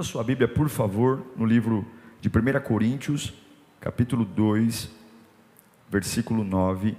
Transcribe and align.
Abra 0.00 0.10
sua 0.10 0.24
Bíblia, 0.24 0.48
por 0.48 0.70
favor, 0.70 1.22
no 1.36 1.44
livro 1.44 1.86
de 2.22 2.30
1 2.30 2.58
Coríntios, 2.62 3.34
capítulo 3.78 4.24
2, 4.24 4.88
versículo 5.90 6.42
9. 6.42 6.96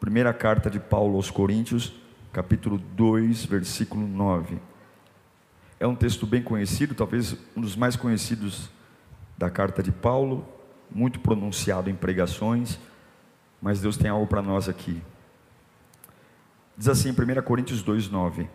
Primeira 0.00 0.34
carta 0.34 0.68
de 0.68 0.80
Paulo 0.80 1.14
aos 1.14 1.30
Coríntios, 1.30 1.94
capítulo 2.32 2.78
2, 2.78 3.44
versículo 3.44 4.08
9. 4.08 4.58
É 5.78 5.86
um 5.86 5.94
texto 5.94 6.26
bem 6.26 6.42
conhecido, 6.42 6.96
talvez 6.96 7.36
um 7.56 7.60
dos 7.60 7.76
mais 7.76 7.94
conhecidos 7.94 8.68
da 9.38 9.48
carta 9.48 9.80
de 9.80 9.92
Paulo, 9.92 10.44
muito 10.90 11.20
pronunciado 11.20 11.88
em 11.88 11.94
pregações, 11.94 12.76
mas 13.62 13.80
Deus 13.80 13.96
tem 13.96 14.10
algo 14.10 14.26
para 14.26 14.42
nós 14.42 14.68
aqui. 14.68 15.00
Diz 16.76 16.88
assim 16.88 17.10
em 17.10 17.12
1 17.12 17.42
Coríntios 17.42 17.84
2,9: 17.84 18.48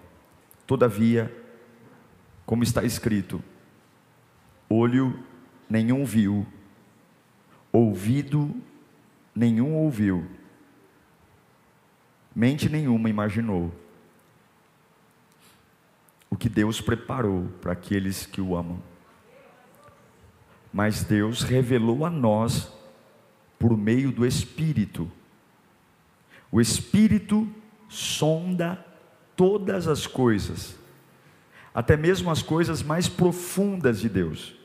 Todavia, 0.68 1.39
como 2.50 2.64
está 2.64 2.84
escrito, 2.84 3.44
olho 4.68 5.24
nenhum 5.70 6.04
viu, 6.04 6.48
ouvido 7.72 8.56
nenhum 9.36 9.76
ouviu, 9.76 10.26
mente 12.36 12.68
nenhuma 12.68 13.08
imaginou 13.08 13.72
o 16.28 16.36
que 16.36 16.50
Deus 16.50 16.82
preparou 16.82 17.50
para 17.62 17.74
aqueles 17.74 18.26
que 18.26 18.42
o 18.42 18.56
amam. 18.56 18.82
Mas 20.74 21.04
Deus 21.04 21.44
revelou 21.44 22.04
a 22.04 22.10
nós 22.10 22.74
por 23.60 23.78
meio 23.78 24.12
do 24.12 24.26
Espírito. 24.26 25.08
O 26.52 26.60
Espírito 26.60 27.48
sonda 27.88 28.84
todas 29.36 29.88
as 29.88 30.08
coisas, 30.08 30.79
até 31.74 31.96
mesmo 31.96 32.30
as 32.32 32.42
coisas 32.42 32.82
mais 32.82 33.08
profundas 33.08 34.00
de 34.00 34.10
Deus. 34.10 34.56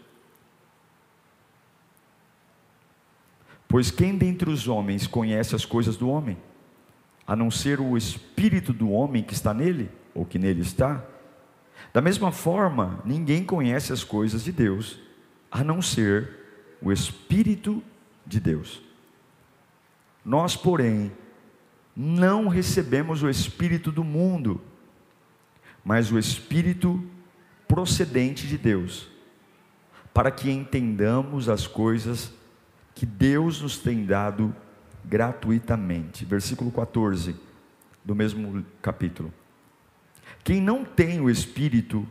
Pois 3.68 3.90
quem 3.90 4.16
dentre 4.16 4.50
os 4.50 4.68
homens 4.68 5.06
conhece 5.06 5.54
as 5.54 5.64
coisas 5.64 5.96
do 5.96 6.08
homem, 6.08 6.36
a 7.26 7.34
não 7.34 7.50
ser 7.50 7.80
o 7.80 7.96
espírito 7.96 8.72
do 8.72 8.90
homem 8.90 9.22
que 9.22 9.34
está 9.34 9.52
nele, 9.52 9.90
ou 10.14 10.24
que 10.24 10.38
nele 10.38 10.62
está? 10.62 11.02
Da 11.92 12.00
mesma 12.00 12.30
forma, 12.32 13.00
ninguém 13.04 13.44
conhece 13.44 13.92
as 13.92 14.04
coisas 14.04 14.44
de 14.44 14.52
Deus, 14.52 14.98
a 15.50 15.62
não 15.62 15.80
ser 15.80 16.44
o 16.82 16.92
Espírito 16.92 17.82
de 18.26 18.38
Deus. 18.40 18.82
Nós, 20.24 20.56
porém, 20.56 21.12
não 21.96 22.48
recebemos 22.48 23.22
o 23.22 23.30
Espírito 23.30 23.92
do 23.92 24.04
mundo, 24.04 24.60
mas 25.84 26.10
o 26.10 26.18
Espírito 26.18 27.02
procedente 27.68 28.46
de 28.46 28.56
Deus, 28.56 29.08
para 30.12 30.30
que 30.30 30.50
entendamos 30.50 31.48
as 31.48 31.66
coisas 31.66 32.32
que 32.94 33.04
Deus 33.04 33.60
nos 33.60 33.78
tem 33.78 34.06
dado 34.06 34.54
gratuitamente. 35.04 36.24
Versículo 36.24 36.70
14 36.70 37.36
do 38.04 38.14
mesmo 38.14 38.64
capítulo. 38.80 39.32
Quem 40.42 40.60
não 40.60 40.84
tem 40.84 41.20
o 41.20 41.30
Espírito, 41.30 42.06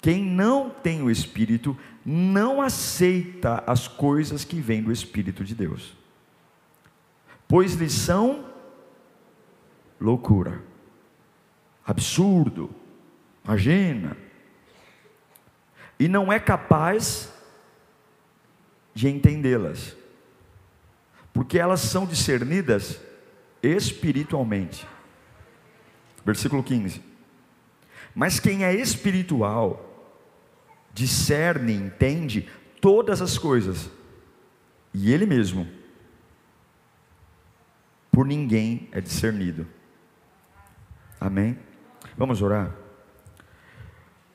quem 0.00 0.24
não 0.24 0.70
tem 0.70 1.02
o 1.02 1.10
Espírito, 1.10 1.76
não 2.04 2.62
aceita 2.62 3.62
as 3.66 3.86
coisas 3.86 4.44
que 4.44 4.60
vêm 4.60 4.82
do 4.82 4.90
Espírito 4.90 5.44
de 5.44 5.54
Deus, 5.54 5.94
pois 7.46 7.74
lhes 7.74 7.92
são 7.92 8.46
loucura, 10.00 10.62
absurdo, 11.90 12.70
imagina, 13.44 14.16
e 15.98 16.06
não 16.06 16.32
é 16.32 16.38
capaz 16.38 17.32
de 18.94 19.08
entendê-las, 19.08 19.96
porque 21.32 21.58
elas 21.58 21.80
são 21.80 22.06
discernidas 22.06 23.00
espiritualmente. 23.60 24.86
Versículo 26.24 26.62
15. 26.62 27.02
Mas 28.14 28.38
quem 28.38 28.64
é 28.64 28.72
espiritual, 28.72 30.08
discerne, 30.94 31.72
entende 31.74 32.48
todas 32.80 33.20
as 33.20 33.36
coisas, 33.36 33.90
e 34.94 35.12
ele 35.12 35.26
mesmo, 35.26 35.66
por 38.12 38.24
ninguém 38.24 38.88
é 38.92 39.00
discernido. 39.00 39.66
Amém? 41.20 41.58
Vamos 42.20 42.42
orar? 42.42 42.70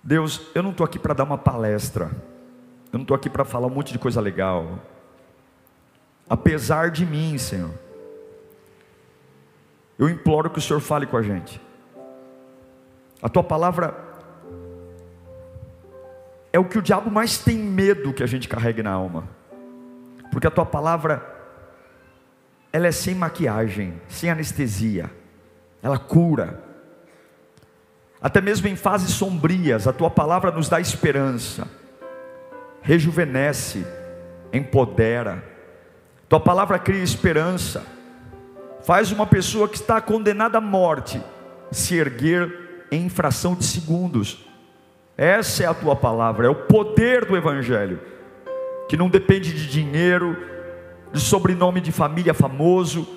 Deus, 0.03 0.41
eu 0.55 0.63
não 0.63 0.71
estou 0.71 0.83
aqui 0.83 0.97
para 0.97 1.13
dar 1.13 1.23
uma 1.23 1.37
palestra, 1.37 2.05
eu 2.91 2.97
não 2.97 3.03
estou 3.03 3.13
aqui 3.13 3.29
para 3.29 3.45
falar 3.45 3.67
um 3.67 3.69
monte 3.69 3.93
de 3.93 3.99
coisa 3.99 4.19
legal, 4.19 4.79
apesar 6.27 6.89
de 6.89 7.05
mim, 7.05 7.37
Senhor, 7.37 7.69
eu 9.99 10.09
imploro 10.09 10.49
que 10.49 10.57
o 10.57 10.61
Senhor 10.63 10.79
fale 10.79 11.05
com 11.05 11.15
a 11.15 11.21
gente. 11.21 11.61
A 13.21 13.29
tua 13.29 13.43
palavra 13.43 13.93
é 16.51 16.57
o 16.57 16.65
que 16.65 16.79
o 16.79 16.81
diabo 16.81 17.11
mais 17.11 17.37
tem 17.37 17.55
medo 17.55 18.13
que 18.13 18.23
a 18.23 18.27
gente 18.27 18.49
carregue 18.49 18.81
na 18.81 18.93
alma. 18.93 19.29
Porque 20.31 20.47
a 20.47 20.51
tua 20.51 20.65
palavra 20.65 21.23
ela 22.73 22.87
é 22.87 22.91
sem 22.91 23.13
maquiagem, 23.13 24.01
sem 24.09 24.31
anestesia. 24.31 25.11
Ela 25.83 25.99
cura. 25.99 26.65
Até 28.25 28.41
mesmo 28.41 28.67
em 28.67 28.75
fases 28.75 29.11
sombrias, 29.11 29.87
a 29.87 29.93
tua 29.93 30.09
palavra 30.09 30.49
nos 30.49 30.67
dá 30.67 30.79
esperança. 30.79 31.67
Rejuvenesce, 32.81 33.85
empodera. 34.51 35.43
Tua 36.27 36.39
palavra 36.39 36.79
cria 36.79 37.03
esperança. 37.03 37.85
Faz 38.83 39.11
uma 39.11 39.27
pessoa 39.27 39.69
que 39.69 39.75
está 39.75 40.01
condenada 40.01 40.57
à 40.57 40.61
morte 40.61 41.21
se 41.71 41.97
erguer 41.97 42.87
em 42.91 43.09
fração 43.09 43.53
de 43.53 43.63
segundos. 43.63 44.43
Essa 45.15 45.65
é 45.65 45.67
a 45.67 45.73
tua 45.75 45.95
palavra, 45.95 46.47
é 46.47 46.49
o 46.49 46.55
poder 46.55 47.25
do 47.25 47.37
Evangelho, 47.37 47.99
que 48.89 48.97
não 48.97 49.07
depende 49.07 49.53
de 49.53 49.69
dinheiro, 49.69 50.35
de 51.13 51.19
sobrenome 51.19 51.79
de 51.79 51.91
família 51.91 52.33
famoso, 52.33 53.07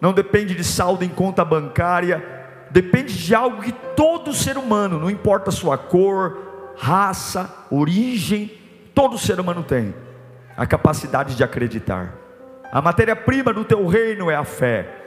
não 0.00 0.12
depende 0.12 0.54
de 0.54 0.62
saldo 0.62 1.04
em 1.04 1.08
conta 1.08 1.44
bancária, 1.44 2.41
depende 2.72 3.14
de 3.14 3.34
algo 3.34 3.62
que 3.62 3.72
todo 3.94 4.32
ser 4.32 4.56
humano, 4.56 4.98
não 4.98 5.10
importa 5.10 5.50
a 5.50 5.52
sua 5.52 5.76
cor, 5.76 6.74
raça, 6.76 7.66
origem, 7.70 8.50
todo 8.94 9.18
ser 9.18 9.38
humano 9.38 9.62
tem 9.62 9.94
a 10.56 10.66
capacidade 10.66 11.34
de 11.34 11.44
acreditar. 11.44 12.14
A 12.70 12.80
matéria-prima 12.80 13.52
do 13.52 13.64
teu 13.64 13.86
reino 13.86 14.30
é 14.30 14.34
a 14.34 14.44
fé. 14.44 14.98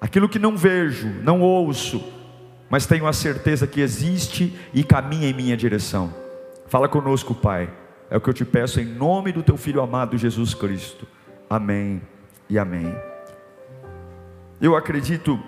Aquilo 0.00 0.28
que 0.28 0.38
não 0.38 0.56
vejo, 0.56 1.08
não 1.22 1.40
ouço, 1.40 2.04
mas 2.68 2.86
tenho 2.86 3.06
a 3.06 3.12
certeza 3.12 3.66
que 3.66 3.80
existe 3.80 4.58
e 4.72 4.84
caminha 4.84 5.28
em 5.28 5.32
minha 5.32 5.56
direção. 5.56 6.12
Fala 6.66 6.88
conosco, 6.88 7.34
Pai. 7.34 7.70
É 8.10 8.16
o 8.16 8.20
que 8.20 8.28
eu 8.28 8.34
te 8.34 8.44
peço 8.44 8.80
em 8.80 8.84
nome 8.84 9.32
do 9.32 9.42
teu 9.42 9.56
filho 9.56 9.80
amado 9.80 10.18
Jesus 10.18 10.54
Cristo. 10.54 11.06
Amém 11.48 12.02
e 12.48 12.58
amém. 12.58 12.94
Eu 14.60 14.76
acredito 14.76 15.40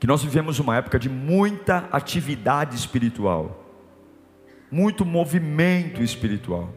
que 0.00 0.06
nós 0.06 0.22
vivemos 0.24 0.58
uma 0.58 0.74
época 0.76 0.98
de 0.98 1.10
muita 1.10 1.86
atividade 1.92 2.74
espiritual, 2.74 3.66
muito 4.70 5.04
movimento 5.04 6.02
espiritual. 6.02 6.72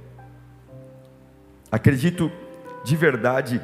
Acredito 1.72 2.30
de 2.84 2.98
verdade 2.98 3.62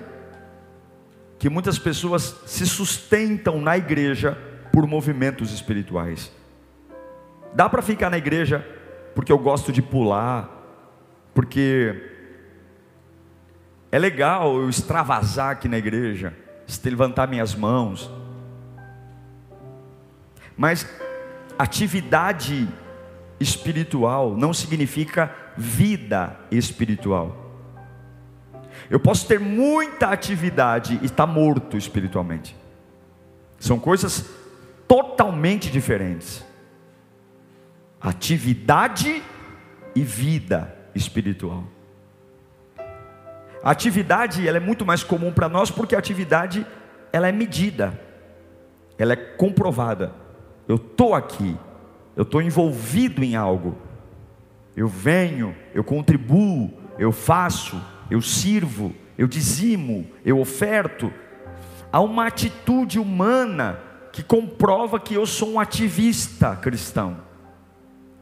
que 1.37 1.49
muitas 1.49 1.77
pessoas 1.77 2.41
se 2.45 2.65
sustentam 2.65 3.59
na 3.59 3.77
igreja 3.77 4.37
por 4.71 4.87
movimentos 4.87 5.51
espirituais. 5.51 6.31
Dá 7.53 7.67
para 7.67 7.81
ficar 7.81 8.09
na 8.09 8.17
igreja 8.17 8.65
porque 9.13 9.31
eu 9.31 9.37
gosto 9.37 9.73
de 9.73 9.81
pular, 9.81 10.49
porque 11.33 12.01
é 13.91 13.99
legal 13.99 14.55
eu 14.55 14.69
extravasar 14.69 15.51
aqui 15.51 15.67
na 15.67 15.77
igreja, 15.77 16.33
levantar 16.85 17.27
minhas 17.27 17.53
mãos. 17.53 18.09
Mas 20.59 20.85
atividade 21.57 22.67
espiritual 23.39 24.35
não 24.35 24.53
significa 24.53 25.33
vida 25.55 26.37
espiritual. 26.51 27.55
Eu 28.89 28.99
posso 28.99 29.25
ter 29.25 29.39
muita 29.39 30.07
atividade 30.07 30.99
e 31.01 31.05
estar 31.05 31.25
tá 31.25 31.31
morto 31.31 31.77
espiritualmente. 31.77 32.57
São 33.57 33.79
coisas 33.79 34.29
totalmente 34.85 35.71
diferentes. 35.71 36.43
Atividade 38.01 39.23
e 39.95 40.01
vida 40.01 40.75
espiritual. 40.93 41.63
A 43.63 43.71
atividade 43.71 44.45
ela 44.45 44.57
é 44.57 44.59
muito 44.59 44.85
mais 44.85 45.05
comum 45.05 45.31
para 45.31 45.47
nós 45.47 45.71
porque 45.71 45.95
a 45.95 45.99
atividade 45.99 46.67
ela 47.13 47.29
é 47.29 47.31
medida, 47.31 47.97
ela 48.97 49.13
é 49.13 49.15
comprovada. 49.15 50.27
Eu 50.69 50.75
estou 50.75 51.15
aqui, 51.15 51.57
eu 52.15 52.21
estou 52.21 52.43
envolvido 52.43 53.23
em 53.23 53.35
algo, 53.35 53.75
eu 54.77 54.87
venho, 54.87 55.55
eu 55.73 55.83
contribuo, 55.83 56.71
eu 56.99 57.11
faço, 57.11 57.81
eu 58.07 58.21
sirvo, 58.21 58.93
eu 59.17 59.27
dizimo, 59.27 60.05
eu 60.23 60.39
oferto. 60.39 61.11
Há 61.91 61.99
uma 62.01 62.27
atitude 62.27 62.99
humana 62.99 63.79
que 64.13 64.21
comprova 64.21 64.99
que 64.99 65.15
eu 65.15 65.25
sou 65.25 65.53
um 65.53 65.59
ativista 65.59 66.55
cristão. 66.55 67.17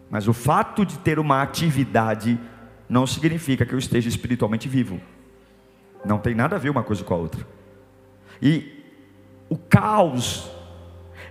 Mas 0.09 0.25
o 0.25 0.33
fato 0.33 0.85
de 0.85 0.97
ter 0.99 1.19
uma 1.19 1.41
atividade 1.41 2.39
não 2.87 3.05
significa 3.05 3.65
que 3.65 3.73
eu 3.73 3.79
esteja 3.79 4.07
espiritualmente 4.07 4.69
vivo. 4.69 5.01
Não 6.05 6.17
tem 6.17 6.33
nada 6.33 6.55
a 6.55 6.59
ver 6.59 6.69
uma 6.69 6.81
coisa 6.81 7.03
com 7.03 7.13
a 7.13 7.17
outra. 7.17 7.45
E 8.41 8.85
o 9.49 9.57
caos 9.57 10.49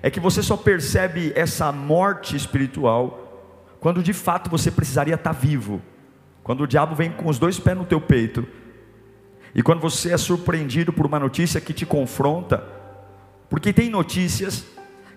é 0.07 0.11
que 0.11 0.21
você 0.21 0.41
só 0.41 0.57
percebe 0.57 1.33
essa 1.35 1.73
morte 1.73 2.37
espiritual 2.37 3.75
quando 3.81 4.05
de 4.05 4.13
fato 4.13 4.49
você 4.49 4.71
precisaria 4.71 5.17
estar 5.17 5.33
vivo. 5.33 5.83
Quando 6.45 6.63
o 6.63 6.67
diabo 6.69 6.95
vem 6.95 7.11
com 7.11 7.29
os 7.29 7.41
dois 7.41 7.59
pés 7.59 7.77
no 7.77 7.85
teu 7.85 8.01
peito, 8.01 8.47
e 9.53 9.65
quando 9.65 9.81
você 9.81 10.13
é 10.13 10.17
surpreendido 10.17 10.93
por 10.93 11.07
uma 11.07 11.19
notícia 11.19 11.61
que 11.61 11.73
te 11.73 11.85
confronta, 11.85 12.63
porque 13.51 13.73
tem 13.73 13.91
notícias 13.91 14.65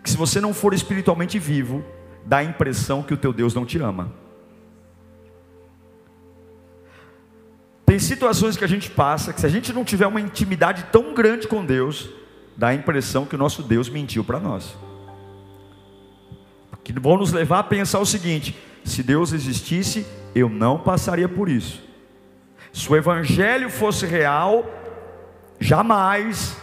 que 0.04 0.10
se 0.10 0.18
você 0.18 0.42
não 0.42 0.56
for 0.56 0.74
espiritualmente 0.74 1.38
vivo, 1.38 1.86
dá 2.26 2.38
a 2.38 2.44
impressão 2.44 3.04
que 3.04 3.14
o 3.14 3.18
teu 3.18 3.32
Deus 3.32 3.54
não 3.54 3.68
te 3.68 3.78
ama. 3.78 4.12
Tem 7.86 8.00
situações 8.00 8.58
que 8.58 8.64
a 8.64 8.68
gente 8.68 8.90
passa 8.90 9.34
que 9.34 9.40
se 9.40 9.46
a 9.46 9.50
gente 9.50 9.72
não 9.72 9.86
tiver 9.86 10.08
uma 10.08 10.20
intimidade 10.20 10.88
tão 10.92 11.14
grande 11.14 11.48
com 11.48 11.64
Deus, 11.64 12.10
dá 12.60 12.68
a 12.68 12.76
impressão 12.76 13.26
que 13.26 13.36
o 13.36 13.40
nosso 13.40 13.64
Deus 13.64 13.90
mentiu 13.90 14.22
para 14.22 14.38
nós. 14.38 14.78
Que 16.84 16.92
vão 16.92 17.16
nos 17.16 17.32
levar 17.32 17.60
a 17.60 17.64
pensar 17.64 18.00
o 18.00 18.06
seguinte: 18.06 18.56
se 18.84 19.02
Deus 19.02 19.32
existisse, 19.32 20.06
eu 20.36 20.50
não 20.50 20.78
passaria 20.78 21.30
por 21.30 21.48
isso. 21.48 21.82
Se 22.74 22.92
o 22.92 22.98
Evangelho 22.98 23.70
fosse 23.70 24.06
real, 24.06 24.66
jamais 25.58 26.58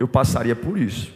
eu 0.00 0.08
passaria 0.08 0.56
por 0.56 0.76
isso. 0.76 1.12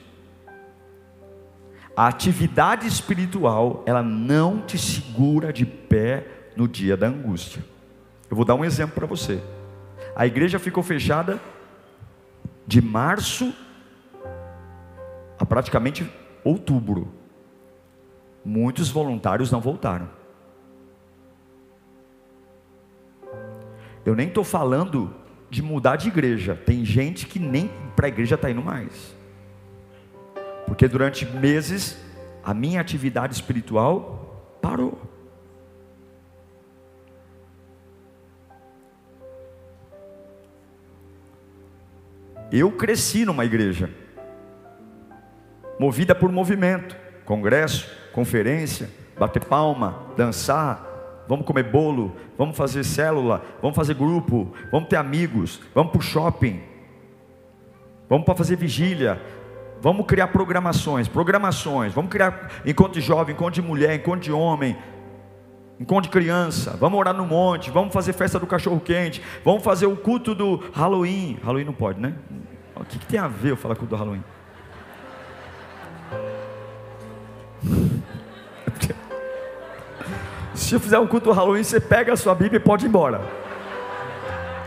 A 1.96 2.06
atividade 2.06 2.86
espiritual, 2.86 3.82
ela 3.86 4.02
não 4.02 4.60
te 4.60 4.78
segura 4.78 5.52
de 5.52 5.66
pé 5.66 6.26
no 6.54 6.68
dia 6.68 6.96
da 6.96 7.08
angústia. 7.08 7.64
Eu 8.30 8.36
vou 8.36 8.44
dar 8.44 8.54
um 8.54 8.64
exemplo 8.64 8.94
para 8.94 9.06
você. 9.06 9.42
A 10.14 10.26
igreja 10.26 10.58
ficou 10.58 10.82
fechada 10.82 11.40
de 12.66 12.80
março 12.80 13.52
a 15.38 15.44
praticamente 15.44 16.10
outubro. 16.44 17.12
Muitos 18.44 18.90
voluntários 18.90 19.50
não 19.50 19.60
voltaram. 19.60 20.08
Eu 24.04 24.14
nem 24.14 24.28
estou 24.28 24.44
falando 24.44 25.12
de 25.50 25.62
mudar 25.62 25.96
de 25.96 26.08
igreja. 26.08 26.54
Tem 26.54 26.84
gente 26.84 27.26
que 27.26 27.38
nem 27.38 27.70
para 27.96 28.06
a 28.06 28.08
igreja 28.08 28.36
está 28.36 28.50
indo 28.50 28.62
mais. 28.62 29.16
Porque 30.66 30.86
durante 30.86 31.26
meses 31.26 31.98
a 32.44 32.54
minha 32.54 32.80
atividade 32.80 33.34
espiritual 33.34 34.58
parou. 34.62 35.00
Eu 42.52 42.70
cresci 42.70 43.24
numa 43.24 43.44
igreja, 43.44 43.90
movida 45.78 46.14
por 46.14 46.30
movimento, 46.30 46.96
congresso, 47.24 47.90
conferência, 48.12 48.88
bater 49.18 49.44
palma, 49.44 50.06
dançar, 50.16 51.24
vamos 51.28 51.44
comer 51.44 51.64
bolo, 51.64 52.14
vamos 52.38 52.56
fazer 52.56 52.84
célula, 52.84 53.42
vamos 53.60 53.76
fazer 53.76 53.94
grupo, 53.94 54.52
vamos 54.70 54.88
ter 54.88 54.96
amigos, 54.96 55.60
vamos 55.74 55.92
para 55.92 55.98
o 55.98 56.02
shopping, 56.02 56.60
vamos 58.08 58.24
para 58.24 58.34
fazer 58.34 58.56
vigília, 58.56 59.20
vamos 59.80 60.06
criar 60.06 60.28
programações, 60.28 61.08
programações, 61.08 61.92
vamos 61.92 62.10
criar 62.10 62.50
encontro 62.64 62.94
de 62.94 63.00
jovem, 63.00 63.34
encontro 63.34 63.60
de 63.60 63.62
mulher, 63.62 63.94
encontro 63.94 64.20
de 64.20 64.32
homem, 64.32 64.76
encontro 65.80 66.04
de 66.04 66.10
criança, 66.10 66.76
vamos 66.78 66.98
orar 66.98 67.14
no 67.14 67.26
monte, 67.26 67.70
vamos 67.70 67.92
fazer 67.92 68.12
festa 68.12 68.38
do 68.38 68.46
cachorro 68.46 68.80
quente, 68.80 69.22
vamos 69.44 69.62
fazer 69.62 69.86
o 69.86 69.96
culto 69.96 70.34
do 70.34 70.62
Halloween, 70.72 71.38
Halloween 71.42 71.64
não 71.64 71.74
pode, 71.74 72.00
né? 72.00 72.14
O 72.74 72.84
que, 72.84 72.98
que 72.98 73.06
tem 73.06 73.18
a 73.18 73.28
ver 73.28 73.50
eu 73.50 73.56
falar 73.56 73.74
culto 73.74 73.94
do 73.94 73.96
Halloween? 73.96 74.22
Se 80.56 80.74
eu 80.74 80.80
fizer 80.80 80.98
um 80.98 81.06
culto 81.06 81.30
Halloween, 81.30 81.62
você 81.62 81.78
pega 81.78 82.14
a 82.14 82.16
sua 82.16 82.34
Bíblia 82.34 82.56
e 82.56 82.60
pode 82.60 82.86
ir 82.86 82.88
embora. 82.88 83.20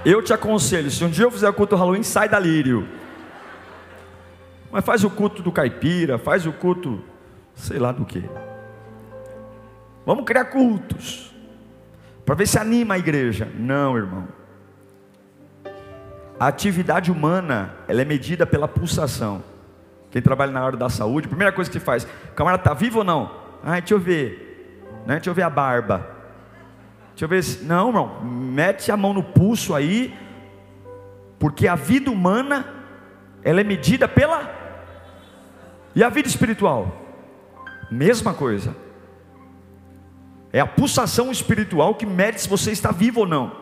Eu 0.05 0.21
te 0.21 0.31
aconselho, 0.31 0.89
se 0.89 1.03
um 1.03 1.09
dia 1.09 1.25
eu 1.25 1.31
fizer 1.31 1.49
o 1.49 1.53
culto 1.53 1.75
Halloween, 1.75 2.03
sai 2.03 2.29
da 2.29 2.39
lírio. 2.39 2.87
Mas 4.71 4.85
faz 4.85 5.03
o 5.03 5.09
culto 5.09 5.41
do 5.41 5.51
caipira, 5.51 6.19
faz 6.19 6.45
o 6.45 6.53
culto, 6.53 7.03
sei 7.55 7.79
lá 7.79 7.91
do 7.91 8.05
que. 8.05 8.23
Vamos 10.05 10.25
criar 10.25 10.45
cultos. 10.45 11.33
Para 12.23 12.35
ver 12.35 12.47
se 12.47 12.59
anima 12.59 12.93
a 12.93 12.99
igreja. 12.99 13.51
Não, 13.57 13.97
irmão. 13.97 14.27
A 16.39 16.47
atividade 16.47 17.11
humana, 17.11 17.73
ela 17.87 18.01
é 18.01 18.05
medida 18.05 18.45
pela 18.45 18.67
pulsação. 18.67 19.43
Quem 20.11 20.21
trabalha 20.21 20.51
na 20.51 20.61
área 20.61 20.77
da 20.77 20.87
saúde, 20.87 21.25
a 21.25 21.29
primeira 21.29 21.51
coisa 21.51 21.69
que 21.69 21.79
faz, 21.79 22.03
o 22.03 22.33
camarada 22.35 22.61
está 22.61 22.73
vivo 22.75 22.99
ou 22.99 23.03
não? 23.03 23.31
Ah, 23.63 23.79
deixa 23.79 23.95
eu 23.95 23.99
ver. 23.99 24.48
Né? 25.05 25.15
Deixa 25.15 25.29
eu 25.29 25.33
ver 25.33 25.43
a 25.43 25.49
barba. 25.49 26.07
Deixa 27.09 27.25
eu 27.25 27.29
ver 27.29 27.43
se. 27.43 27.63
Não, 27.63 27.87
irmão. 27.87 28.21
Mete 28.23 28.91
a 28.91 28.97
mão 28.97 29.13
no 29.13 29.23
pulso 29.23 29.75
aí. 29.75 30.17
Porque 31.37 31.67
a 31.67 31.75
vida 31.75 32.11
humana, 32.11 32.65
ela 33.43 33.61
é 33.61 33.63
medida 33.63 34.07
pela. 34.07 34.49
E 35.95 36.03
a 36.03 36.09
vida 36.09 36.27
espiritual? 36.27 36.95
Mesma 37.89 38.33
coisa. 38.33 38.75
É 40.51 40.59
a 40.59 40.67
pulsação 40.67 41.31
espiritual 41.31 41.95
que 41.95 42.05
mede 42.05 42.41
se 42.41 42.49
você 42.49 42.71
está 42.71 42.91
vivo 42.91 43.21
ou 43.21 43.27
não. 43.27 43.55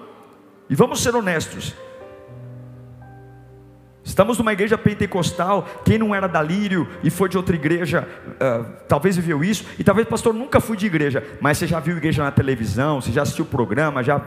E 0.69 0.75
vamos 0.75 1.01
ser 1.01 1.15
honestos. 1.15 1.75
Estamos 4.07 4.37
numa 4.37 4.53
igreja 4.53 4.77
pentecostal. 4.77 5.67
Quem 5.83 5.97
não 5.97 6.15
era 6.15 6.27
da 6.27 6.41
Lírio 6.41 6.87
e 7.03 7.09
foi 7.09 7.27
de 7.27 7.35
outra 7.35 7.53
igreja, 7.53 8.07
uh, 8.25 8.65
talvez 8.87 9.17
viveu 9.17 9.43
isso. 9.43 9.65
E 9.77 9.83
talvez, 9.83 10.07
pastor, 10.07 10.33
nunca 10.33 10.61
fui 10.61 10.77
de 10.77 10.85
igreja, 10.85 11.21
mas 11.41 11.57
você 11.57 11.67
já 11.67 11.77
viu 11.81 11.97
igreja 11.97 12.23
na 12.23 12.31
televisão, 12.31 13.01
você 13.01 13.11
já 13.11 13.23
assistiu 13.23 13.43
o 13.43 13.47
programa, 13.49 14.01
já. 14.01 14.21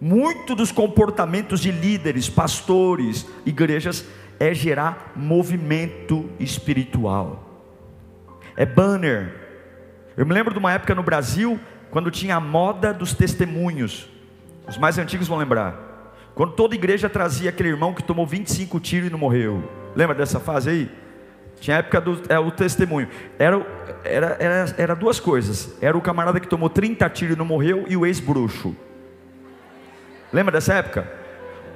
Muito 0.00 0.54
dos 0.54 0.70
comportamentos 0.70 1.58
de 1.58 1.72
líderes, 1.72 2.28
pastores, 2.28 3.26
igrejas, 3.44 4.06
é 4.38 4.54
gerar 4.54 5.12
movimento 5.16 6.30
espiritual. 6.38 7.66
É 8.56 8.64
banner. 8.64 9.34
Eu 10.16 10.24
me 10.24 10.32
lembro 10.32 10.52
de 10.52 10.58
uma 10.60 10.72
época 10.72 10.94
no 10.94 11.02
Brasil, 11.02 11.58
quando 11.90 12.12
tinha 12.12 12.36
a 12.36 12.40
moda 12.40 12.94
dos 12.94 13.12
testemunhos. 13.12 14.08
Os 14.68 14.78
mais 14.78 14.98
antigos 14.98 15.26
vão 15.26 15.36
lembrar 15.36 15.89
quando 16.34 16.52
toda 16.52 16.74
igreja 16.74 17.08
trazia 17.08 17.50
aquele 17.50 17.68
irmão 17.68 17.92
que 17.92 18.02
tomou 18.02 18.26
25 18.26 18.78
tiros 18.80 19.08
e 19.08 19.10
não 19.10 19.18
morreu. 19.18 19.62
Lembra 19.94 20.14
dessa 20.14 20.40
fase 20.40 20.70
aí? 20.70 20.90
Tinha 21.60 21.76
a 21.76 21.78
época 21.80 22.00
do 22.00 22.22
é, 22.28 22.38
o 22.38 22.50
testemunho. 22.50 23.08
Era, 23.38 23.66
era, 24.02 24.36
era, 24.40 24.74
era 24.78 24.94
duas 24.96 25.20
coisas. 25.20 25.76
Era 25.80 25.96
o 25.96 26.00
camarada 26.00 26.40
que 26.40 26.48
tomou 26.48 26.70
30 26.70 27.08
tiros 27.10 27.36
e 27.36 27.38
não 27.38 27.44
morreu 27.44 27.84
e 27.88 27.96
o 27.96 28.06
ex-bruxo. 28.06 28.74
Lembra 30.32 30.52
dessa 30.52 30.74
época? 30.74 31.10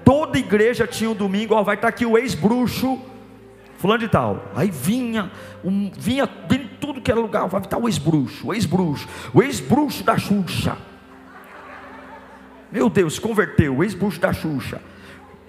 Toda 0.05 0.39
igreja 0.39 0.87
tinha 0.87 1.11
um 1.11 1.15
domingo, 1.15 1.55
ó, 1.55 1.63
vai 1.63 1.75
estar 1.75 1.89
aqui 1.89 2.07
o 2.07 2.17
ex-bruxo, 2.17 3.01
fulano 3.79 4.01
de 4.01 4.09
tal. 4.09 4.51
Aí 4.55 4.71
vinha, 4.71 5.31
um, 5.63 5.91
vinha, 5.91 6.29
vinha 6.49 6.71
tudo 6.81 7.01
que 7.01 7.11
era 7.11 7.21
lugar, 7.21 7.47
vai 7.49 7.61
estar 7.61 7.79
o 7.79 7.89
ex-bruxo, 7.89 8.49
o 8.49 8.55
ex-bruxo, 8.55 9.09
o 9.33 9.43
ex-bruxo 9.43 10.05
da 10.05 10.17
Xuxa. 10.17 10.77
Meu 12.75 12.91
Deus, 12.91 13.21
converteu, 13.21 13.85
ex-bucho 13.85 14.19
da 14.19 14.33
Xuxa. 14.33 14.83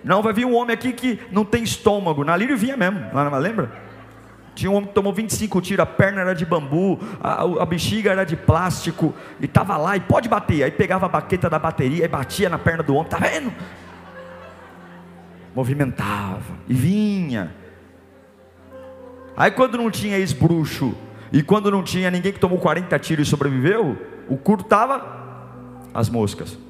Não, 0.03 0.22
vai 0.22 0.32
vir 0.32 0.46
um 0.46 0.53
homem 0.53 0.75
aqui 0.75 0.94
que 0.94 1.20
não 1.32 1.44
tem 1.44 1.63
estômago. 1.63 2.24
Na 2.24 2.38
Lírio 2.38 2.55
vinha 2.55 2.77
mesmo, 2.77 3.00
lembra? 3.41 3.72
Tinha 4.53 4.70
um 4.70 4.75
homem 4.75 4.89
que 4.89 4.94
tomou 4.94 5.12
25 5.12 5.60
tiros, 5.60 5.82
a 5.82 5.88
perna 5.88 6.22
era 6.22 6.36
de 6.36 6.46
bambu, 6.46 7.00
a, 7.20 7.41
a 7.41 7.65
bexiga 7.65 8.12
era 8.12 8.24
de 8.24 8.36
plástico, 8.36 9.12
e 9.41 9.46
estava 9.46 9.75
lá, 9.75 9.98
e 9.98 10.01
pode 10.01 10.29
bater. 10.29 10.62
Aí 10.62 10.70
pegava 10.70 11.08
a 11.08 11.10
baqueta 11.10 11.50
da 11.50 11.58
bateria 11.58 12.05
e 12.05 12.08
batia 12.08 12.48
na 12.48 12.60
perna 12.60 12.84
do 12.84 12.94
homem, 12.94 13.10
tá 13.10 13.17
vendo? 13.17 13.51
Movimentava, 15.55 16.53
e 16.67 16.75
vinha. 16.75 17.55
Aí 19.36 19.50
quando 19.50 19.79
não 19.79 19.89
tinha 19.89 20.20
ex-bruxo, 20.20 20.96
e 21.34 21.41
quando 21.41 21.72
não 21.72 21.82
tinha 21.82 22.12
ninguém 22.12 22.32
que 22.32 22.39
tomou 22.39 22.60
40 22.60 23.00
tiros 23.00 23.27
e 23.27 23.29
sobreviveu, 23.32 23.98
o 24.29 24.38
curto 24.38 24.65
estava 24.65 25.03
as 25.91 26.08
moscas. 26.08 26.64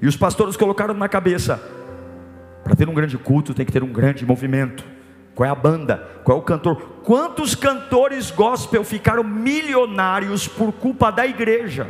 E 0.00 0.06
os 0.06 0.16
pastores 0.16 0.56
colocaram 0.56 0.94
na 0.94 1.08
cabeça: 1.08 1.60
para 2.64 2.74
ter 2.74 2.88
um 2.88 2.94
grande 2.94 3.18
culto 3.18 3.54
tem 3.54 3.66
que 3.66 3.72
ter 3.72 3.82
um 3.82 3.92
grande 3.92 4.24
movimento. 4.24 4.84
Qual 5.34 5.46
é 5.46 5.50
a 5.50 5.54
banda? 5.54 5.96
Qual 6.24 6.36
é 6.36 6.40
o 6.40 6.44
cantor? 6.44 6.76
Quantos 7.02 7.54
cantores 7.54 8.30
gospel 8.30 8.84
ficaram 8.84 9.24
milionários 9.24 10.46
por 10.46 10.72
culpa 10.72 11.10
da 11.10 11.26
igreja? 11.26 11.88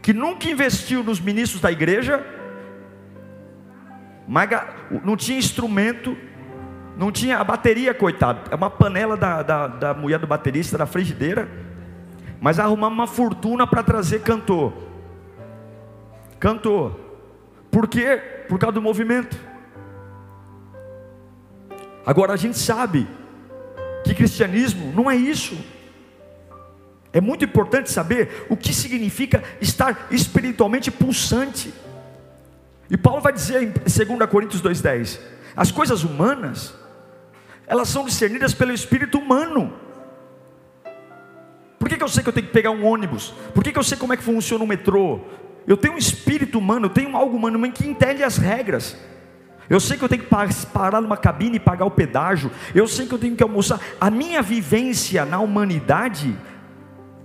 Que 0.00 0.12
nunca 0.12 0.48
investiu 0.48 1.02
nos 1.02 1.20
ministros 1.20 1.60
da 1.60 1.72
igreja, 1.72 2.24
não 5.04 5.16
tinha 5.16 5.38
instrumento, 5.38 6.16
não 6.96 7.10
tinha 7.10 7.38
a 7.38 7.44
bateria, 7.44 7.92
coitado. 7.92 8.50
É 8.50 8.54
uma 8.54 8.70
panela 8.70 9.16
da, 9.16 9.42
da, 9.42 9.66
da 9.66 9.94
mulher 9.94 10.18
do 10.18 10.26
baterista, 10.26 10.78
da 10.78 10.86
frigideira. 10.86 11.48
Mas 12.40 12.58
arrumamos 12.58 12.98
uma 12.98 13.06
fortuna 13.06 13.66
para 13.66 13.82
trazer 13.82 14.20
cantor. 14.20 14.72
Cantor. 16.44 17.00
Por 17.70 17.88
quê? 17.88 18.20
Por 18.50 18.58
causa 18.58 18.74
do 18.74 18.82
movimento. 18.82 19.34
Agora 22.04 22.34
a 22.34 22.36
gente 22.36 22.58
sabe 22.58 23.08
que 24.04 24.14
cristianismo 24.14 24.92
não 24.92 25.10
é 25.10 25.16
isso. 25.16 25.56
É 27.14 27.18
muito 27.18 27.46
importante 27.46 27.90
saber 27.90 28.44
o 28.50 28.58
que 28.58 28.74
significa 28.74 29.42
estar 29.58 30.06
espiritualmente 30.10 30.90
pulsante. 30.90 31.72
E 32.90 32.96
Paulo 32.98 33.22
vai 33.22 33.32
dizer 33.32 33.62
em 33.62 33.70
2 33.70 34.30
Coríntios 34.30 34.60
2,10: 34.60 35.18
as 35.56 35.72
coisas 35.72 36.04
humanas, 36.04 36.74
elas 37.66 37.88
são 37.88 38.04
discernidas 38.04 38.52
pelo 38.52 38.74
espírito 38.74 39.16
humano. 39.16 39.72
Por 41.78 41.88
que, 41.88 41.96
que 41.96 42.04
eu 42.04 42.08
sei 42.08 42.22
que 42.22 42.28
eu 42.28 42.34
tenho 42.34 42.48
que 42.48 42.52
pegar 42.52 42.70
um 42.70 42.84
ônibus? 42.84 43.32
Por 43.54 43.64
que, 43.64 43.72
que 43.72 43.78
eu 43.78 43.82
sei 43.82 43.96
como 43.96 44.12
é 44.12 44.16
que 44.18 44.22
funciona 44.22 44.62
o 44.62 44.66
metrô? 44.66 45.22
Eu 45.66 45.76
tenho 45.76 45.94
um 45.94 45.98
espírito 45.98 46.58
humano, 46.58 46.86
eu 46.86 46.90
tenho 46.90 47.16
algo 47.16 47.36
humano 47.36 47.70
que 47.72 47.86
entende 47.86 48.22
as 48.22 48.36
regras. 48.36 48.96
Eu 49.68 49.80
sei 49.80 49.96
que 49.96 50.04
eu 50.04 50.08
tenho 50.08 50.22
que 50.22 50.66
parar 50.72 51.00
numa 51.00 51.16
cabine 51.16 51.56
e 51.56 51.60
pagar 51.60 51.86
o 51.86 51.90
pedágio. 51.90 52.50
Eu 52.74 52.86
sei 52.86 53.06
que 53.06 53.14
eu 53.14 53.18
tenho 53.18 53.34
que 53.34 53.42
almoçar. 53.42 53.80
A 54.00 54.10
minha 54.10 54.42
vivência 54.42 55.24
na 55.24 55.38
humanidade, 55.40 56.36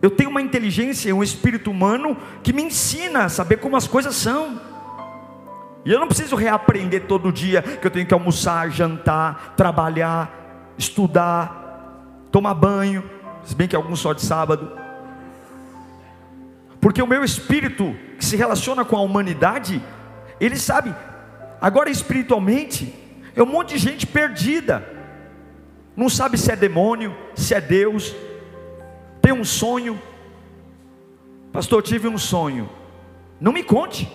eu 0.01 0.09
tenho 0.09 0.29
uma 0.29 0.41
inteligência, 0.41 1.13
um 1.13 1.23
espírito 1.23 1.69
humano 1.69 2.15
que 2.41 2.53
me 2.53 2.61
ensina 2.61 3.25
a 3.25 3.29
saber 3.29 3.57
como 3.57 3.75
as 3.75 3.87
coisas 3.87 4.15
são. 4.15 4.61
E 5.85 5.91
eu 5.91 5.99
não 5.99 6.07
preciso 6.07 6.35
reaprender 6.35 7.07
todo 7.07 7.31
dia 7.31 7.61
que 7.61 7.85
eu 7.85 7.91
tenho 7.91 8.05
que 8.05 8.13
almoçar, 8.13 8.69
jantar, 8.69 9.53
trabalhar, 9.57 10.73
estudar, 10.77 12.25
tomar 12.31 12.53
banho, 12.53 13.03
se 13.43 13.55
bem 13.55 13.67
que 13.67 13.75
alguns 13.75 13.99
só 13.99 14.13
de 14.13 14.21
sábado. 14.21 14.71
Porque 16.79 17.01
o 17.01 17.07
meu 17.07 17.23
espírito 17.23 17.95
que 18.19 18.25
se 18.25 18.35
relaciona 18.35 18.85
com 18.85 18.95
a 18.95 19.01
humanidade, 19.01 19.81
ele 20.39 20.57
sabe 20.57 20.93
Agora, 21.61 21.89
espiritualmente, 21.89 22.93
é 23.35 23.43
um 23.43 23.45
monte 23.45 23.73
de 23.73 23.79
gente 23.79 24.07
perdida, 24.07 24.87
não 25.95 26.07
sabe 26.07 26.37
se 26.37 26.51
é 26.51 26.55
demônio, 26.55 27.15
se 27.35 27.53
é 27.53 27.59
Deus, 27.59 28.15
tem 29.21 29.33
um 29.33 29.43
sonho. 29.43 30.01
Pastor, 31.51 31.83
tive 31.83 32.07
um 32.07 32.17
sonho. 32.17 32.69
Não 33.41 33.51
me 33.51 33.63
conte. 33.63 34.09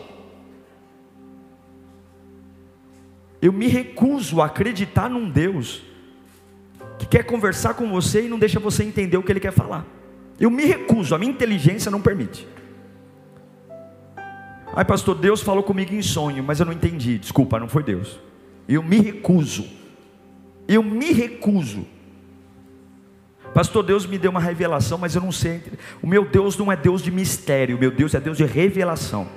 Eu 3.42 3.52
me 3.52 3.66
recuso 3.66 4.40
a 4.40 4.46
acreditar 4.46 5.10
num 5.10 5.28
Deus 5.28 5.82
que 6.98 7.06
quer 7.06 7.24
conversar 7.24 7.74
com 7.74 7.90
você 7.90 8.24
e 8.24 8.28
não 8.28 8.38
deixa 8.38 8.58
você 8.58 8.82
entender 8.82 9.18
o 9.18 9.22
que 9.22 9.30
ele 9.30 9.40
quer 9.40 9.52
falar. 9.52 9.84
Eu 10.40 10.50
me 10.50 10.64
recuso, 10.64 11.14
a 11.14 11.18
minha 11.18 11.30
inteligência 11.30 11.90
não 11.90 12.00
permite. 12.00 12.48
Ai, 14.76 14.84
pastor, 14.84 15.14
Deus 15.14 15.40
falou 15.40 15.62
comigo 15.62 15.94
em 15.94 16.02
sonho, 16.02 16.42
mas 16.42 16.58
eu 16.58 16.66
não 16.66 16.72
entendi. 16.72 17.16
Desculpa, 17.18 17.60
não 17.60 17.68
foi 17.68 17.82
Deus. 17.82 18.18
Eu 18.68 18.82
me 18.82 18.98
recuso. 18.98 19.64
Eu 20.66 20.82
me 20.82 21.12
recuso. 21.12 21.86
Pastor, 23.54 23.84
Deus 23.84 24.04
me 24.04 24.18
deu 24.18 24.32
uma 24.32 24.40
revelação, 24.40 24.98
mas 24.98 25.14
eu 25.14 25.22
não 25.22 25.30
sei. 25.30 25.62
O 26.02 26.08
meu 26.08 26.24
Deus 26.24 26.58
não 26.58 26.72
é 26.72 26.76
Deus 26.76 27.02
de 27.02 27.12
mistério, 27.12 27.76
o 27.76 27.78
meu 27.78 27.92
Deus 27.92 28.14
é 28.14 28.20
Deus 28.20 28.36
de 28.36 28.44
revelação. 28.44 29.28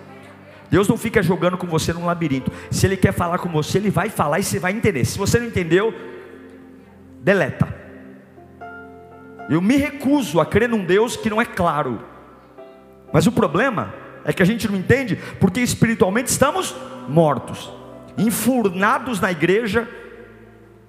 Deus 0.72 0.88
não 0.88 0.98
fica 0.98 1.22
jogando 1.22 1.56
com 1.56 1.67
você 1.67 1.94
num 1.94 2.06
labirinto. 2.06 2.51
Se 2.72 2.88
Ele 2.88 2.98
quer 2.98 3.13
falar 3.13 3.38
com 3.38 3.50
você, 3.50 3.77
Ele 3.77 3.91
vai 3.91 4.10
falar 4.10 4.39
e 4.39 4.44
você 4.44 4.58
vai 4.58 4.72
entender. 4.72 5.06
Se 5.06 5.20
você 5.20 5.39
não 5.39 5.46
entendeu, 5.46 5.94
deleta. 7.22 7.67
Eu 9.50 9.62
me 9.62 9.77
recuso 9.77 10.41
a 10.41 10.46
crer 10.46 10.67
num 10.67 10.84
Deus 10.84 11.15
que 11.15 11.29
não 11.29 11.39
é 11.39 11.46
claro. 11.46 12.01
Mas 13.13 13.27
o 13.27 13.32
problema 13.32 13.94
é 14.27 14.34
que 14.34 14.43
a 14.43 14.46
gente 14.46 14.67
não 14.67 14.77
entende 14.77 15.17
porque 15.39 15.62
espiritualmente 15.62 16.29
estamos 16.29 16.75
mortos, 17.07 17.72
enfurnados 18.17 19.22
na 19.22 19.31
igreja, 19.31 19.88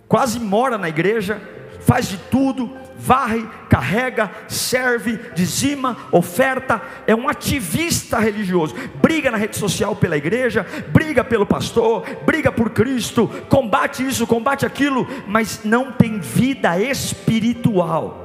quase 0.08 0.40
mora 0.40 0.76
na 0.76 0.88
igreja, 0.88 1.40
faz 1.80 2.08
de 2.08 2.16
tudo, 2.16 2.68
varre, 2.98 3.46
carrega, 3.70 4.28
serve, 4.48 5.20
dizima, 5.36 5.96
oferta, 6.10 6.82
é 7.06 7.14
um 7.14 7.28
ativista 7.28 8.18
religioso, 8.18 8.74
briga 9.00 9.30
na 9.30 9.38
rede 9.38 9.56
social 9.56 9.94
pela 9.94 10.16
igreja, 10.16 10.66
briga 10.88 11.22
pelo 11.22 11.46
pastor, 11.46 12.04
briga 12.26 12.50
por 12.50 12.70
Cristo, 12.70 13.28
combate 13.48 14.04
isso, 14.04 14.26
combate 14.26 14.66
aquilo, 14.66 15.06
mas 15.28 15.60
não 15.62 15.92
tem 15.92 16.18
vida 16.18 16.76
espiritual. 16.80 18.24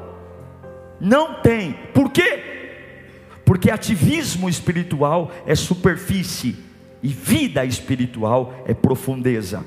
Não 1.00 1.36
tem. 1.36 1.74
Por 1.94 2.10
quê? 2.12 2.53
Porque 3.54 3.70
ativismo 3.70 4.50
espiritual 4.50 5.32
é 5.46 5.54
superfície 5.54 6.58
e 7.04 7.08
vida 7.10 7.64
espiritual 7.64 8.52
é 8.66 8.74
profundeza. 8.74 9.64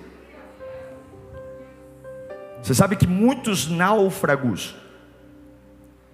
Você 2.60 2.74
sabe 2.74 2.96
que 2.96 3.06
muitos 3.06 3.68
náufragos, 3.68 4.74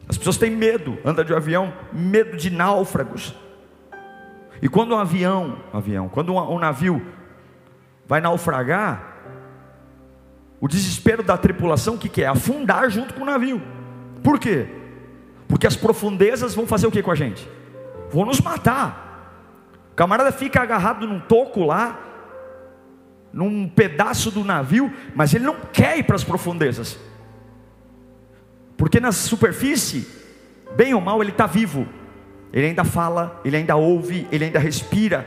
as 0.06 0.18
pessoas 0.18 0.36
têm 0.36 0.50
medo, 0.50 0.98
anda 1.02 1.24
de 1.24 1.32
avião, 1.32 1.72
medo 1.90 2.36
de 2.36 2.50
náufragos. 2.50 3.34
E 4.60 4.68
quando 4.68 4.94
um 4.94 4.98
avião, 4.98 5.56
avião, 5.72 6.10
quando 6.10 6.34
um, 6.34 6.54
um 6.54 6.58
navio 6.58 7.00
vai 8.06 8.20
naufragar, 8.20 9.16
o 10.60 10.68
desespero 10.68 11.22
da 11.22 11.38
tripulação, 11.38 11.94
o 11.94 11.98
que, 11.98 12.10
que 12.10 12.22
é? 12.22 12.26
Afundar 12.26 12.90
junto 12.90 13.14
com 13.14 13.22
o 13.22 13.26
navio. 13.26 13.62
Por 14.22 14.38
quê? 14.38 14.68
Porque 15.48 15.66
as 15.66 15.74
profundezas 15.74 16.54
vão 16.54 16.66
fazer 16.66 16.86
o 16.86 16.90
que 16.90 17.02
com 17.02 17.10
a 17.10 17.14
gente? 17.14 17.61
Vão 18.12 18.26
nos 18.26 18.40
matar. 18.40 19.10
O 19.92 19.94
camarada 19.94 20.30
fica 20.30 20.60
agarrado 20.60 21.06
num 21.06 21.18
toco 21.18 21.64
lá, 21.64 21.98
num 23.32 23.66
pedaço 23.66 24.30
do 24.30 24.44
navio, 24.44 24.92
mas 25.14 25.32
ele 25.32 25.44
não 25.44 25.56
quer 25.72 25.98
ir 25.98 26.02
para 26.02 26.16
as 26.16 26.22
profundezas. 26.22 26.98
Porque 28.76 29.00
na 29.00 29.12
superfície, 29.12 30.06
bem 30.76 30.92
ou 30.92 31.00
mal, 31.00 31.22
ele 31.22 31.30
está 31.30 31.46
vivo. 31.46 31.86
Ele 32.52 32.66
ainda 32.66 32.84
fala, 32.84 33.40
ele 33.44 33.56
ainda 33.56 33.76
ouve, 33.76 34.26
ele 34.30 34.44
ainda 34.44 34.58
respira. 34.58 35.26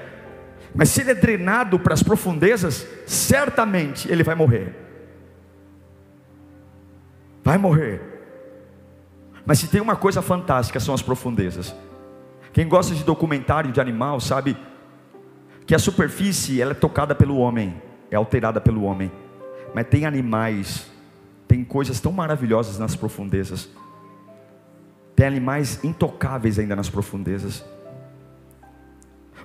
Mas 0.76 0.90
se 0.90 1.02
ele 1.02 1.12
é 1.12 1.16
drenado 1.16 1.80
para 1.80 1.94
as 1.94 2.04
profundezas, 2.04 2.86
certamente 3.08 4.12
ele 4.12 4.24
vai 4.24 4.36
morrer. 4.36 4.76
Vai 7.44 7.58
morrer. 7.58 8.02
Mas 9.46 9.60
se 9.60 9.68
tem 9.68 9.82
uma 9.82 9.96
coisa 9.96 10.22
fantástica, 10.22 10.80
são 10.80 10.94
as 10.94 11.02
profundezas. 11.02 11.74
Quem 12.56 12.70
gosta 12.70 12.96
de 12.96 13.04
documentário 13.04 13.70
de 13.70 13.82
animal 13.82 14.18
sabe 14.22 14.56
que 15.68 15.76
a 15.76 15.78
superfície 15.78 16.62
ela 16.62 16.72
é 16.72 16.74
tocada 16.74 17.14
pelo 17.14 17.36
homem, 17.36 17.82
é 18.10 18.16
alterada 18.16 18.62
pelo 18.62 18.84
homem. 18.84 19.12
Mas 19.74 19.88
tem 19.88 20.06
animais, 20.06 20.90
tem 21.50 21.66
coisas 21.66 22.00
tão 22.00 22.14
maravilhosas 22.14 22.80
nas 22.80 22.96
profundezas. 22.96 23.70
Tem 25.18 25.28
animais 25.28 25.84
intocáveis 25.84 26.58
ainda 26.58 26.78
nas 26.78 26.90
profundezas. 26.90 27.62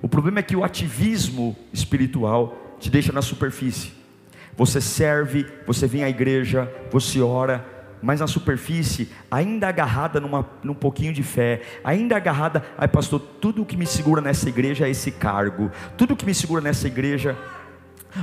O 0.00 0.08
problema 0.08 0.38
é 0.38 0.44
que 0.44 0.54
o 0.54 0.62
ativismo 0.62 1.56
espiritual 1.72 2.56
te 2.78 2.88
deixa 2.88 3.12
na 3.12 3.22
superfície. 3.22 3.90
Você 4.56 4.80
serve, 4.80 5.48
você 5.66 5.88
vem 5.88 6.04
à 6.04 6.08
igreja, 6.08 6.72
você 6.92 7.20
ora, 7.20 7.66
mas 8.02 8.20
na 8.20 8.26
superfície, 8.26 9.10
ainda 9.30 9.68
agarrada 9.68 10.20
numa, 10.20 10.48
num 10.62 10.74
pouquinho 10.74 11.12
de 11.12 11.22
fé, 11.22 11.62
ainda 11.84 12.16
agarrada, 12.16 12.64
ai 12.78 12.88
pastor, 12.88 13.20
tudo 13.40 13.64
que 13.64 13.76
me 13.76 13.86
segura 13.86 14.20
nessa 14.20 14.48
igreja 14.48 14.86
é 14.86 14.90
esse 14.90 15.10
cargo, 15.10 15.70
tudo 15.96 16.16
que 16.16 16.24
me 16.26 16.34
segura 16.34 16.62
nessa 16.62 16.86
igreja 16.86 17.36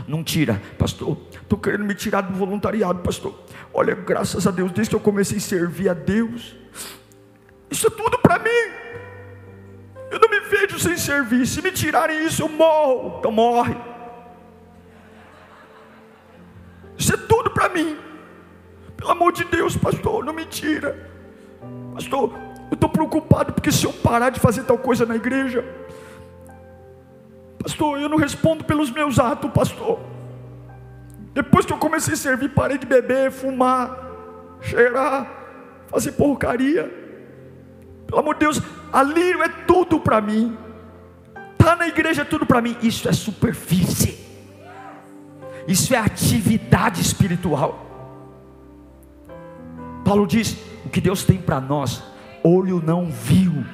Não 0.08 0.24
tira, 0.24 0.62
pastor. 0.78 1.18
Estou 1.32 1.58
querendo 1.58 1.86
me 1.86 1.96
tirar 1.96 2.22
do 2.22 2.34
voluntariado, 2.34 3.00
pastor. 3.00 3.34
Olha, 3.74 3.96
graças 3.96 4.46
a 4.46 4.52
Deus, 4.52 4.72
desde 4.72 4.90
que 4.90 4.96
eu 4.96 5.00
comecei 5.00 5.38
a 5.38 5.42
servir 5.42 5.90
a 5.90 5.94
Deus, 5.94 6.56
isso 7.70 7.88
é 7.88 7.90
tudo 7.90 8.18
para 8.20 8.40
mim. 8.40 8.50
Eu 10.12 10.20
não 10.20 10.30
me 10.30 10.40
vejo 10.42 10.80
sem 10.80 10.98
servir. 10.98 11.46
Se 11.46 11.62
me 11.62 11.72
tirarem 11.72 12.26
isso, 12.26 12.42
eu 12.42 12.50
morro. 12.50 13.20
Então 13.20 13.32
morre. 13.32 13.76
Isso 16.98 17.14
é 17.14 17.18
tudo 17.18 17.52
para 17.52 17.70
mim. 17.70 17.98
Pelo 19.08 19.20
amor 19.20 19.32
de 19.32 19.46
Deus, 19.46 19.78
pastor, 19.78 20.26
não 20.26 20.34
me 20.34 20.44
tira. 20.44 21.10
Pastor, 21.94 22.30
eu 22.70 22.74
estou 22.74 22.90
preocupado 22.90 23.54
porque 23.54 23.72
se 23.72 23.86
eu 23.86 23.94
parar 23.94 24.32
de 24.32 24.38
fazer 24.38 24.64
tal 24.64 24.78
coisa 24.78 25.06
na 25.06 25.16
igreja, 25.16 25.64
pastor, 27.58 28.02
eu 28.02 28.10
não 28.10 28.18
respondo 28.18 28.66
pelos 28.66 28.92
meus 28.92 29.18
atos, 29.18 29.50
pastor. 29.52 29.98
Depois 31.34 31.66
que 31.66 31.72
eu 31.72 31.78
comecei 31.78 32.16
a 32.16 32.18
servir, 32.18 32.50
parei 32.50 32.78
de 32.78 32.86
beber, 32.86 33.32
fumar, 33.32 33.98
cheirar, 34.60 35.26
fazer 35.88 36.12
porcaria. 36.12 36.92
Pelo 38.08 38.20
amor 38.20 38.34
de 38.34 38.42
Deus, 38.42 38.62
ali 38.92 39.42
é 39.42 39.48
tudo 39.66 40.02
para 40.02 40.20
mim. 40.20 40.58
Tá 41.58 41.78
na 41.78 41.88
igreja 41.88 42.24
é 42.24 42.26
tudo 42.26 42.46
para 42.46 42.62
mim. 42.62 42.76
Isso 42.82 43.08
é 43.08 43.14
superfície. 43.14 44.20
Isso 45.66 45.96
é 45.96 45.98
atividade 45.98 47.00
espiritual. 47.00 47.87
Paulo 50.08 50.26
diz: 50.26 50.58
o 50.86 50.90
que 50.90 51.02
Deus 51.02 51.26
tem 51.26 51.38
para 51.38 51.60
nós, 51.60 52.02
olho 52.42 52.82
não 52.82 53.08
viu, 53.08 53.66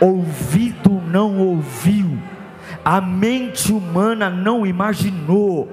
ouvido 0.00 0.90
não 0.90 1.36
ouviu, 1.36 2.18
a 2.82 3.02
mente 3.02 3.70
humana 3.70 4.30
não 4.30 4.66
imaginou 4.66 5.68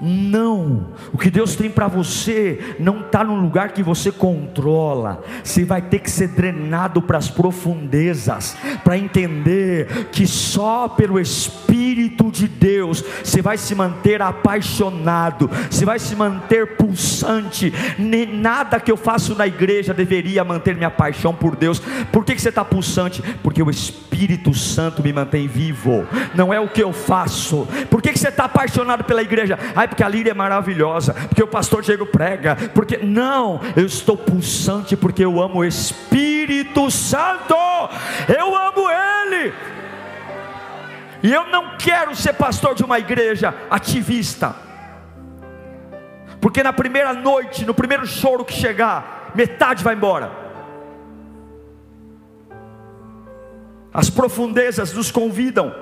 não, 0.00 0.88
o 1.12 1.16
que 1.16 1.30
Deus 1.30 1.56
tem 1.56 1.70
para 1.70 1.88
você 1.88 2.76
não 2.78 3.00
está 3.00 3.24
no 3.24 3.34
lugar 3.34 3.72
que 3.72 3.82
você 3.82 4.12
controla. 4.12 5.22
Você 5.42 5.64
vai 5.64 5.80
ter 5.80 6.00
que 6.00 6.10
ser 6.10 6.28
drenado 6.28 7.00
para 7.00 7.16
as 7.16 7.30
profundezas, 7.30 8.56
para 8.84 8.98
entender 8.98 10.08
que 10.12 10.26
só 10.26 10.88
pelo 10.88 11.18
Espírito 11.18 11.75
de 12.30 12.48
Deus 12.48 13.04
você 13.22 13.42
vai 13.42 13.56
se 13.56 13.74
manter 13.74 14.22
apaixonado, 14.22 15.50
você 15.70 15.84
vai 15.84 15.98
se 15.98 16.14
manter 16.14 16.76
pulsante. 16.76 17.72
Nada 18.32 18.80
que 18.80 18.90
eu 18.90 18.96
faço 18.96 19.34
na 19.34 19.46
igreja 19.46 19.94
deveria 19.94 20.44
manter 20.44 20.76
minha 20.76 20.90
paixão 20.90 21.34
por 21.34 21.56
Deus. 21.56 21.80
Por 22.12 22.24
que, 22.24 22.34
que 22.34 22.40
você 22.40 22.48
está 22.48 22.64
pulsante? 22.64 23.22
Porque 23.42 23.62
o 23.62 23.70
Espírito 23.70 24.54
Santo 24.54 25.02
me 25.02 25.12
mantém 25.12 25.46
vivo, 25.46 26.06
não 26.34 26.52
é 26.52 26.60
o 26.60 26.68
que 26.68 26.82
eu 26.82 26.92
faço. 26.92 27.66
Por 27.90 28.02
que, 28.02 28.12
que 28.12 28.18
você 28.18 28.28
está 28.28 28.44
apaixonado 28.44 29.04
pela 29.04 29.22
igreja? 29.22 29.58
ai, 29.74 29.88
porque 29.88 30.02
a 30.02 30.08
líria 30.08 30.30
é 30.30 30.34
maravilhosa, 30.34 31.14
porque 31.14 31.42
o 31.42 31.46
pastor 31.46 31.82
Diego 31.82 32.06
prega, 32.06 32.56
porque 32.74 32.98
não, 32.98 33.60
eu 33.76 33.86
estou 33.86 34.16
pulsante 34.16 34.96
porque 34.96 35.24
eu 35.24 35.40
amo 35.40 35.60
o 35.60 35.64
Espírito 35.64 36.90
Santo, 36.90 37.54
eu 38.28 38.54
amo 38.54 38.88
Ele. 38.90 39.52
E 41.26 41.32
eu 41.32 41.44
não 41.48 41.76
quero 41.76 42.14
ser 42.14 42.34
pastor 42.34 42.72
de 42.76 42.84
uma 42.84 43.00
igreja 43.00 43.52
ativista. 43.68 44.54
Porque 46.40 46.62
na 46.62 46.72
primeira 46.72 47.12
noite, 47.12 47.64
no 47.66 47.74
primeiro 47.74 48.06
choro 48.06 48.44
que 48.44 48.52
chegar, 48.52 49.32
metade 49.34 49.82
vai 49.82 49.96
embora. 49.96 50.30
As 53.92 54.08
profundezas 54.08 54.92
nos 54.92 55.10
convidam 55.10 55.74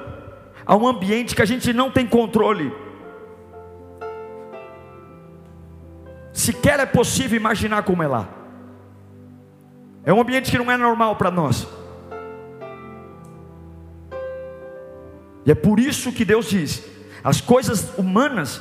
a 0.64 0.74
um 0.74 0.88
ambiente 0.88 1.36
que 1.36 1.42
a 1.42 1.44
gente 1.44 1.74
não 1.74 1.90
tem 1.90 2.06
controle. 2.06 2.72
sequer 6.32 6.80
é 6.80 6.86
possível 6.86 7.36
imaginar 7.36 7.82
como 7.82 8.02
é 8.02 8.08
lá. 8.08 8.26
É 10.06 10.12
um 10.12 10.22
ambiente 10.22 10.50
que 10.50 10.56
não 10.56 10.72
é 10.72 10.76
normal 10.78 11.16
para 11.16 11.30
nós. 11.30 11.68
E 15.46 15.50
é 15.50 15.54
por 15.54 15.78
isso 15.78 16.12
que 16.12 16.24
Deus 16.24 16.48
diz: 16.48 16.82
as 17.22 17.40
coisas 17.40 17.96
humanas 17.96 18.60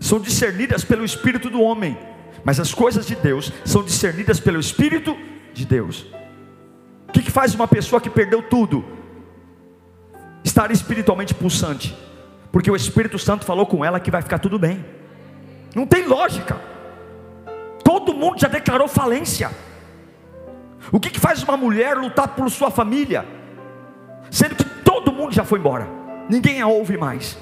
são 0.00 0.20
discernidas 0.20 0.84
pelo 0.84 1.04
Espírito 1.04 1.50
do 1.50 1.60
homem, 1.60 1.98
mas 2.44 2.60
as 2.60 2.72
coisas 2.72 3.06
de 3.06 3.16
Deus 3.16 3.52
são 3.64 3.82
discernidas 3.82 4.38
pelo 4.40 4.60
Espírito 4.60 5.16
de 5.52 5.64
Deus. 5.64 6.06
O 7.08 7.12
que, 7.12 7.22
que 7.22 7.30
faz 7.30 7.54
uma 7.54 7.66
pessoa 7.66 8.00
que 8.00 8.10
perdeu 8.10 8.42
tudo 8.42 8.84
estar 10.44 10.70
espiritualmente 10.70 11.34
pulsante? 11.34 11.96
Porque 12.52 12.70
o 12.70 12.76
Espírito 12.76 13.18
Santo 13.18 13.44
falou 13.44 13.66
com 13.66 13.84
ela 13.84 14.00
que 14.00 14.10
vai 14.10 14.22
ficar 14.22 14.38
tudo 14.38 14.58
bem. 14.58 14.84
Não 15.74 15.86
tem 15.86 16.06
lógica. 16.06 16.60
Todo 17.82 18.14
mundo 18.14 18.40
já 18.40 18.48
declarou 18.48 18.88
falência. 18.88 19.50
O 20.92 21.00
que, 21.00 21.10
que 21.10 21.20
faz 21.20 21.42
uma 21.42 21.56
mulher 21.56 21.96
lutar 21.96 22.28
por 22.28 22.50
sua 22.50 22.70
família? 22.70 23.26
Sendo 24.30 24.54
que 24.54 24.64
todo 24.64 25.12
mundo 25.12 25.32
já 25.32 25.44
foi 25.44 25.58
embora, 25.58 25.86
ninguém 26.28 26.60
a 26.60 26.66
ouve 26.66 26.96
mais. 26.96 27.38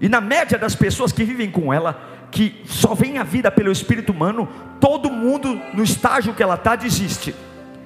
E 0.00 0.08
na 0.08 0.20
média 0.20 0.58
das 0.58 0.74
pessoas 0.74 1.12
que 1.12 1.24
vivem 1.24 1.50
com 1.50 1.72
ela, 1.72 2.00
que 2.30 2.62
só 2.64 2.94
vem 2.94 3.18
a 3.18 3.24
vida 3.24 3.50
pelo 3.50 3.72
espírito 3.72 4.12
humano, 4.12 4.48
todo 4.80 5.10
mundo 5.10 5.60
no 5.74 5.82
estágio 5.82 6.34
que 6.34 6.42
ela 6.42 6.54
está 6.54 6.76
desiste. 6.76 7.34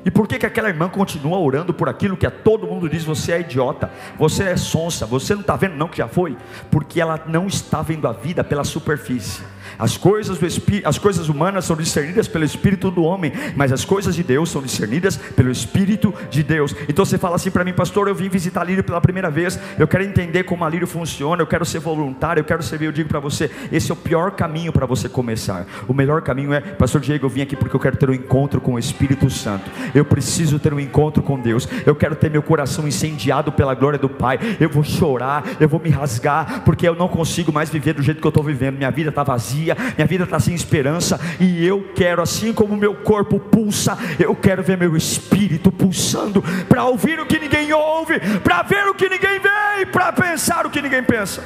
E 0.05 0.11
por 0.11 0.27
que, 0.27 0.39
que 0.39 0.47
aquela 0.47 0.69
irmã 0.69 0.89
continua 0.89 1.39
orando 1.39 1.73
por 1.73 1.89
aquilo 1.89 2.17
que 2.17 2.27
a 2.27 2.31
todo 2.31 2.67
mundo 2.67 2.89
diz: 2.89 3.05
você 3.05 3.33
é 3.33 3.41
idiota, 3.41 3.91
você 4.19 4.45
é 4.45 4.57
sonsa, 4.57 5.07
você 5.07 5.35
não 5.35 5.43
está 5.43 5.55
vendo 5.55 5.77
não 5.77 5.89
que 5.89 5.99
já 5.99 6.09
foi? 6.09 6.37
Porque 6.71 7.01
ela 7.01 7.23
não 7.27 7.47
está 7.47 7.83
vendo 7.83 8.09
a 8.09 8.13
vida 8.13 8.43
pela 8.43 8.65
superfície. 8.65 9.43
As 9.79 9.97
coisas, 9.97 10.39
do 10.39 10.47
Espírito, 10.47 10.89
as 10.89 10.99
coisas 10.99 11.29
humanas 11.29 11.65
são 11.65 11.77
discernidas 11.77 12.29
pelo 12.29 12.45
Espírito 12.45 12.91
do 12.91 13.03
homem, 13.03 13.33
mas 13.57 13.73
as 13.73 13.85
coisas 13.85 14.15
de 14.15 14.23
Deus 14.23 14.51
são 14.51 14.63
discernidas 14.63 15.17
pelo 15.17 15.51
Espírito 15.51 16.15
de 16.31 16.43
Deus. 16.43 16.75
Então 16.89 17.05
você 17.05 17.19
fala 17.19 17.37
assim 17.37 17.51
para 17.51 17.65
mim, 17.65 17.73
pastor, 17.73 18.09
eu 18.09 18.15
vim 18.15 18.29
visitar 18.29 18.65
Lírio 18.65 18.85
pela 18.85 19.01
primeira 19.01 19.31
vez, 19.31 19.59
eu 19.79 19.89
quero 19.89 20.05
entender 20.05 20.45
como 20.45 20.65
a 20.65 20.69
Lírio 20.69 20.87
funciona, 20.87 21.43
eu 21.43 21.47
quero 21.47 21.65
ser 21.65 21.81
voluntário, 21.81 22.41
eu 22.41 22.45
quero 22.45 22.63
servir. 22.63 22.87
Eu 22.87 22.93
digo 22.93 23.09
para 23.09 23.21
você, 23.21 23.51
esse 23.71 23.91
é 23.91 23.95
o 23.95 23.97
pior 23.97 24.33
caminho 24.33 24.73
para 24.73 24.87
você 24.87 25.09
começar. 25.09 25.67
O 25.89 25.95
melhor 25.95 26.23
caminho 26.23 26.53
é, 26.53 26.61
pastor 26.61 27.01
Diego, 27.01 27.27
eu 27.27 27.31
vim 27.31 27.43
aqui 27.43 27.57
porque 27.57 27.75
eu 27.75 27.81
quero 27.81 27.97
ter 27.97 28.09
um 28.11 28.15
encontro 28.15 28.61
com 28.61 28.75
o 28.75 28.79
Espírito 28.79 29.29
Santo. 29.31 29.71
Eu 29.95 30.05
preciso 30.05 30.59
ter 30.59 30.73
um 30.73 30.81
encontro 30.81 31.23
com 31.23 31.39
Deus. 31.39 31.69
Eu 31.87 31.95
quero 31.95 32.15
ter 32.15 32.31
meu 32.31 32.43
coração 32.43 32.87
incendiado 32.87 33.53
pela 33.53 33.75
glória 33.75 33.99
do 33.99 34.09
Pai. 34.09 34.39
Eu 34.61 34.69
vou 34.69 34.83
chorar, 34.83 35.45
eu 35.61 35.69
vou 35.69 35.81
me 35.81 35.91
rasgar, 35.91 36.63
porque 36.65 36.87
eu 36.87 36.95
não 36.95 37.09
consigo 37.09 37.53
mais 37.53 37.71
viver 37.71 37.95
do 37.95 38.03
jeito 38.03 38.21
que 38.21 38.27
eu 38.27 38.31
estou 38.31 38.45
vivendo. 38.45 38.77
Minha 38.77 38.91
vida 38.91 39.11
está 39.11 39.23
vazia 39.23 39.62
minha 39.63 40.07
vida 40.07 40.25
está 40.25 40.39
sem 40.41 40.55
esperança, 40.55 41.21
e 41.41 41.67
eu 41.67 41.93
quero, 41.95 42.23
assim 42.23 42.53
como 42.53 42.77
meu 42.77 42.95
corpo 42.95 43.39
pulsa, 43.39 43.97
eu 44.19 44.35
quero 44.35 44.63
ver 44.63 44.77
meu 44.77 44.97
espírito 44.97 45.71
pulsando, 45.71 46.43
para 46.69 46.85
ouvir 46.85 47.21
o 47.21 47.27
que 47.27 47.39
ninguém 47.39 47.73
ouve, 47.73 48.21
para 48.41 48.63
ver 48.63 48.89
o 48.89 48.95
que 48.95 49.09
ninguém 49.09 49.39
vê, 49.39 49.83
e 49.83 49.87
para 49.87 50.13
pensar 50.13 50.67
o 50.67 50.71
que 50.71 50.83
ninguém 50.83 51.03
pensa. 51.03 51.43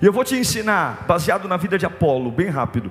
E 0.00 0.06
eu 0.06 0.12
vou 0.12 0.24
te 0.24 0.36
ensinar, 0.36 1.04
baseado 1.06 1.48
na 1.48 1.56
vida 1.56 1.78
de 1.78 1.86
Apolo, 1.86 2.30
bem 2.30 2.48
rápido, 2.48 2.90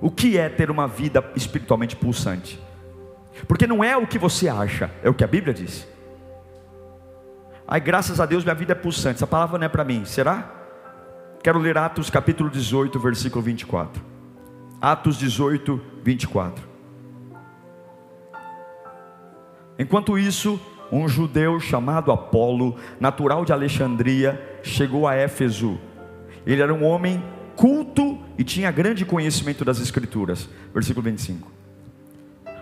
o 0.00 0.10
que 0.10 0.38
é 0.38 0.48
ter 0.48 0.70
uma 0.70 0.86
vida 0.86 1.24
espiritualmente 1.34 1.96
pulsante. 1.96 2.60
Porque 3.46 3.66
não 3.66 3.84
é 3.84 3.96
o 3.96 4.06
que 4.06 4.18
você 4.18 4.48
acha, 4.48 4.90
é 5.02 5.08
o 5.08 5.14
que 5.14 5.22
a 5.22 5.28
Bíblia 5.28 5.54
diz. 5.54 5.86
Ai, 7.66 7.80
graças 7.80 8.18
a 8.18 8.26
Deus 8.26 8.44
minha 8.44 8.54
vida 8.54 8.72
é 8.72 8.74
pulsante. 8.74 9.16
Essa 9.16 9.26
palavra 9.26 9.58
não 9.58 9.66
é 9.66 9.68
para 9.68 9.84
mim, 9.84 10.04
será? 10.04 10.57
Quero 11.42 11.58
ler 11.58 11.78
Atos 11.78 12.10
capítulo 12.10 12.50
18, 12.50 12.98
versículo 12.98 13.42
24. 13.42 14.02
Atos 14.80 15.16
18, 15.16 15.80
24. 16.02 16.68
Enquanto 19.78 20.18
isso, 20.18 20.60
um 20.90 21.08
judeu 21.08 21.60
chamado 21.60 22.10
Apolo, 22.10 22.76
natural 22.98 23.44
de 23.44 23.52
Alexandria, 23.52 24.60
chegou 24.62 25.06
a 25.06 25.14
Éfeso. 25.14 25.78
Ele 26.44 26.62
era 26.62 26.74
um 26.74 26.84
homem 26.84 27.22
culto 27.54 28.18
e 28.36 28.42
tinha 28.42 28.70
grande 28.70 29.04
conhecimento 29.04 29.64
das 29.64 29.80
Escrituras. 29.80 30.48
Versículo 30.72 31.04
25 31.04 31.57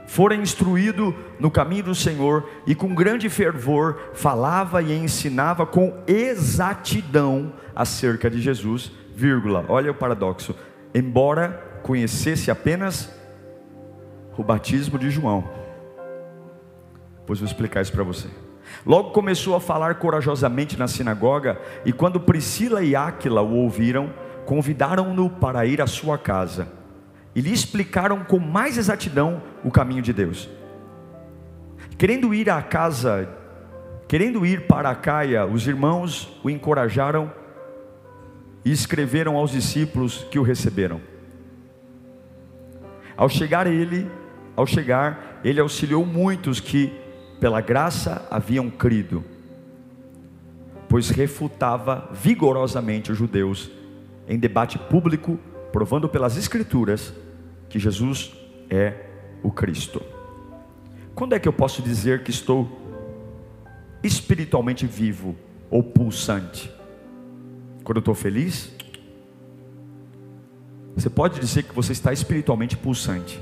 fora 0.06 0.34
instruído 0.34 1.14
no 1.38 1.50
caminho 1.50 1.84
do 1.84 1.94
Senhor 1.94 2.48
e 2.66 2.74
com 2.74 2.94
grande 2.94 3.28
fervor 3.28 4.10
falava 4.14 4.80
e 4.80 4.96
ensinava 4.96 5.66
com 5.66 6.02
exatidão 6.06 7.52
acerca 7.74 8.30
de 8.30 8.40
Jesus, 8.40 8.90
vírgula. 9.14 9.64
Olha 9.68 9.90
o 9.90 9.94
paradoxo. 9.94 10.54
Embora 10.94 11.80
conhecesse 11.82 12.50
apenas 12.50 13.10
o 14.36 14.42
batismo 14.42 14.98
de 14.98 15.10
João. 15.10 15.44
Pois 17.26 17.40
vou 17.40 17.46
explicar 17.46 17.82
isso 17.82 17.92
para 17.92 18.04
você. 18.04 18.28
Logo 18.84 19.10
começou 19.10 19.54
a 19.54 19.60
falar 19.60 19.96
corajosamente 19.96 20.78
na 20.78 20.88
sinagoga, 20.88 21.60
e 21.84 21.92
quando 21.92 22.20
Priscila 22.20 22.82
e 22.82 22.94
Áquila 22.94 23.42
o 23.42 23.54
ouviram, 23.54 24.12
convidaram-no 24.44 25.30
para 25.30 25.66
ir 25.66 25.80
à 25.80 25.86
sua 25.86 26.18
casa 26.18 26.68
e 27.36 27.40
lhe 27.40 27.52
explicaram 27.52 28.24
com 28.24 28.40
mais 28.40 28.76
exatidão 28.76 29.40
o 29.62 29.70
caminho 29.70 30.02
de 30.02 30.12
Deus. 30.12 30.48
Querendo 31.96 32.34
ir 32.34 32.50
à 32.50 32.60
casa 32.60 33.28
Querendo 34.08 34.46
ir 34.46 34.68
para 34.68 34.90
a 34.90 34.94
Caia, 34.94 35.44
os 35.44 35.66
irmãos 35.66 36.38
o 36.44 36.48
encorajaram 36.48 37.32
e 38.64 38.70
escreveram 38.70 39.36
aos 39.36 39.50
discípulos 39.50 40.24
que 40.30 40.38
o 40.38 40.44
receberam. 40.44 41.00
Ao 43.16 43.28
chegar 43.28 43.66
ele, 43.66 44.08
ao 44.54 44.64
chegar, 44.64 45.40
ele 45.42 45.58
auxiliou 45.58 46.06
muitos 46.06 46.60
que 46.60 46.92
pela 47.40 47.60
graça 47.60 48.26
haviam 48.30 48.70
crido, 48.70 49.24
pois 50.88 51.10
refutava 51.10 52.08
vigorosamente 52.12 53.10
os 53.10 53.18
judeus 53.18 53.72
em 54.28 54.38
debate 54.38 54.78
público, 54.78 55.36
provando 55.72 56.08
pelas 56.08 56.36
escrituras 56.36 57.12
que 57.76 57.80
Jesus 57.80 58.32
é 58.70 58.94
o 59.42 59.50
Cristo. 59.50 60.02
Quando 61.14 61.34
é 61.34 61.38
que 61.38 61.46
eu 61.46 61.52
posso 61.52 61.82
dizer 61.82 62.22
que 62.22 62.30
estou 62.30 62.66
espiritualmente 64.02 64.86
vivo 64.86 65.36
ou 65.70 65.82
pulsante? 65.82 66.72
Quando 67.84 67.98
eu 67.98 68.00
estou 68.00 68.14
feliz? 68.14 68.72
Você 70.94 71.10
pode 71.10 71.38
dizer 71.38 71.64
que 71.64 71.74
você 71.74 71.92
está 71.92 72.14
espiritualmente 72.14 72.78
pulsante. 72.78 73.38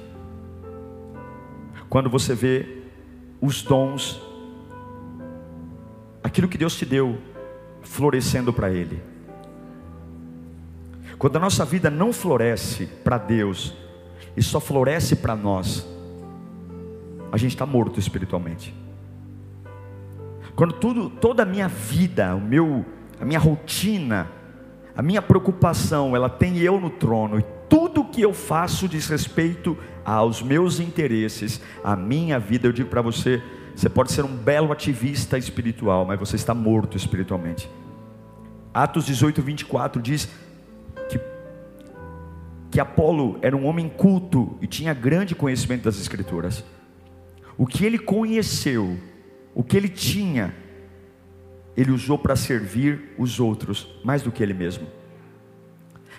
Quando 1.89 2.11
você 2.11 2.35
vê 2.35 2.83
os 3.41 3.63
dons, 3.63 4.21
aquilo 6.25 6.49
que 6.49 6.59
Deus 6.59 6.75
te 6.75 6.85
deu, 6.85 7.19
florescendo 7.83 8.53
para 8.53 8.69
Ele. 8.69 9.01
Quando 11.19 11.37
a 11.37 11.41
nossa 11.41 11.65
vida 11.65 11.89
não 11.89 12.13
floresce 12.13 12.87
para 13.05 13.17
Deus, 13.17 13.84
e 14.37 14.43
só 14.43 14.61
floresce 14.61 15.17
para 15.17 15.37
nós, 15.37 15.87
a 17.31 17.37
gente 17.37 17.53
está 17.53 17.67
morto 17.67 17.99
espiritualmente. 17.99 18.75
Quando 20.55 20.73
tudo, 20.75 21.11
toda 21.11 21.43
a 21.43 21.47
minha 21.47 21.69
vida, 21.69 22.35
o 22.35 22.41
meu, 22.41 22.85
a 23.21 23.25
minha 23.25 23.39
rotina, 23.39 24.31
a 24.97 25.03
minha 25.03 25.21
preocupação, 25.21 26.15
ela 26.15 26.29
tem 26.29 26.59
eu 26.59 26.81
no 26.81 26.91
trono, 26.91 27.39
e 27.39 27.45
tudo 27.69 28.05
que 28.05 28.23
eu 28.23 28.33
faço 28.33 28.89
diz 28.89 29.09
respeito 29.09 29.77
aos 30.05 30.43
meus 30.43 30.79
interesses, 30.79 31.61
à 31.83 31.97
minha 31.97 32.39
vida, 32.39 32.69
eu 32.69 32.73
digo 32.73 32.89
para 32.89 33.03
você, 33.03 33.43
você 33.75 33.89
pode 33.89 34.13
ser 34.13 34.25
um 34.25 34.37
belo 34.37 34.73
ativista 34.73 35.37
espiritual, 35.37 36.05
mas 36.05 36.19
você 36.19 36.37
está 36.37 36.55
morto 36.55 36.97
espiritualmente. 36.97 37.69
Atos 38.73 39.07
18, 39.07 39.43
24 39.43 40.03
diz: 40.03 40.29
que 42.75 42.81
Apolo 42.81 43.39
era 43.41 43.57
um 43.57 43.67
homem 43.67 43.89
culto 43.89 44.59
e 44.61 44.67
tinha 44.67 44.93
grande 44.93 45.33
conhecimento 45.33 45.85
das 45.85 45.97
Escrituras. 45.97 46.65
O 47.57 47.69
que 47.69 47.87
ele 47.87 48.01
conheceu, 48.01 48.99
o 49.55 49.63
que 49.63 49.77
ele 49.77 49.89
tinha, 49.89 50.53
ele 51.77 51.93
usou 51.93 52.19
para 52.19 52.35
servir 52.35 53.15
os 53.17 53.39
outros 53.39 53.87
mais 54.03 54.23
do 54.23 54.33
que 54.33 54.43
ele 54.43 54.53
mesmo. 54.53 54.89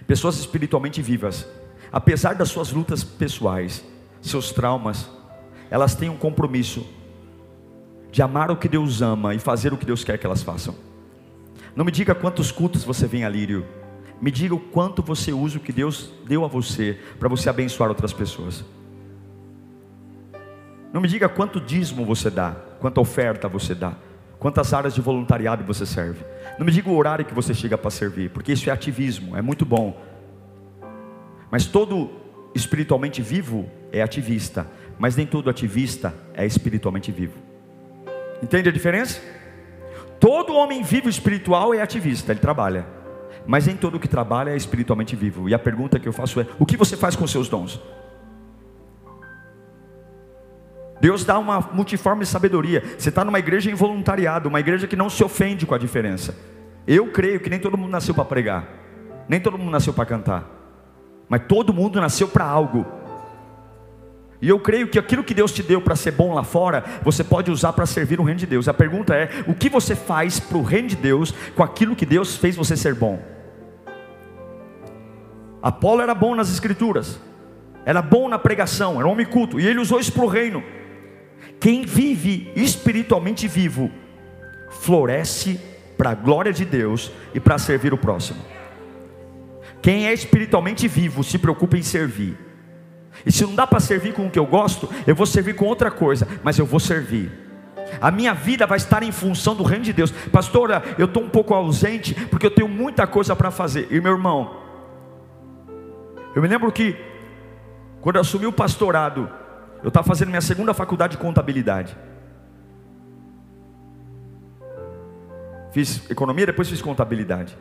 Pessoas 0.08 0.38
espiritualmente 0.40 1.02
vivas, 1.02 1.46
apesar 1.92 2.36
das 2.36 2.48
suas 2.48 2.72
lutas 2.72 3.04
pessoais, 3.04 3.84
seus 4.22 4.54
traumas, 4.54 5.10
elas 5.70 5.94
têm 5.94 6.08
um 6.08 6.16
compromisso 6.16 6.88
de 8.14 8.22
amar 8.22 8.50
o 8.50 8.56
que 8.56 8.70
Deus 8.70 9.02
ama 9.02 9.36
e 9.36 9.40
fazer 9.40 9.74
o 9.74 9.78
que 9.78 9.86
Deus 9.86 10.06
quer 10.06 10.18
que 10.18 10.26
elas 10.26 10.42
façam. 10.42 10.74
Não 11.76 11.84
me 11.84 11.92
diga 11.92 12.16
quantos 12.16 12.50
cultos 12.50 12.86
você 12.86 13.06
vem 13.06 13.26
a 13.26 13.30
Lírio 13.30 13.66
me 14.22 14.32
diga 14.32 14.56
o 14.56 14.60
quanto 14.60 15.02
você 15.02 15.32
usa 15.32 15.58
o 15.58 15.62
que 15.62 15.74
Deus 15.74 16.12
deu 16.26 16.46
a 16.46 16.48
você 16.48 16.98
para 17.20 17.28
você 17.28 17.50
abençoar 17.50 17.90
outras 17.90 18.14
pessoas. 18.14 18.64
Não 20.94 21.02
me 21.02 21.08
diga 21.08 21.28
quanto 21.28 21.60
dízimo 21.60 22.06
você 22.06 22.30
dá, 22.30 22.56
quanta 22.80 23.02
oferta 23.02 23.50
você 23.50 23.76
dá, 23.76 23.94
quantas 24.40 24.74
áreas 24.74 24.96
de 24.96 25.02
voluntariado 25.02 25.64
você 25.64 25.86
serve. 25.86 26.24
Não 26.58 26.66
me 26.66 26.72
diga 26.72 26.90
o 26.90 26.96
horário 26.96 27.26
que 27.26 27.34
você 27.34 27.54
chega 27.54 27.78
para 27.78 27.92
servir, 27.92 28.30
porque 28.30 28.54
isso 28.54 28.70
é 28.70 28.74
ativismo, 28.74 29.36
é 29.36 29.42
muito 29.42 29.66
bom. 29.66 30.02
Mas 31.52 31.66
todo 31.66 32.10
espiritualmente 32.54 33.22
vivo 33.22 33.70
é 33.92 34.02
ativista, 34.02 34.66
mas 34.98 35.18
nem 35.18 35.28
todo 35.28 35.50
ativista 35.50 36.14
é 36.34 36.46
espiritualmente 36.46 37.12
vivo. 37.12 37.38
Entende 38.42 38.70
a 38.70 38.72
diferença? 38.72 39.22
Todo 40.20 40.56
homem 40.56 40.82
vivo 40.82 41.10
espiritual 41.10 41.74
é 41.74 41.82
ativista, 41.82 42.32
ele 42.32 42.40
trabalha. 42.40 42.86
Mas 43.48 43.68
nem 43.68 43.76
todo 43.76 44.00
que 44.00 44.08
trabalha 44.08 44.52
é 44.52 44.56
espiritualmente 44.56 45.16
vivo. 45.16 45.48
E 45.48 45.54
a 45.54 45.60
pergunta 45.60 46.00
que 46.00 46.08
eu 46.08 46.14
faço 46.14 46.40
é: 46.40 46.48
o 46.60 46.66
que 46.66 46.78
você 46.78 46.98
faz 46.98 47.16
com 47.16 47.28
seus 47.28 47.48
dons? 47.48 47.80
Deus 51.00 51.24
dá 51.24 51.38
uma 51.38 51.60
multiforme 51.60 52.26
sabedoria. 52.26 52.84
Você 52.98 53.10
está 53.10 53.24
numa 53.24 53.40
igreja 53.40 53.70
em 53.70 53.76
voluntariado, 53.76 54.50
uma 54.50 54.60
igreja 54.60 54.88
que 54.88 54.96
não 54.96 55.10
se 55.10 55.24
ofende 55.24 55.66
com 55.66 55.76
a 55.76 55.78
diferença. 55.78 56.36
Eu 56.88 57.12
creio 57.12 57.40
que 57.40 57.50
nem 57.50 57.60
todo 57.60 57.78
mundo 57.78 57.92
nasceu 57.92 58.14
para 58.14 58.26
pregar, 58.26 58.68
nem 59.28 59.40
todo 59.40 59.58
mundo 59.58 59.72
nasceu 59.72 59.94
para 59.94 60.06
cantar, 60.06 60.50
mas 61.28 61.42
todo 61.48 61.74
mundo 61.74 62.00
nasceu 62.00 62.28
para 62.28 62.46
algo. 62.46 62.86
E 64.42 64.50
eu 64.50 64.60
creio 64.60 64.88
que 64.88 65.00
aquilo 65.00 65.24
que 65.24 65.34
Deus 65.34 65.52
te 65.52 65.64
deu 65.64 65.82
para 65.82 65.96
ser 65.96 66.12
bom 66.12 66.34
lá 66.34 66.44
fora, 66.44 66.84
você 67.04 67.24
pode 67.24 67.50
usar 67.50 67.74
para 67.74 67.86
servir 67.86 68.20
o 68.20 68.24
reino 68.24 68.40
de 68.40 68.46
Deus. 68.46 68.68
A 68.68 68.74
pergunta 68.74 69.16
é: 69.16 69.30
o 69.48 69.54
que 69.54 69.70
você 69.70 69.96
faz 69.96 70.40
para 70.40 70.58
o 70.58 70.64
reino 70.64 70.88
de 70.88 70.96
Deus 70.96 71.34
com 71.56 71.64
aquilo 71.64 71.96
que 71.96 72.06
Deus 72.06 72.36
fez 72.36 72.56
você 72.56 72.78
ser 72.78 72.94
bom? 72.94 73.35
Apolo 75.66 76.00
era 76.00 76.14
bom 76.14 76.36
nas 76.36 76.52
escrituras, 76.52 77.20
era 77.84 78.00
bom 78.00 78.30
na 78.30 78.38
pregação, 78.38 79.00
era 79.00 79.08
um 79.08 79.12
homem 79.12 79.26
culto, 79.26 79.60
e 79.60 79.66
ele 79.66 79.80
usou 79.80 80.00
isso 80.00 80.14
para 80.14 80.24
o 80.24 80.28
reino. 80.28 80.64
Quem 81.60 81.84
vive 81.84 82.52
espiritualmente 82.56 83.48
vivo, 83.48 83.90
floresce 84.70 85.60
para 85.98 86.12
a 86.12 86.14
glória 86.14 86.54
de 86.54 86.64
Deus 86.64 87.12
e 87.34 87.40
para 87.40 87.58
servir 87.58 87.92
o 87.96 87.98
próximo. 87.98 88.40
Quem 89.82 90.06
é 90.06 90.14
espiritualmente 90.14 90.88
vivo 90.88 91.24
se 91.24 91.40
preocupa 91.40 91.76
em 91.76 91.82
servir. 91.82 92.38
E 93.26 93.32
se 93.32 93.44
não 93.44 93.56
dá 93.56 93.66
para 93.66 93.80
servir 93.80 94.14
com 94.14 94.28
o 94.28 94.30
que 94.30 94.38
eu 94.38 94.46
gosto, 94.46 94.88
eu 95.08 95.16
vou 95.16 95.26
servir 95.26 95.56
com 95.56 95.66
outra 95.66 95.90
coisa, 95.90 96.28
mas 96.44 96.60
eu 96.60 96.66
vou 96.68 96.80
servir. 96.80 97.32
A 98.00 98.12
minha 98.12 98.36
vida 98.36 98.68
vai 98.68 98.78
estar 98.78 99.02
em 99.02 99.12
função 99.12 99.56
do 99.56 99.64
reino 99.64 99.84
de 99.84 99.94
Deus. 99.94 100.12
Pastora, 100.32 100.84
eu 101.00 101.06
estou 101.06 101.24
um 101.24 101.30
pouco 101.30 101.56
ausente 101.56 102.14
porque 102.30 102.46
eu 102.46 102.52
tenho 102.52 102.68
muita 102.68 103.08
coisa 103.08 103.36
para 103.36 103.50
fazer. 103.50 103.88
E 103.90 104.00
meu 104.00 104.12
irmão, 104.12 104.65
eu 106.36 106.42
me 106.42 106.48
lembro 106.48 106.70
que, 106.72 106.96
quando 108.02 108.18
eu 108.18 108.22
assumi 108.22 108.46
o 108.46 108.52
pastorado, 108.52 109.30
eu 109.82 109.88
estava 109.88 110.06
fazendo 110.06 110.30
minha 110.30 110.42
segunda 110.42 110.74
faculdade 110.74 111.12
de 111.12 111.18
contabilidade. 111.18 111.98
Fiz 115.72 116.10
economia, 116.10 116.46
depois 116.46 116.70
fiz 116.70 116.82
contabilidade. 116.82 117.58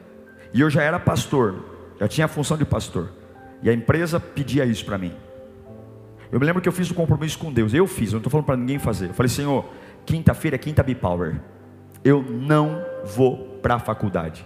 E 0.53 0.61
eu 0.61 0.69
já 0.69 0.83
era 0.83 0.99
pastor, 0.99 1.65
já 2.01 2.09
tinha 2.09 2.25
a 2.27 2.29
função 2.29 2.57
de 2.57 2.65
pastor. 2.65 3.11
E 3.63 3.71
a 3.71 3.73
empresa 3.73 4.19
pedia 4.19 4.65
isso 4.65 4.85
para 4.85 4.99
mim. 4.99 5.13
Eu 6.31 6.41
me 6.41 6.47
lembro 6.47 6.61
que 6.61 6.69
eu 6.69 6.73
fiz 6.73 6.91
um 6.91 6.95
compromisso 6.95 7.39
com 7.39 7.53
Deus. 7.53 7.73
Eu 7.73 7.87
fiz, 7.87 8.09
eu 8.09 8.15
não 8.15 8.19
estou 8.19 8.31
falando 8.31 8.47
para 8.47 8.57
ninguém 8.57 8.79
fazer. 8.79 9.11
Eu 9.11 9.15
falei, 9.15 9.31
Senhor, 9.31 9.65
quinta-feira 10.05 10.57
é 10.57 10.59
quinta 10.59 10.83
B-Power. 10.83 11.41
Eu 12.05 12.23
não 12.23 12.85
vou 13.05 13.59
para 13.63 13.77
a 13.77 13.79
faculdade. 13.79 14.45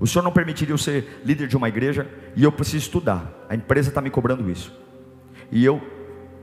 O 0.00 0.06
senhor 0.06 0.24
não 0.24 0.32
permitiria 0.32 0.72
eu 0.72 0.78
ser 0.78 1.20
líder 1.22 1.46
de 1.46 1.56
uma 1.56 1.68
igreja 1.68 2.08
e 2.34 2.42
eu 2.42 2.50
preciso 2.50 2.78
estudar. 2.78 3.30
A 3.50 3.54
empresa 3.54 3.90
está 3.90 4.00
me 4.00 4.08
cobrando 4.08 4.50
isso. 4.50 4.74
E 5.52 5.62
eu 5.62 5.80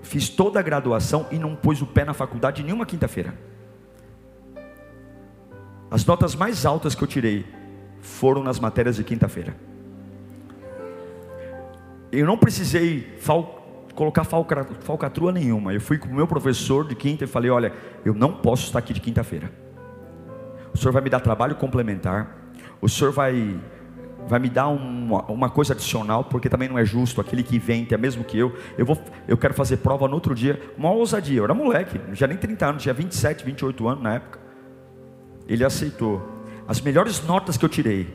fiz 0.03 0.29
toda 0.29 0.59
a 0.59 0.61
graduação 0.61 1.25
e 1.31 1.39
não 1.39 1.55
pus 1.55 1.81
o 1.81 1.87
pé 1.87 2.05
na 2.05 2.13
faculdade 2.13 2.63
nenhuma 2.63 2.85
quinta-feira. 2.85 3.33
As 5.89 6.05
notas 6.05 6.35
mais 6.35 6.67
altas 6.67 6.93
que 6.93 7.03
eu 7.03 7.07
tirei 7.07 7.45
foram 7.99 8.43
nas 8.43 8.59
matérias 8.59 8.97
de 8.97 9.03
quinta-feira. 9.03 9.55
Eu 12.11 12.27
não 12.27 12.37
precisei 12.37 13.15
fal 13.19 13.87
colocar 13.95 14.23
falca 14.23 14.63
falcatrua 14.81 15.31
nenhuma. 15.31 15.73
Eu 15.73 15.81
fui 15.81 15.97
com 15.97 16.07
o 16.09 16.13
meu 16.13 16.27
professor 16.27 16.87
de 16.87 16.93
quinta 16.93 17.23
e 17.23 17.27
falei: 17.27 17.49
Olha, 17.49 17.73
eu 18.05 18.13
não 18.13 18.33
posso 18.33 18.65
estar 18.65 18.79
aqui 18.79 18.93
de 18.93 19.01
quinta-feira. 19.01 19.51
O 20.73 20.77
senhor 20.77 20.91
vai 20.91 21.01
me 21.01 21.09
dar 21.09 21.19
trabalho 21.21 21.55
complementar 21.55 22.36
o 22.81 22.87
Senhor 22.87 23.11
vai, 23.11 23.59
vai 24.27 24.39
me 24.39 24.49
dar 24.49 24.67
uma, 24.67 25.23
uma 25.25 25.49
coisa 25.49 25.73
adicional, 25.73 26.23
porque 26.23 26.49
também 26.49 26.69
não 26.69 26.77
é 26.77 26.85
justo 26.85 27.21
aquele 27.21 27.43
que 27.43 27.59
que 27.59 27.93
é 27.93 27.97
mesmo 27.97 28.23
que 28.23 28.37
eu, 28.37 28.55
eu, 28.77 28.85
vou, 28.85 29.01
eu 29.27 29.37
quero 29.37 29.53
fazer 29.53 29.77
prova 29.77 30.07
no 30.07 30.13
outro 30.13 30.35
dia, 30.35 30.61
uma 30.77 30.91
ousadia, 30.91 31.39
eu 31.39 31.43
era 31.43 31.53
moleque, 31.53 31.99
já 32.13 32.27
nem 32.27 32.37
30 32.37 32.65
anos, 32.65 32.83
tinha 32.83 32.93
27, 32.93 33.43
28 33.43 33.87
anos 33.87 34.03
na 34.03 34.15
época. 34.15 34.39
Ele 35.47 35.63
aceitou. 35.63 36.45
As 36.67 36.81
melhores 36.81 37.25
notas 37.25 37.57
que 37.57 37.63
eu 37.63 37.69
tirei 37.69 38.13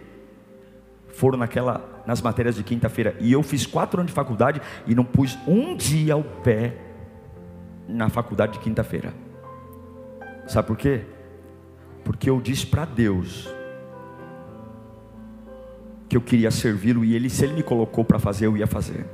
foram 1.09 1.39
naquela, 1.39 2.03
nas 2.07 2.21
matérias 2.21 2.57
de 2.57 2.63
quinta-feira. 2.63 3.17
E 3.21 3.33
eu 3.33 3.43
fiz 3.43 3.67
quatro 3.67 4.01
anos 4.01 4.11
de 4.11 4.15
faculdade 4.15 4.61
e 4.87 4.95
não 4.95 5.05
pus 5.05 5.39
um 5.47 5.75
dia 5.75 6.17
o 6.17 6.23
pé 6.23 6.77
na 7.89 8.09
faculdade 8.09 8.53
de 8.53 8.59
quinta-feira. 8.59 9.15
Sabe 10.47 10.67
por 10.67 10.77
quê? 10.77 11.03
Porque 12.05 12.29
eu 12.29 12.41
disse 12.41 12.67
para 12.67 12.85
Deus 12.85 13.49
que 16.13 16.17
eu 16.19 16.21
queria 16.21 16.51
servi-lo 16.51 17.07
e 17.07 17.15
ele, 17.15 17.31
se 17.31 17.43
ele 17.43 17.55
me 17.55 17.63
colocou 17.63 18.05
para 18.05 18.19
fazer, 18.19 18.45
eu 18.45 18.55
ia 18.55 18.67
fazer. 18.67 19.07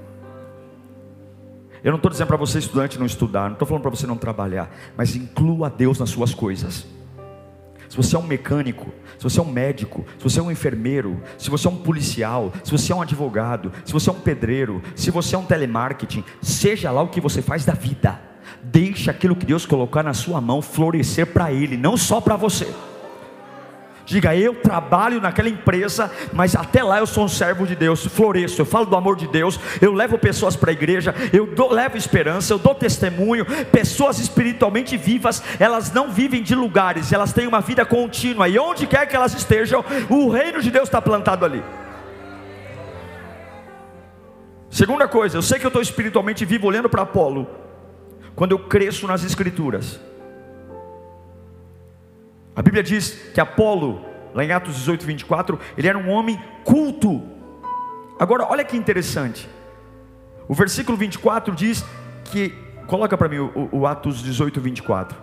Eu 1.84 1.92
não 1.92 1.96
estou 1.96 2.10
dizendo 2.10 2.26
para 2.26 2.36
você, 2.36 2.58
estudante, 2.58 2.98
não 2.98 3.06
estudar, 3.06 3.44
não 3.44 3.52
estou 3.52 3.68
falando 3.68 3.82
para 3.82 3.92
você 3.92 4.04
não 4.04 4.16
trabalhar, 4.16 4.68
mas 4.96 5.14
inclua 5.14 5.70
Deus 5.70 6.00
nas 6.00 6.10
suas 6.10 6.34
coisas. 6.34 6.88
se 7.88 7.96
você 7.96 8.16
é 8.16 8.18
um 8.18 8.26
mecânico, 8.26 8.92
se 9.16 9.22
você 9.22 9.38
é 9.38 9.42
um 9.44 9.48
médico, 9.48 10.04
se 10.18 10.24
você 10.24 10.40
é 10.40 10.42
um 10.42 10.50
enfermeiro, 10.50 11.22
se 11.38 11.48
você 11.48 11.68
é 11.68 11.70
um 11.70 11.76
policial, 11.76 12.52
se 12.64 12.72
você 12.72 12.92
é 12.92 12.96
um 12.96 13.02
advogado, 13.02 13.70
se 13.84 13.92
você 13.92 14.10
é 14.10 14.12
um 14.12 14.20
pedreiro, 14.20 14.82
se 14.96 15.12
você 15.12 15.36
é 15.36 15.38
um 15.38 15.44
telemarketing, 15.44 16.24
seja 16.42 16.90
lá 16.90 17.00
o 17.00 17.08
que 17.08 17.20
você 17.20 17.40
faz 17.40 17.64
da 17.64 17.74
vida, 17.74 18.20
deixe 18.60 19.08
aquilo 19.08 19.36
que 19.36 19.46
Deus 19.46 19.64
colocar 19.64 20.02
na 20.02 20.14
sua 20.14 20.40
mão 20.40 20.60
florescer 20.60 21.28
para 21.28 21.52
Ele, 21.52 21.76
não 21.76 21.96
só 21.96 22.20
para 22.20 22.34
você. 22.34 22.74
Diga, 24.08 24.34
eu 24.34 24.54
trabalho 24.54 25.20
naquela 25.20 25.50
empresa, 25.50 26.10
mas 26.32 26.56
até 26.56 26.82
lá 26.82 26.98
eu 26.98 27.06
sou 27.06 27.26
um 27.26 27.28
servo 27.28 27.66
de 27.66 27.76
Deus, 27.76 28.06
floresço, 28.06 28.58
eu 28.58 28.64
falo 28.64 28.86
do 28.86 28.96
amor 28.96 29.16
de 29.16 29.28
Deus, 29.28 29.60
eu 29.82 29.92
levo 29.92 30.16
pessoas 30.16 30.56
para 30.56 30.70
a 30.70 30.72
igreja, 30.72 31.14
eu 31.30 31.46
dou, 31.46 31.70
levo 31.70 31.98
esperança, 31.98 32.54
eu 32.54 32.58
dou 32.58 32.74
testemunho. 32.74 33.44
Pessoas 33.70 34.18
espiritualmente 34.18 34.96
vivas, 34.96 35.42
elas 35.60 35.92
não 35.92 36.10
vivem 36.10 36.42
de 36.42 36.54
lugares, 36.54 37.12
elas 37.12 37.34
têm 37.34 37.46
uma 37.46 37.60
vida 37.60 37.84
contínua, 37.84 38.48
e 38.48 38.58
onde 38.58 38.86
quer 38.86 39.04
que 39.04 39.14
elas 39.14 39.34
estejam, 39.34 39.84
o 40.08 40.30
reino 40.30 40.62
de 40.62 40.70
Deus 40.70 40.88
está 40.88 41.02
plantado 41.02 41.44
ali. 41.44 41.62
Segunda 44.70 45.06
coisa, 45.06 45.36
eu 45.36 45.42
sei 45.42 45.58
que 45.58 45.66
eu 45.66 45.68
estou 45.68 45.82
espiritualmente 45.82 46.46
vivo 46.46 46.66
olhando 46.66 46.88
para 46.88 47.02
Apolo, 47.02 47.46
quando 48.34 48.52
eu 48.52 48.58
cresço 48.58 49.06
nas 49.06 49.22
Escrituras. 49.22 50.00
A 52.58 52.62
Bíblia 52.62 52.82
diz 52.82 53.10
que 53.32 53.40
Apolo, 53.40 54.04
lá 54.34 54.44
em 54.44 54.50
Atos 54.50 54.74
18, 54.74 55.06
24, 55.06 55.60
ele 55.76 55.86
era 55.86 55.96
um 55.96 56.10
homem 56.10 56.36
culto. 56.64 57.22
Agora, 58.18 58.48
olha 58.50 58.64
que 58.64 58.76
interessante. 58.76 59.48
O 60.48 60.54
versículo 60.54 60.98
24 60.98 61.54
diz 61.54 61.84
que, 62.24 62.52
coloca 62.88 63.16
para 63.16 63.28
mim 63.28 63.38
o, 63.38 63.68
o, 63.70 63.86
Atos 63.86 64.20
18, 64.24 64.60
24. 64.60 65.16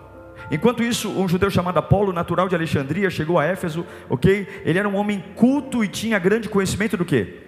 Enquanto 0.50 0.82
isso, 0.82 1.10
um 1.10 1.28
judeu 1.28 1.50
chamado 1.50 1.78
Apolo, 1.78 2.10
natural 2.10 2.48
de 2.48 2.54
Alexandria, 2.54 3.10
chegou 3.10 3.38
a 3.38 3.44
Éfeso, 3.44 3.84
ok? 4.08 4.62
Ele 4.64 4.78
era 4.78 4.88
um 4.88 4.96
homem 4.96 5.22
culto 5.34 5.84
e 5.84 5.88
tinha 5.88 6.18
grande 6.18 6.48
conhecimento 6.48 6.96
do 6.96 7.04
que? 7.04 7.38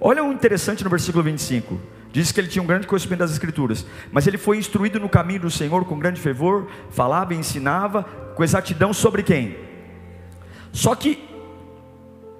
Olha 0.00 0.24
o 0.24 0.32
interessante 0.32 0.82
no 0.82 0.88
versículo 0.88 1.22
25. 1.22 1.78
Diz 2.12 2.32
que 2.32 2.40
ele 2.40 2.48
tinha 2.48 2.62
um 2.62 2.66
grande 2.66 2.86
conhecimento 2.86 3.20
das 3.20 3.30
Escrituras, 3.30 3.86
mas 4.10 4.26
ele 4.26 4.36
foi 4.36 4.58
instruído 4.58 4.98
no 4.98 5.08
caminho 5.08 5.40
do 5.40 5.50
Senhor 5.50 5.84
com 5.84 5.98
grande 5.98 6.20
fervor, 6.20 6.66
falava 6.90 7.34
e 7.34 7.36
ensinava 7.36 8.02
com 8.34 8.42
exatidão 8.42 8.92
sobre 8.92 9.22
quem? 9.22 9.56
Só 10.72 10.94
que, 10.94 11.22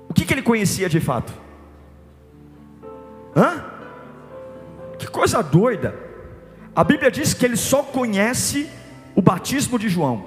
o 0.08 0.14
que, 0.14 0.24
que 0.24 0.34
ele 0.34 0.42
conhecia 0.42 0.88
de 0.88 0.98
fato? 0.98 1.32
Hã? 3.36 3.64
Que 4.98 5.06
coisa 5.06 5.40
doida! 5.40 5.94
A 6.74 6.82
Bíblia 6.82 7.10
diz 7.10 7.32
que 7.32 7.44
ele 7.44 7.56
só 7.56 7.82
conhece 7.82 8.68
o 9.14 9.22
batismo 9.22 9.78
de 9.78 9.88
João, 9.88 10.26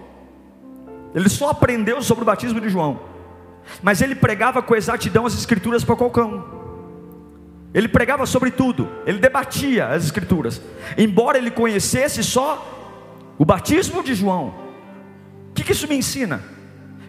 ele 1.13 1.29
só 1.29 1.49
aprendeu 1.49 2.01
sobre 2.01 2.23
o 2.23 2.25
batismo 2.25 2.61
de 2.61 2.69
João, 2.69 3.01
mas 3.81 4.01
ele 4.01 4.15
pregava 4.15 4.61
com 4.61 4.75
exatidão 4.75 5.25
as 5.25 5.33
Escrituras 5.33 5.83
para 5.83 5.95
qualquer 5.95 6.23
um. 6.23 6.62
Ele 7.73 7.87
pregava 7.87 8.25
sobre 8.25 8.51
tudo, 8.51 8.87
ele 9.05 9.17
debatia 9.17 9.87
as 9.87 10.05
Escrituras, 10.05 10.61
embora 10.97 11.37
ele 11.37 11.49
conhecesse 11.49 12.23
só 12.23 13.33
o 13.37 13.43
batismo 13.43 14.03
de 14.03 14.13
João. 14.13 14.53
O 15.49 15.53
que, 15.53 15.63
que 15.63 15.71
isso 15.71 15.87
me 15.87 15.95
ensina? 15.95 16.41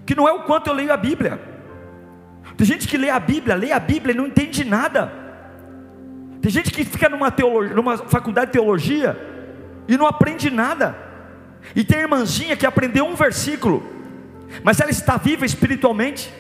Que 0.07 0.15
não 0.15 0.27
é 0.29 0.33
o 0.33 0.45
quanto 0.45 0.69
eu 0.69 0.75
leio 0.75 0.93
a 0.93 0.97
Bíblia. 0.97 1.41
Tem 2.57 2.67
gente 2.67 2.89
que 2.89 2.97
lê 2.97 3.11
a 3.11 3.21
Bíblia, 3.21 3.55
lê 3.55 3.73
a 3.73 3.81
Bíblia 3.81 4.15
e 4.15 4.17
não 4.17 4.27
entende 4.27 4.65
nada. 4.65 5.13
Tem 6.41 6.51
gente 6.51 6.71
que 6.71 6.85
fica 6.85 7.09
numa, 7.09 7.31
teologia, 7.31 7.75
numa 7.75 7.97
faculdade 7.97 8.47
de 8.47 8.53
teologia 8.53 9.17
e 9.89 9.97
não 9.97 10.07
aprende 10.07 10.51
nada. 10.51 10.95
E 11.75 11.83
tem 11.83 12.01
irmãzinha 12.01 12.57
que 12.57 12.67
aprendeu 12.67 13.07
um 13.07 13.15
versículo, 13.15 13.83
mas 14.63 14.81
ela 14.81 14.91
está 14.91 15.17
viva 15.17 15.47
espiritualmente. 15.47 16.33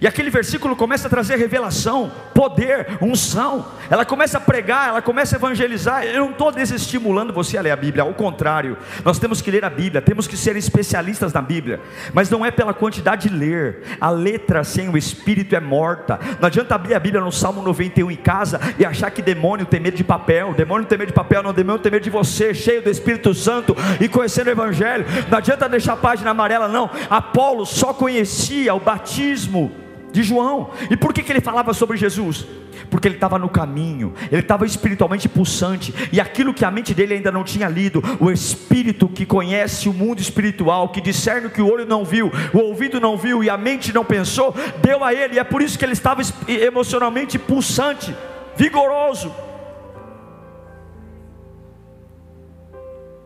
E 0.00 0.06
aquele 0.06 0.30
versículo 0.30 0.74
começa 0.74 1.08
a 1.08 1.10
trazer 1.10 1.36
revelação, 1.36 2.10
poder, 2.34 2.98
unção. 3.02 3.66
Ela 3.90 4.04
começa 4.04 4.38
a 4.38 4.40
pregar, 4.40 4.88
ela 4.88 5.02
começa 5.02 5.36
a 5.36 5.38
evangelizar. 5.38 6.04
Eu 6.04 6.20
não 6.20 6.30
estou 6.30 6.50
desestimulando 6.50 7.34
você 7.34 7.58
a 7.58 7.60
ler 7.60 7.70
a 7.70 7.76
Bíblia, 7.76 8.02
ao 8.02 8.14
contrário, 8.14 8.78
nós 9.04 9.18
temos 9.18 9.42
que 9.42 9.50
ler 9.50 9.62
a 9.62 9.68
Bíblia, 9.68 10.00
temos 10.00 10.26
que 10.26 10.38
ser 10.38 10.56
especialistas 10.56 11.34
na 11.34 11.42
Bíblia, 11.42 11.80
mas 12.14 12.30
não 12.30 12.46
é 12.46 12.50
pela 12.50 12.72
quantidade 12.72 13.28
de 13.28 13.34
ler. 13.34 13.82
A 14.00 14.08
letra 14.08 14.64
sem 14.64 14.88
o 14.88 14.96
Espírito 14.96 15.54
é 15.54 15.60
morta. 15.60 16.18
Não 16.40 16.46
adianta 16.46 16.74
abrir 16.74 16.94
a 16.94 17.00
Bíblia 17.00 17.22
no 17.22 17.30
Salmo 17.30 17.60
91 17.60 18.10
em 18.10 18.16
casa 18.16 18.58
e 18.78 18.86
achar 18.86 19.10
que 19.10 19.20
demônio 19.20 19.66
tem 19.66 19.80
medo 19.80 19.98
de 19.98 20.04
papel. 20.04 20.54
Demônio 20.54 20.86
tem 20.86 20.96
medo 20.96 21.08
de 21.08 21.14
papel, 21.14 21.42
não, 21.42 21.52
demônio 21.52 21.82
tem 21.82 21.92
medo 21.92 22.02
de 22.02 22.10
você, 22.10 22.54
cheio 22.54 22.80
do 22.80 22.88
Espírito 22.88 23.34
Santo 23.34 23.76
e 24.00 24.08
conhecendo 24.08 24.46
o 24.46 24.50
Evangelho. 24.50 25.04
Não 25.30 25.36
adianta 25.36 25.68
deixar 25.68 25.92
a 25.92 25.98
página 25.98 26.30
amarela, 26.30 26.68
não. 26.68 26.88
Apolo 27.10 27.66
só 27.66 27.92
conhecia 27.92 28.74
o 28.74 28.80
batismo 28.80 29.89
de 30.12 30.22
João. 30.22 30.70
E 30.90 30.96
por 30.96 31.12
que, 31.12 31.22
que 31.22 31.32
ele 31.32 31.40
falava 31.40 31.72
sobre 31.72 31.96
Jesus? 31.96 32.46
Porque 32.90 33.06
ele 33.06 33.14
estava 33.14 33.38
no 33.38 33.48
caminho, 33.48 34.12
ele 34.30 34.40
estava 34.40 34.66
espiritualmente 34.66 35.28
pulsante, 35.28 35.94
e 36.12 36.20
aquilo 36.20 36.52
que 36.52 36.64
a 36.64 36.70
mente 36.70 36.92
dele 36.92 37.14
ainda 37.14 37.30
não 37.30 37.44
tinha 37.44 37.68
lido, 37.68 38.02
o 38.18 38.30
espírito 38.30 39.08
que 39.08 39.24
conhece 39.24 39.88
o 39.88 39.92
mundo 39.92 40.20
espiritual, 40.20 40.88
que 40.88 41.00
discerne 41.00 41.46
o 41.46 41.50
que 41.50 41.62
o 41.62 41.70
olho 41.70 41.86
não 41.86 42.04
viu, 42.04 42.30
o 42.52 42.58
ouvido 42.58 43.00
não 43.00 43.16
viu 43.16 43.44
e 43.44 43.50
a 43.50 43.56
mente 43.56 43.92
não 43.92 44.04
pensou, 44.04 44.54
deu 44.82 45.04
a 45.04 45.14
ele, 45.14 45.36
e 45.36 45.38
é 45.38 45.44
por 45.44 45.62
isso 45.62 45.78
que 45.78 45.84
ele 45.84 45.92
estava 45.92 46.22
emocionalmente 46.48 47.38
pulsante, 47.38 48.14
vigoroso. 48.56 49.32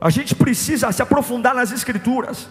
A 0.00 0.10
gente 0.10 0.34
precisa 0.34 0.92
se 0.92 1.00
aprofundar 1.00 1.54
nas 1.54 1.72
Escrituras. 1.72 2.46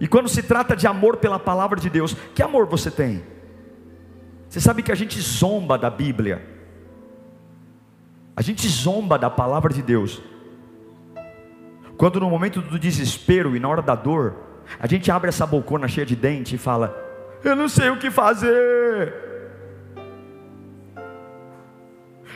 E 0.00 0.06
quando 0.06 0.28
se 0.28 0.42
trata 0.42 0.76
de 0.76 0.86
amor 0.86 1.16
pela 1.16 1.38
palavra 1.38 1.80
de 1.80 1.90
Deus, 1.90 2.14
que 2.34 2.42
amor 2.42 2.66
você 2.66 2.90
tem? 2.90 3.22
Você 4.48 4.60
sabe 4.60 4.82
que 4.82 4.92
a 4.92 4.94
gente 4.94 5.20
zomba 5.20 5.76
da 5.76 5.90
Bíblia, 5.90 6.46
a 8.36 8.42
gente 8.42 8.66
zomba 8.68 9.18
da 9.18 9.28
palavra 9.28 9.72
de 9.72 9.82
Deus. 9.82 10.22
Quando 11.96 12.20
no 12.20 12.30
momento 12.30 12.62
do 12.62 12.78
desespero 12.78 13.56
e 13.56 13.60
na 13.60 13.68
hora 13.68 13.82
da 13.82 13.96
dor, 13.96 14.36
a 14.78 14.86
gente 14.86 15.10
abre 15.10 15.28
essa 15.28 15.44
bocona 15.44 15.88
cheia 15.88 16.06
de 16.06 16.14
dente 16.14 16.54
e 16.54 16.58
fala: 16.58 16.96
Eu 17.42 17.56
não 17.56 17.68
sei 17.68 17.90
o 17.90 17.98
que 17.98 18.10
fazer, 18.10 19.12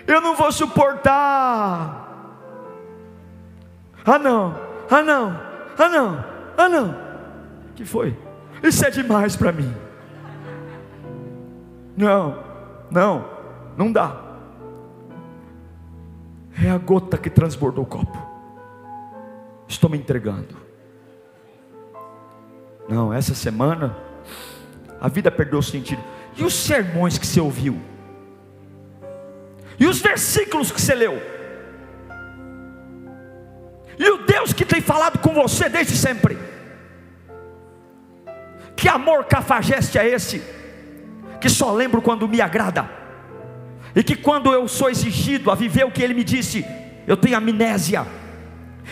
eu 0.06 0.20
não 0.20 0.34
vou 0.34 0.50
suportar. 0.50 2.00
Ah 4.04 4.18
não, 4.18 4.58
ah 4.90 5.02
não, 5.02 5.40
ah 5.78 5.88
não, 5.88 6.24
ah 6.58 6.68
não 6.68 7.01
que 7.74 7.84
foi? 7.84 8.16
Isso 8.62 8.84
é 8.84 8.90
demais 8.90 9.36
para 9.36 9.52
mim. 9.52 9.72
Não, 11.96 12.42
não, 12.90 13.28
não 13.76 13.92
dá. 13.92 14.20
É 16.62 16.70
a 16.70 16.78
gota 16.78 17.16
que 17.16 17.30
transbordou 17.30 17.84
o 17.84 17.86
copo. 17.86 18.18
Estou 19.66 19.88
me 19.88 19.98
entregando. 19.98 20.56
Não, 22.88 23.12
essa 23.12 23.34
semana 23.34 23.96
a 25.00 25.08
vida 25.08 25.30
perdeu 25.30 25.58
o 25.58 25.62
sentido. 25.62 26.02
E 26.36 26.44
os 26.44 26.54
sermões 26.54 27.18
que 27.18 27.26
você 27.26 27.40
ouviu? 27.40 27.80
E 29.78 29.86
os 29.86 30.00
versículos 30.00 30.70
que 30.70 30.80
você 30.80 30.94
leu? 30.94 31.20
E 33.98 34.08
o 34.10 34.26
Deus 34.26 34.52
que 34.52 34.64
tem 34.64 34.80
falado 34.80 35.18
com 35.18 35.34
você 35.34 35.68
desde 35.68 35.96
sempre? 35.96 36.38
Que 38.82 38.88
amor 38.88 39.26
cafajeste 39.26 39.96
é 39.96 40.08
esse? 40.08 40.42
Que 41.40 41.48
só 41.48 41.70
lembro 41.70 42.02
quando 42.02 42.26
me 42.26 42.40
agrada, 42.40 42.90
e 43.94 44.02
que 44.02 44.16
quando 44.16 44.52
eu 44.52 44.66
sou 44.66 44.90
exigido 44.90 45.52
a 45.52 45.54
viver 45.54 45.84
o 45.84 45.92
que 45.92 46.02
ele 46.02 46.12
me 46.12 46.24
disse, 46.24 46.66
eu 47.06 47.16
tenho 47.16 47.36
amnésia, 47.36 48.04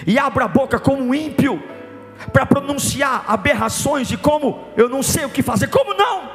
e 0.06 0.16
abro 0.16 0.44
a 0.44 0.46
boca 0.46 0.78
como 0.78 1.02
um 1.02 1.12
ímpio, 1.12 1.60
para 2.32 2.46
pronunciar 2.46 3.24
aberrações 3.26 4.06
de 4.06 4.16
como 4.16 4.68
eu 4.76 4.88
não 4.88 5.02
sei 5.02 5.24
o 5.24 5.30
que 5.30 5.42
fazer, 5.42 5.66
como 5.66 5.92
não? 5.92 6.30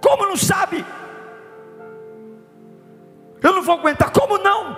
Como 0.00 0.26
não 0.26 0.36
sabe? 0.36 0.84
Eu 3.42 3.54
não 3.54 3.62
vou 3.62 3.76
aguentar, 3.76 4.12
como 4.12 4.38
não? 4.38 4.76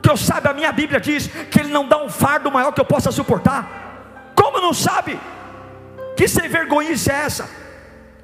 Que 0.00 0.08
eu 0.08 0.16
saiba, 0.16 0.50
a 0.50 0.54
minha 0.54 0.70
Bíblia 0.70 1.00
diz 1.00 1.26
que 1.26 1.58
Ele 1.58 1.70
não 1.70 1.88
dá 1.88 2.00
um 2.00 2.08
fardo 2.08 2.48
maior 2.48 2.70
que 2.70 2.80
eu 2.80 2.84
possa 2.84 3.10
suportar. 3.10 4.30
Como 4.36 4.60
não 4.60 4.72
sabe? 4.72 5.18
Que 6.16 6.26
sem 6.26 6.48
vergonhice 6.48 7.10
é 7.10 7.14
essa? 7.14 7.48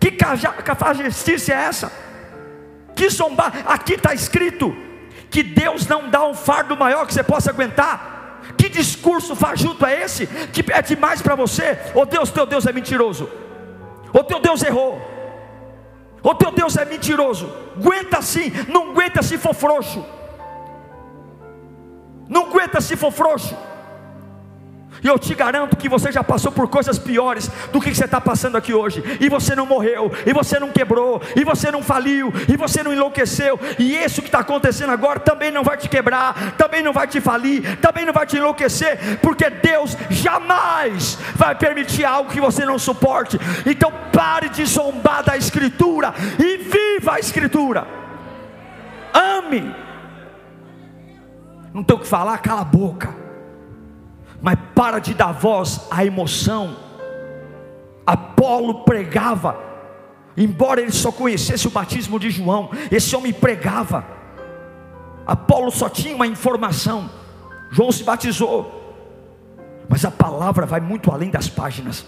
Que 0.00 0.10
cafajestice 0.10 1.52
é 1.52 1.56
essa? 1.56 1.92
Que 2.96 3.08
zombar? 3.08 3.52
Aqui 3.66 3.94
está 3.94 4.14
escrito 4.14 4.74
que 5.30 5.42
Deus 5.42 5.86
não 5.86 6.10
dá 6.10 6.26
um 6.26 6.34
fardo 6.34 6.76
maior 6.76 7.06
que 7.06 7.14
você 7.14 7.22
possa 7.22 7.50
aguentar. 7.50 8.40
Que 8.56 8.68
discurso 8.68 9.36
fajuto 9.36 9.84
é 9.86 10.02
esse? 10.02 10.26
Que 10.26 10.64
é 10.72 10.82
demais 10.82 11.22
para 11.22 11.34
você? 11.34 11.78
Oh 11.94 12.04
Deus, 12.04 12.30
teu 12.30 12.46
Deus 12.46 12.66
é 12.66 12.72
mentiroso? 12.72 13.30
Oh 14.12 14.24
teu 14.24 14.40
Deus 14.40 14.62
errou? 14.62 15.00
Ou 16.22 16.30
oh 16.30 16.34
teu 16.34 16.50
Deus 16.52 16.76
é 16.76 16.84
mentiroso? 16.84 17.52
Aguenta 17.76 18.22
sim, 18.22 18.52
não 18.68 18.90
aguenta 18.90 19.22
se 19.22 19.38
for 19.38 19.54
frouxo. 19.54 20.04
Não 22.28 22.46
aguenta 22.46 22.80
se 22.80 22.96
for 22.96 23.10
frouxo. 23.10 23.56
E 25.02 25.08
eu 25.08 25.18
te 25.18 25.34
garanto 25.34 25.76
que 25.76 25.88
você 25.88 26.12
já 26.12 26.22
passou 26.22 26.52
por 26.52 26.68
coisas 26.68 26.98
piores 26.98 27.50
do 27.72 27.80
que 27.80 27.92
você 27.92 28.04
está 28.04 28.20
passando 28.20 28.56
aqui 28.56 28.72
hoje. 28.72 29.02
E 29.20 29.28
você 29.28 29.54
não 29.56 29.66
morreu, 29.66 30.12
e 30.24 30.32
você 30.32 30.60
não 30.60 30.70
quebrou, 30.70 31.20
e 31.34 31.42
você 31.42 31.72
não 31.72 31.82
faliu, 31.82 32.32
e 32.48 32.56
você 32.56 32.82
não 32.84 32.92
enlouqueceu. 32.92 33.58
E 33.78 33.96
isso 33.96 34.22
que 34.22 34.28
está 34.28 34.38
acontecendo 34.38 34.90
agora 34.90 35.18
também 35.18 35.50
não 35.50 35.64
vai 35.64 35.76
te 35.76 35.88
quebrar, 35.88 36.52
também 36.56 36.82
não 36.82 36.92
vai 36.92 37.08
te 37.08 37.20
falir, 37.20 37.78
também 37.78 38.06
não 38.06 38.12
vai 38.12 38.26
te 38.26 38.36
enlouquecer, 38.36 39.18
porque 39.20 39.50
Deus 39.50 39.96
jamais 40.08 41.18
vai 41.34 41.54
permitir 41.54 42.04
algo 42.04 42.30
que 42.30 42.40
você 42.40 42.64
não 42.64 42.78
suporte. 42.78 43.38
Então 43.66 43.92
pare 44.12 44.48
de 44.50 44.64
zombar 44.64 45.24
da 45.24 45.36
Escritura 45.36 46.14
e 46.38 46.58
viva 46.58 47.14
a 47.14 47.18
Escritura. 47.18 47.86
Ame. 49.12 49.74
Não 51.74 51.82
tem 51.82 51.96
o 51.96 52.00
que 52.00 52.06
falar, 52.06 52.38
cala 52.38 52.60
a 52.60 52.64
boca 52.64 53.31
mas 54.42 54.58
para 54.74 54.98
de 54.98 55.14
dar 55.14 55.32
voz 55.32 55.86
à 55.90 56.04
emoção. 56.04 56.76
Apolo 58.04 58.82
pregava, 58.82 59.56
embora 60.36 60.80
ele 60.80 60.90
só 60.90 61.12
conhecesse 61.12 61.68
o 61.68 61.70
batismo 61.70 62.18
de 62.18 62.28
João, 62.28 62.70
esse 62.90 63.14
homem 63.14 63.32
pregava. 63.32 64.04
Apolo 65.24 65.70
só 65.70 65.88
tinha 65.88 66.16
uma 66.16 66.26
informação. 66.26 67.08
João 67.70 67.92
se 67.92 68.02
batizou, 68.02 68.98
mas 69.88 70.04
a 70.04 70.10
palavra 70.10 70.66
vai 70.66 70.80
muito 70.80 71.12
além 71.12 71.30
das 71.30 71.48
páginas. 71.48 72.04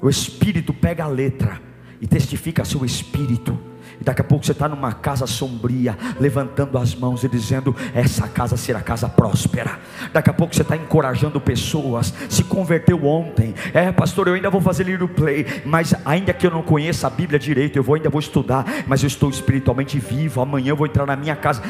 O 0.00 0.08
Espírito 0.08 0.72
pega 0.72 1.04
a 1.04 1.08
letra 1.08 1.60
e 2.00 2.06
testifica 2.06 2.64
seu 2.64 2.84
espírito. 2.84 3.58
E 4.00 4.04
daqui 4.04 4.20
a 4.20 4.24
pouco 4.24 4.44
você 4.44 4.52
está 4.52 4.68
numa 4.68 4.92
casa 4.92 5.26
sombria, 5.26 5.96
levantando 6.20 6.78
as 6.78 6.94
mãos 6.94 7.24
e 7.24 7.28
dizendo: 7.28 7.74
Essa 7.94 8.28
casa 8.28 8.56
será 8.56 8.80
casa 8.80 9.08
próspera. 9.08 9.78
Daqui 10.12 10.30
a 10.30 10.32
pouco 10.32 10.54
você 10.54 10.62
está 10.62 10.76
encorajando 10.76 11.40
pessoas. 11.40 12.12
Se 12.28 12.44
converteu 12.44 13.04
ontem. 13.06 13.54
É, 13.72 13.90
pastor, 13.92 14.28
eu 14.28 14.34
ainda 14.34 14.50
vou 14.50 14.60
fazer 14.60 14.84
little 14.84 15.08
play. 15.08 15.46
Mas 15.64 15.94
ainda 16.04 16.32
que 16.32 16.46
eu 16.46 16.50
não 16.50 16.62
conheça 16.62 17.06
a 17.06 17.10
Bíblia 17.10 17.38
direito, 17.38 17.76
eu 17.76 17.82
vou, 17.82 17.94
ainda 17.94 18.10
vou 18.10 18.20
estudar. 18.20 18.64
Mas 18.86 19.02
eu 19.02 19.06
estou 19.06 19.30
espiritualmente 19.30 19.98
vivo. 19.98 20.40
Amanhã 20.40 20.70
eu 20.70 20.76
vou 20.76 20.86
entrar 20.86 21.06
na 21.06 21.16
minha 21.16 21.36
casa. 21.36 21.62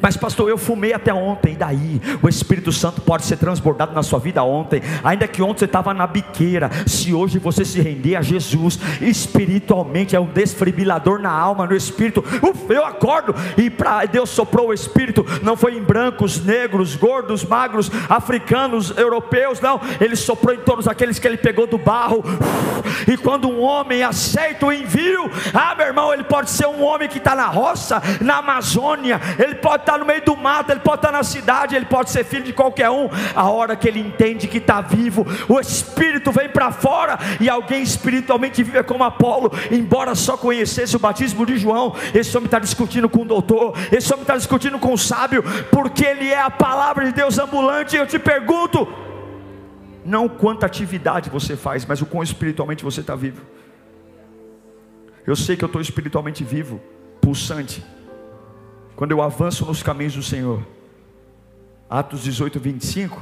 Mas, 0.00 0.16
pastor, 0.16 0.48
eu 0.48 0.58
fumei 0.58 0.92
até 0.92 1.12
ontem. 1.12 1.52
E 1.52 1.56
daí? 1.56 2.00
O 2.22 2.28
Espírito 2.28 2.72
Santo 2.72 3.00
pode 3.00 3.24
ser 3.24 3.36
transbordado 3.36 3.94
na 3.94 4.02
sua 4.02 4.18
vida 4.18 4.42
ontem. 4.42 4.80
Ainda 5.04 5.28
que 5.28 5.42
ontem 5.42 5.60
você 5.60 5.64
estava 5.66 5.92
na 5.92 6.06
biqueira. 6.06 6.70
Se 6.86 7.12
hoje 7.12 7.38
você 7.38 7.64
se 7.64 7.80
render 7.80 8.16
a 8.16 8.22
Jesus, 8.22 8.78
espiritualmente 9.00 10.16
é 10.16 10.20
um 10.20 10.26
desfibrilador 10.26 11.20
na 11.20 11.30
alma 11.30 11.65
no 11.66 11.76
espírito. 11.76 12.24
Uf, 12.42 12.72
eu 12.72 12.84
acordo 12.84 13.34
e 13.56 13.70
para 13.70 14.04
Deus 14.06 14.30
soprou 14.30 14.68
o 14.68 14.74
espírito. 14.74 15.24
Não 15.42 15.56
foi 15.56 15.76
em 15.76 15.82
brancos, 15.82 16.44
negros, 16.44 16.96
gordos, 16.96 17.44
magros, 17.44 17.90
africanos, 18.08 18.96
europeus, 18.96 19.60
não. 19.60 19.80
Ele 20.00 20.16
soprou 20.16 20.54
em 20.54 20.58
todos 20.58 20.88
aqueles 20.88 21.18
que 21.18 21.26
ele 21.26 21.36
pegou 21.36 21.66
do 21.66 21.78
barro. 21.78 22.24
E 23.06 23.16
quando 23.16 23.48
um 23.48 23.62
homem 23.62 24.02
aceita 24.02 24.66
o 24.66 24.72
envio, 24.72 25.30
ah, 25.52 25.74
meu 25.74 25.86
irmão, 25.86 26.12
ele 26.12 26.24
pode 26.24 26.50
ser 26.50 26.66
um 26.66 26.82
homem 26.82 27.08
que 27.08 27.18
está 27.18 27.34
na 27.34 27.46
roça, 27.46 28.02
na 28.20 28.38
Amazônia, 28.38 29.20
ele 29.38 29.56
pode 29.56 29.82
estar 29.82 29.92
tá 29.92 29.98
no 29.98 30.04
meio 30.04 30.22
do 30.24 30.36
mato, 30.36 30.70
ele 30.70 30.80
pode 30.80 30.98
estar 30.98 31.12
tá 31.12 31.16
na 31.18 31.22
cidade, 31.22 31.76
ele 31.76 31.86
pode 31.86 32.10
ser 32.10 32.24
filho 32.24 32.44
de 32.44 32.52
qualquer 32.52 32.90
um. 32.90 33.08
A 33.34 33.50
hora 33.50 33.76
que 33.76 33.88
ele 33.88 34.00
entende 34.00 34.48
que 34.48 34.58
está 34.58 34.80
vivo, 34.80 35.26
o 35.48 35.60
espírito 35.60 36.32
vem 36.32 36.48
para 36.48 36.70
fora 36.72 37.18
e 37.40 37.48
alguém 37.48 37.82
espiritualmente 37.82 38.62
vive 38.62 38.82
como 38.84 39.04
Apolo, 39.04 39.52
embora 39.70 40.14
só 40.14 40.36
conhecesse 40.36 40.96
o 40.96 40.98
batismo 40.98 41.44
de 41.46 41.55
João, 41.58 41.94
esse 42.14 42.36
homem 42.36 42.46
está 42.46 42.58
discutindo 42.58 43.08
com 43.08 43.22
o 43.22 43.24
doutor, 43.24 43.74
esse 43.92 44.12
homem 44.12 44.22
está 44.22 44.36
discutindo 44.36 44.78
com 44.78 44.92
o 44.92 44.98
sábio, 44.98 45.42
porque 45.70 46.04
ele 46.04 46.28
é 46.28 46.40
a 46.40 46.50
palavra 46.50 47.04
de 47.04 47.12
Deus 47.12 47.38
ambulante. 47.38 47.96
Eu 47.96 48.06
te 48.06 48.18
pergunto, 48.18 48.86
não 50.04 50.28
quanta 50.28 50.66
atividade 50.66 51.30
você 51.30 51.56
faz, 51.56 51.84
mas 51.84 52.00
o 52.00 52.06
quão 52.06 52.22
espiritualmente 52.22 52.84
você 52.84 53.00
está 53.00 53.14
vivo. 53.14 53.42
Eu 55.26 55.34
sei 55.34 55.56
que 55.56 55.64
eu 55.64 55.66
estou 55.66 55.80
espiritualmente 55.80 56.44
vivo, 56.44 56.80
pulsante, 57.20 57.84
quando 58.94 59.10
eu 59.10 59.20
avanço 59.20 59.66
nos 59.66 59.82
caminhos 59.82 60.14
do 60.14 60.22
Senhor. 60.22 60.64
Atos 61.90 62.22
18, 62.22 62.58
25. 62.60 63.20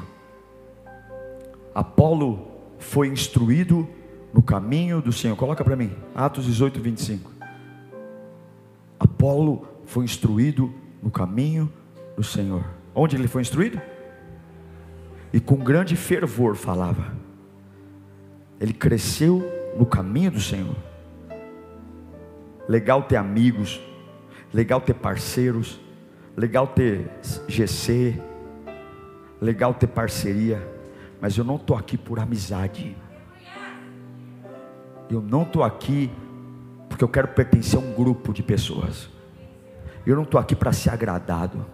Apolo 1.74 2.48
foi 2.78 3.08
instruído 3.08 3.88
no 4.32 4.42
caminho 4.42 5.00
do 5.00 5.12
Senhor. 5.12 5.36
Coloca 5.36 5.64
para 5.64 5.76
mim, 5.76 5.92
Atos 6.14 6.44
18, 6.44 6.80
25. 6.80 7.33
Apolo 8.98 9.66
foi 9.84 10.04
instruído 10.04 10.72
no 11.02 11.10
caminho 11.10 11.70
do 12.16 12.22
Senhor. 12.22 12.64
Onde 12.94 13.16
ele 13.16 13.28
foi 13.28 13.42
instruído? 13.42 13.80
E 15.32 15.40
com 15.40 15.56
grande 15.56 15.96
fervor 15.96 16.54
falava. 16.54 17.12
Ele 18.60 18.72
cresceu 18.72 19.42
no 19.76 19.84
caminho 19.84 20.30
do 20.30 20.40
Senhor. 20.40 20.76
Legal 22.68 23.02
ter 23.02 23.16
amigos, 23.16 23.80
legal 24.52 24.80
ter 24.80 24.94
parceiros, 24.94 25.80
legal 26.36 26.66
ter 26.66 27.10
GC, 27.46 28.18
legal 29.40 29.74
ter 29.74 29.88
parceria, 29.88 30.66
mas 31.20 31.36
eu 31.36 31.44
não 31.44 31.56
estou 31.56 31.76
aqui 31.76 31.98
por 31.98 32.18
amizade. 32.18 32.96
Eu 35.10 35.20
não 35.20 35.42
estou 35.42 35.62
aqui 35.62 36.10
porque 36.94 37.02
eu 37.02 37.08
quero 37.08 37.26
pertencer 37.26 37.76
a 37.76 37.82
um 37.82 37.92
grupo 37.92 38.32
de 38.32 38.40
pessoas. 38.40 39.10
Eu 40.06 40.14
não 40.14 40.22
estou 40.22 40.40
aqui 40.40 40.54
para 40.54 40.72
ser 40.72 40.90
agradado. 40.90 41.66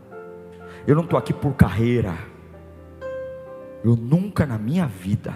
Eu 0.86 0.94
não 0.94 1.04
estou 1.04 1.18
aqui 1.18 1.34
por 1.34 1.52
carreira. 1.52 2.14
Eu 3.84 3.96
nunca 3.96 4.46
na 4.46 4.56
minha 4.56 4.86
vida 4.86 5.34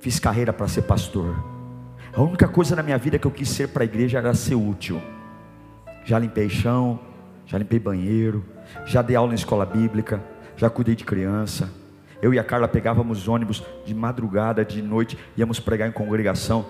fiz 0.00 0.18
carreira 0.18 0.50
para 0.50 0.66
ser 0.66 0.80
pastor. 0.82 1.36
A 2.16 2.22
única 2.22 2.48
coisa 2.48 2.74
na 2.74 2.82
minha 2.82 2.96
vida 2.96 3.18
que 3.18 3.26
eu 3.26 3.30
quis 3.30 3.50
ser 3.50 3.68
para 3.68 3.82
a 3.82 3.84
igreja 3.84 4.16
era 4.16 4.32
ser 4.32 4.54
útil. 4.54 4.98
Já 6.02 6.18
limpei 6.18 6.48
chão, 6.48 6.98
já 7.44 7.58
limpei 7.58 7.78
banheiro, 7.78 8.42
já 8.86 9.02
dei 9.02 9.14
aula 9.14 9.32
em 9.32 9.34
escola 9.34 9.66
bíblica, 9.66 10.24
já 10.56 10.70
cuidei 10.70 10.94
de 10.94 11.04
criança. 11.04 11.70
Eu 12.22 12.32
e 12.32 12.38
a 12.38 12.44
Carla 12.44 12.66
pegávamos 12.66 13.28
ônibus 13.28 13.62
de 13.84 13.94
madrugada, 13.94 14.64
de 14.64 14.80
noite, 14.80 15.18
íamos 15.36 15.60
pregar 15.60 15.86
em 15.86 15.92
congregação. 15.92 16.64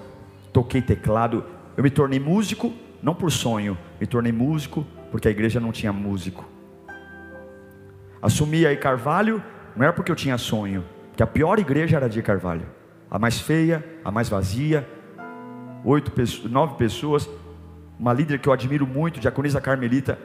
Toquei 0.52 0.82
teclado, 0.82 1.44
eu 1.78 1.84
me 1.84 1.90
tornei 1.90 2.18
músico, 2.18 2.72
não 3.00 3.14
por 3.14 3.30
sonho, 3.30 3.78
me 4.00 4.06
tornei 4.06 4.32
músico 4.32 4.84
porque 5.12 5.28
a 5.28 5.30
igreja 5.30 5.60
não 5.60 5.70
tinha 5.70 5.92
músico. 5.92 6.44
Assumi 8.20 8.66
aí 8.66 8.76
Carvalho, 8.76 9.40
não 9.76 9.84
era 9.84 9.92
porque 9.92 10.10
eu 10.10 10.16
tinha 10.16 10.36
sonho, 10.36 10.84
que 11.16 11.22
a 11.22 11.26
pior 11.26 11.60
igreja 11.60 11.96
era 11.96 12.08
de 12.08 12.20
Carvalho, 12.20 12.66
a 13.08 13.16
mais 13.16 13.38
feia, 13.38 13.84
a 14.04 14.10
mais 14.10 14.28
vazia, 14.28 14.84
oito, 15.84 16.12
nove 16.48 16.74
pessoas, 16.74 17.30
uma 17.96 18.12
líder 18.12 18.40
que 18.40 18.48
eu 18.48 18.52
admiro 18.52 18.84
muito, 18.84 19.20
diaconisa 19.20 19.60
Carmelita, 19.60 20.18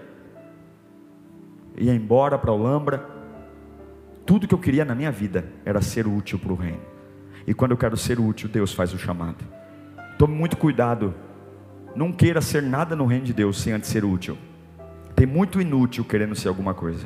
ia 1.77 1.93
embora 1.93 2.35
para 2.35 2.51
Olambra. 2.51 3.07
Tudo 4.25 4.47
que 4.47 4.55
eu 4.55 4.59
queria 4.59 4.83
na 4.83 4.95
minha 4.95 5.11
vida 5.11 5.45
era 5.63 5.83
ser 5.83 6.07
útil 6.07 6.39
para 6.39 6.51
o 6.51 6.55
reino. 6.55 6.81
E 7.45 7.53
quando 7.53 7.73
eu 7.73 7.77
quero 7.77 7.95
ser 7.95 8.19
útil, 8.19 8.49
Deus 8.49 8.73
faz 8.73 8.91
o 8.91 8.97
chamado. 8.97 9.45
Tome 10.17 10.33
muito 10.33 10.57
cuidado 10.57 11.13
não 11.95 12.11
queira 12.11 12.41
ser 12.41 12.61
nada 12.61 12.95
no 12.95 13.05
reino 13.05 13.25
de 13.25 13.33
Deus 13.33 13.61
sem 13.61 13.73
antes 13.73 13.89
ser 13.89 14.03
útil. 14.03 14.37
Tem 15.15 15.25
muito 15.25 15.61
inútil 15.61 16.03
querendo 16.03 16.35
ser 16.35 16.47
alguma 16.47 16.73
coisa. 16.73 17.05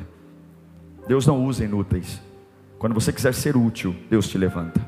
Deus 1.06 1.26
não 1.26 1.44
usa 1.44 1.64
inúteis. 1.64 2.20
Quando 2.78 2.94
você 2.94 3.12
quiser 3.12 3.34
ser 3.34 3.56
útil, 3.56 3.94
Deus 4.08 4.28
te 4.28 4.38
levanta. 4.38 4.80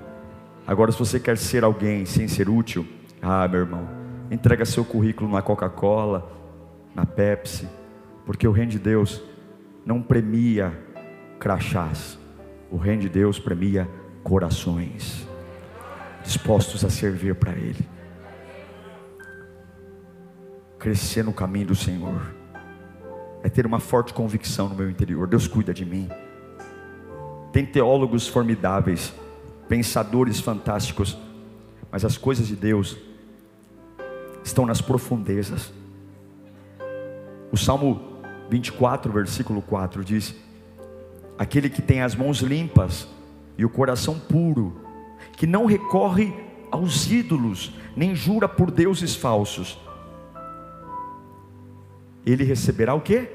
Agora, 0.67 0.93
se 0.93 0.99
você 0.99 1.19
quer 1.19 1.37
ser 1.37 1.65
alguém 1.65 2.07
sem 2.07 2.29
ser 2.29 2.49
útil, 2.49 2.87
ah, 3.21 3.47
meu 3.49 3.61
irmão, 3.61 3.89
entrega 4.31 4.65
seu 4.65 4.85
currículo 4.85 5.31
na 5.31 5.43
Coca-Cola, 5.43 6.31
na 6.95 7.05
Pepsi, 7.05 7.69
porque 8.25 8.47
o 8.47 8.53
reino 8.53 8.71
de 8.71 8.79
Deus 8.79 9.23
não 9.85 10.01
premia 10.01 10.73
crachás. 11.39 12.19
O 12.71 12.77
reino 12.77 13.03
de 13.03 13.09
Deus 13.09 13.39
premia 13.39 13.89
corações 14.23 15.29
dispostos 16.23 16.85
a 16.85 16.91
servir 16.91 17.35
para 17.35 17.53
Ele 17.53 18.00
crescer 20.81 21.23
no 21.23 21.33
caminho 21.33 21.67
do 21.67 21.75
Senhor, 21.75 22.35
é 23.43 23.49
ter 23.49 23.67
uma 23.67 23.79
forte 23.79 24.15
convicção 24.15 24.69
no 24.69 24.75
meu 24.75 24.91
interior: 24.91 25.29
Deus 25.29 25.47
cuida 25.47 25.73
de 25.73 25.85
mim. 25.85 26.09
Tem 27.53 27.67
teólogos 27.67 28.27
formidáveis, 28.27 29.13
pensadores 29.69 30.41
fantásticos, 30.41 31.17
mas 31.93 32.05
as 32.05 32.17
coisas 32.17 32.49
de 32.49 32.57
Deus 32.57 32.97
estão 34.43 34.65
nas 34.65 34.81
profundezas. 34.81 35.73
O 37.53 37.57
Salmo 37.57 38.01
24, 38.49 39.13
versículo 39.13 39.61
4 39.61 40.03
diz: 40.03 40.35
Aquele 41.39 41.69
que 41.69 41.83
tem 41.83 42.01
as 42.01 42.15
mãos 42.15 42.39
limpas 42.39 43.07
e 43.59 43.65
o 43.65 43.69
coração 43.69 44.19
puro, 44.19 44.81
que 45.37 45.47
não 45.47 45.67
recorre 45.67 46.33
aos 46.71 47.11
ídolos, 47.11 47.75
nem 47.95 48.15
jura 48.15 48.49
por 48.49 48.71
deuses 48.71 49.15
falsos, 49.15 49.79
ele 52.27 52.45
receberá 52.45 52.95
o 52.95 53.01
que? 53.01 53.29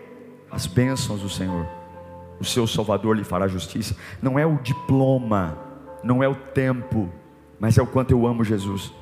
As 0.52 0.68
bênçãos 0.68 1.22
do 1.22 1.30
Senhor. 1.30 1.66
o 2.40 2.44
seu 2.44 2.68
Salvador 2.68 3.16
lhe 3.16 3.24
fará 3.24 3.48
justiça. 3.48 3.96
Não 4.22 4.38
é 4.38 4.46
o 4.46 4.58
diploma, 4.58 5.58
não 6.04 6.22
é 6.22 6.28
o 6.28 6.36
tempo, 6.36 7.10
mas 7.60 7.78
é 7.78 7.82
o 7.82 7.88
quanto 7.88 8.12
eu 8.12 8.28
amo 8.28 8.44
Jesus. 8.44 8.94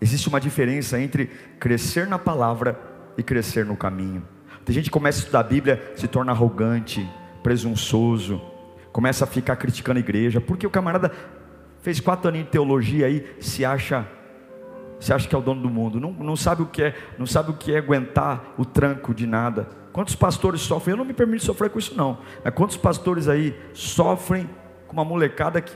Existe 0.00 0.28
uma 0.28 0.40
diferença 0.40 1.00
entre 1.00 1.26
crescer 1.58 2.06
na 2.06 2.18
palavra 2.18 2.78
e 3.16 3.22
crescer 3.22 3.64
no 3.64 3.76
caminho. 3.76 4.22
Tem 4.64 4.74
gente 4.74 4.84
que 4.84 4.90
começa 4.90 5.18
a 5.18 5.20
estudar 5.20 5.40
a 5.40 5.44
Bíblia, 5.44 5.92
se 5.96 6.08
torna 6.08 6.32
arrogante, 6.32 7.08
presunçoso, 7.42 8.40
começa 8.92 9.24
a 9.24 9.26
ficar 9.26 9.56
criticando 9.56 9.98
a 9.98 10.00
igreja, 10.00 10.40
porque 10.40 10.66
o 10.66 10.70
camarada 10.70 11.12
fez 11.82 12.00
quatro 12.00 12.28
anos 12.28 12.40
de 12.40 12.46
teologia 12.46 13.06
aí, 13.06 13.36
se 13.40 13.64
acha, 13.64 14.06
se 15.00 15.12
acha 15.12 15.28
que 15.28 15.34
é 15.34 15.38
o 15.38 15.42
dono 15.42 15.62
do 15.62 15.70
mundo, 15.70 16.00
não, 16.00 16.12
não 16.12 16.36
sabe 16.36 16.62
o 16.62 16.66
que 16.66 16.82
é, 16.82 16.94
não 17.18 17.26
sabe 17.26 17.50
o 17.50 17.54
que 17.54 17.74
é 17.74 17.78
aguentar 17.78 18.54
o 18.56 18.64
tranco 18.64 19.14
de 19.14 19.26
nada. 19.26 19.68
Quantos 19.92 20.14
pastores 20.14 20.60
sofrem? 20.60 20.92
Eu 20.92 20.96
não 20.96 21.04
me 21.04 21.12
permito 21.12 21.44
sofrer 21.44 21.70
com 21.70 21.78
isso 21.78 21.94
não. 21.96 22.18
Mas 22.42 22.52
quantos 22.54 22.76
pastores 22.76 23.28
aí 23.28 23.56
sofrem 23.72 24.48
com 24.88 24.92
uma 24.92 25.04
molecada 25.04 25.60
que, 25.60 25.72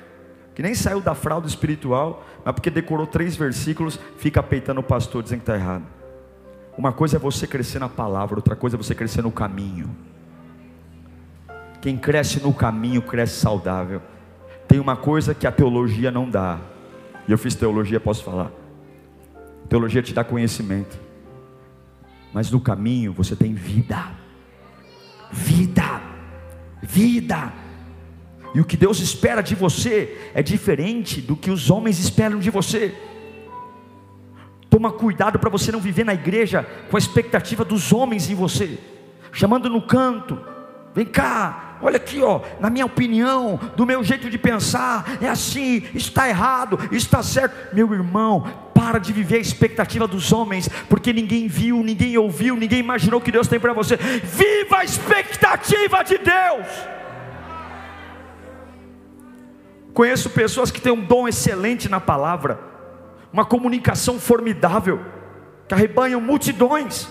que 0.54 0.62
nem 0.62 0.74
saiu 0.74 1.00
da 1.00 1.14
fralda 1.14 1.46
espiritual, 1.46 2.24
mas 2.44 2.52
porque 2.54 2.70
decorou 2.70 3.06
três 3.06 3.36
versículos, 3.36 3.98
fica 4.16 4.42
peitando 4.42 4.80
o 4.80 4.82
pastor 4.82 5.22
dizendo 5.22 5.40
que 5.40 5.50
está 5.50 5.54
errado. 5.54 5.84
Uma 6.76 6.92
coisa 6.92 7.16
é 7.16 7.18
você 7.18 7.46
crescer 7.46 7.78
na 7.78 7.88
palavra, 7.88 8.36
outra 8.36 8.56
coisa 8.56 8.76
é 8.76 8.78
você 8.78 8.94
crescer 8.94 9.22
no 9.22 9.30
caminho. 9.30 9.94
Quem 11.80 11.96
cresce 11.96 12.40
no 12.40 12.52
caminho 12.52 13.02
cresce 13.02 13.34
saudável. 13.34 14.02
Tem 14.66 14.80
uma 14.80 14.96
coisa 14.96 15.34
que 15.34 15.46
a 15.46 15.52
teologia 15.52 16.10
não 16.10 16.28
dá. 16.28 16.58
E 17.26 17.32
eu 17.32 17.38
fiz 17.38 17.54
teologia, 17.54 18.00
posso 18.00 18.24
falar. 18.24 18.50
Teologia 19.68 20.02
te 20.02 20.14
dá 20.14 20.24
conhecimento. 20.24 20.98
Mas 22.32 22.50
no 22.50 22.60
caminho 22.60 23.12
você 23.12 23.36
tem 23.36 23.54
vida. 23.54 24.10
Vida. 25.30 26.00
Vida. 26.82 27.52
E 28.54 28.60
o 28.60 28.64
que 28.64 28.76
Deus 28.76 29.00
espera 29.00 29.42
de 29.42 29.54
você 29.54 30.30
é 30.34 30.42
diferente 30.42 31.20
do 31.20 31.36
que 31.36 31.50
os 31.50 31.70
homens 31.70 31.98
esperam 31.98 32.38
de 32.38 32.50
você. 32.50 32.94
Toma 34.70 34.92
cuidado 34.92 35.38
para 35.38 35.50
você 35.50 35.72
não 35.72 35.80
viver 35.80 36.04
na 36.04 36.14
igreja 36.14 36.66
com 36.90 36.96
a 36.96 36.98
expectativa 36.98 37.64
dos 37.64 37.92
homens 37.92 38.30
em 38.30 38.34
você, 38.34 38.78
chamando 39.32 39.68
no 39.70 39.80
canto, 39.80 40.38
vem 40.94 41.06
cá, 41.06 41.78
olha 41.80 41.96
aqui, 41.96 42.22
ó, 42.22 42.42
na 42.60 42.68
minha 42.68 42.84
opinião, 42.84 43.58
do 43.76 43.86
meu 43.86 44.04
jeito 44.04 44.28
de 44.28 44.36
pensar, 44.36 45.18
é 45.22 45.28
assim, 45.28 45.84
está 45.94 46.28
errado, 46.28 46.78
está 46.92 47.22
certo. 47.22 47.74
Meu 47.74 47.92
irmão, 47.94 48.44
para 48.88 48.98
de 48.98 49.12
viver 49.12 49.36
a 49.36 49.40
expectativa 49.40 50.08
dos 50.08 50.32
homens, 50.32 50.66
porque 50.88 51.12
ninguém 51.12 51.46
viu, 51.46 51.82
ninguém 51.82 52.16
ouviu, 52.16 52.56
ninguém 52.56 52.78
imaginou 52.78 53.20
o 53.20 53.22
que 53.22 53.30
Deus 53.30 53.46
tem 53.46 53.60
para 53.60 53.74
você. 53.74 53.96
Viva 53.96 54.78
a 54.78 54.84
expectativa 54.84 56.02
de 56.02 56.16
Deus. 56.16 56.66
Conheço 59.92 60.30
pessoas 60.30 60.70
que 60.70 60.80
têm 60.80 60.90
um 60.90 61.04
dom 61.04 61.28
excelente 61.28 61.86
na 61.86 62.00
palavra, 62.00 62.58
uma 63.30 63.44
comunicação 63.44 64.18
formidável, 64.18 65.04
que 65.68 65.74
arrebanham 65.74 66.18
multidões, 66.18 67.06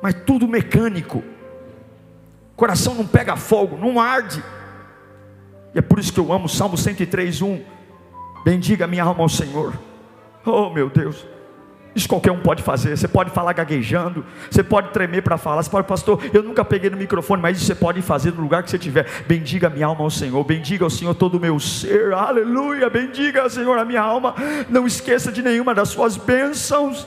mas 0.00 0.14
tudo 0.24 0.48
mecânico 0.48 1.22
coração 2.56 2.92
não 2.92 3.06
pega 3.06 3.36
fogo, 3.36 3.76
não 3.76 4.00
arde. 4.00 4.42
E 5.72 5.78
é 5.78 5.82
por 5.82 6.00
isso 6.00 6.12
que 6.12 6.18
eu 6.18 6.32
amo 6.32 6.48
Salmo 6.48 6.76
103, 6.76 7.40
1. 7.40 7.77
Bendiga 8.48 8.86
minha 8.86 9.04
alma 9.04 9.22
ao 9.22 9.28
Senhor. 9.28 9.74
Oh 10.42 10.70
meu 10.70 10.88
Deus. 10.88 11.26
Isso 11.94 12.08
qualquer 12.08 12.32
um 12.32 12.40
pode 12.40 12.62
fazer. 12.62 12.96
Você 12.96 13.06
pode 13.06 13.28
falar 13.28 13.52
gaguejando, 13.52 14.24
você 14.50 14.62
pode 14.62 14.88
tremer 14.88 15.22
para 15.22 15.36
falar. 15.36 15.62
Você 15.62 15.68
pode, 15.68 15.86
pastor, 15.86 16.18
eu 16.32 16.42
nunca 16.42 16.64
peguei 16.64 16.88
no 16.88 16.96
microfone, 16.96 17.42
mas 17.42 17.58
isso 17.58 17.66
você 17.66 17.74
pode 17.74 18.00
fazer 18.00 18.32
no 18.32 18.40
lugar 18.40 18.62
que 18.62 18.70
você 18.70 18.78
estiver. 18.78 19.06
Bendiga 19.26 19.68
minha 19.68 19.84
alma 19.84 20.02
ao 20.02 20.08
Senhor, 20.08 20.42
bendiga 20.44 20.82
ao 20.82 20.88
Senhor 20.88 21.12
todo 21.12 21.34
o 21.34 21.40
meu 21.40 21.60
ser, 21.60 22.14
aleluia. 22.14 22.88
Bendiga, 22.88 23.50
Senhor, 23.50 23.76
a 23.76 23.84
minha 23.84 24.00
alma. 24.00 24.34
Não 24.70 24.86
esqueça 24.86 25.30
de 25.30 25.42
nenhuma 25.42 25.74
das 25.74 25.90
suas 25.90 26.16
bênçãos. 26.16 27.06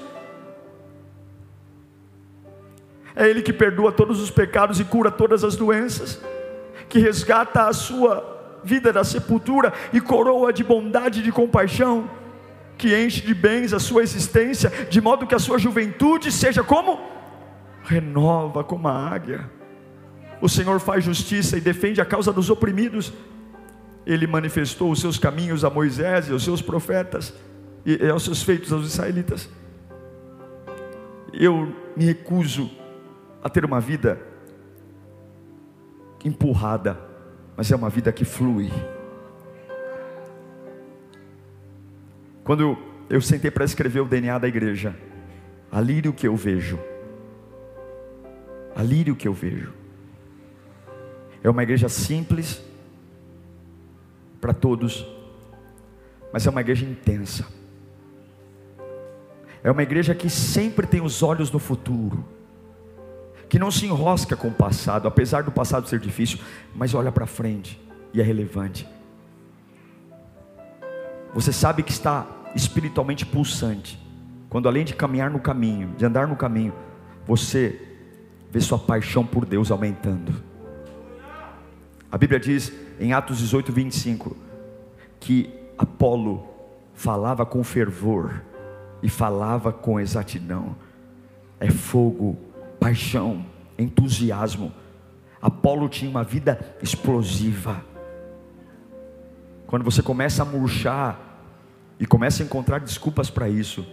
É 3.15 3.27
Ele 3.27 3.41
que 3.41 3.51
perdoa 3.51 3.91
todos 3.91 4.21
os 4.21 4.29
pecados 4.29 4.79
e 4.79 4.83
cura 4.83 5.09
todas 5.09 5.43
as 5.43 5.55
doenças, 5.55 6.21
que 6.87 6.99
resgata 6.99 7.63
a 7.63 7.73
sua 7.73 8.40
vida 8.63 8.91
da 8.93 9.03
sepultura 9.03 9.73
e 9.91 9.99
coroa 9.99 10.51
de 10.51 10.63
bondade 10.63 11.19
e 11.19 11.23
de 11.23 11.31
compaixão, 11.31 12.09
que 12.77 12.95
enche 12.95 13.21
de 13.21 13.33
bens 13.33 13.73
a 13.73 13.79
sua 13.79 14.01
existência, 14.01 14.71
de 14.89 14.99
modo 14.99 15.27
que 15.27 15.35
a 15.35 15.39
sua 15.39 15.57
juventude 15.57 16.31
seja 16.31 16.63
como? 16.63 16.99
Renova 17.83 18.63
como 18.63 18.87
a 18.87 19.09
águia. 19.09 19.49
O 20.41 20.49
Senhor 20.49 20.79
faz 20.79 21.03
justiça 21.03 21.57
e 21.57 21.61
defende 21.61 22.01
a 22.01 22.05
causa 22.05 22.33
dos 22.33 22.49
oprimidos. 22.49 23.13
Ele 24.05 24.25
manifestou 24.25 24.91
os 24.91 24.99
seus 24.99 25.19
caminhos 25.19 25.63
a 25.63 25.69
Moisés 25.69 26.27
e 26.27 26.31
aos 26.31 26.43
seus 26.43 26.61
profetas 26.61 27.33
e 27.85 28.09
aos 28.09 28.23
seus 28.23 28.41
feitos 28.41 28.73
aos 28.73 28.87
israelitas. 28.87 29.47
Eu 31.31 31.71
me 31.95 32.05
recuso 32.05 32.69
a 33.43 33.49
ter 33.49 33.63
uma 33.63 33.79
vida 33.79 34.19
empurrada, 36.23 36.99
mas 37.55 37.71
é 37.71 37.75
uma 37.75 37.89
vida 37.89 38.11
que 38.11 38.25
flui. 38.25 38.71
Quando 42.43 42.77
eu, 43.09 43.21
sentei 43.21 43.51
para 43.51 43.65
escrever 43.65 44.01
o 44.01 44.05
DNA 44.05 44.37
da 44.39 44.47
igreja, 44.47 44.95
ali 45.71 45.99
o 46.07 46.13
que 46.13 46.27
eu 46.27 46.35
vejo, 46.35 46.79
ali 48.75 49.09
o 49.11 49.15
que 49.15 49.27
eu 49.27 49.33
vejo, 49.33 49.73
é 51.43 51.49
uma 51.49 51.63
igreja 51.63 51.87
simples 51.89 52.61
para 54.39 54.53
todos, 54.53 55.05
mas 56.33 56.45
é 56.45 56.49
uma 56.49 56.61
igreja 56.61 56.85
intensa. 56.85 57.45
É 59.63 59.69
uma 59.69 59.83
igreja 59.83 60.15
que 60.15 60.29
sempre 60.29 60.87
tem 60.87 61.01
os 61.01 61.21
olhos 61.21 61.51
no 61.51 61.59
futuro 61.59 62.25
que 63.51 63.59
não 63.59 63.69
se 63.69 63.85
enrosca 63.85 64.33
com 64.33 64.47
o 64.47 64.53
passado, 64.53 65.09
apesar 65.09 65.43
do 65.43 65.51
passado 65.51 65.85
ser 65.85 65.99
difícil, 65.99 66.39
mas 66.73 66.93
olha 66.93 67.11
para 67.11 67.25
frente 67.25 67.77
e 68.13 68.21
é 68.21 68.23
relevante. 68.23 68.87
Você 71.33 71.51
sabe 71.51 71.83
que 71.83 71.91
está 71.91 72.25
espiritualmente 72.55 73.25
pulsante, 73.25 73.99
quando 74.49 74.69
além 74.69 74.85
de 74.85 74.95
caminhar 74.95 75.29
no 75.29 75.37
caminho, 75.37 75.93
de 75.97 76.05
andar 76.05 76.29
no 76.29 76.37
caminho, 76.37 76.73
você 77.27 77.77
vê 78.49 78.61
sua 78.61 78.79
paixão 78.79 79.25
por 79.25 79.45
Deus 79.45 79.69
aumentando. 79.69 80.33
A 82.09 82.17
Bíblia 82.17 82.39
diz 82.39 82.71
em 83.01 83.11
Atos 83.11 83.39
18, 83.39 83.69
25, 83.69 84.37
que 85.19 85.53
Apolo 85.77 86.47
falava 86.93 87.45
com 87.45 87.61
fervor 87.65 88.31
e 89.03 89.09
falava 89.09 89.73
com 89.73 89.99
exatidão. 89.99 90.73
É 91.59 91.69
fogo 91.69 92.49
paixão, 92.81 93.45
entusiasmo. 93.77 94.73
Apolo 95.39 95.87
tinha 95.87 96.09
uma 96.09 96.23
vida 96.23 96.75
explosiva. 96.81 97.85
Quando 99.67 99.85
você 99.85 100.01
começa 100.01 100.41
a 100.41 100.45
murchar 100.45 101.19
e 101.99 102.07
começa 102.07 102.41
a 102.41 102.45
encontrar 102.45 102.79
desculpas 102.79 103.29
para 103.29 103.47
isso, 103.47 103.85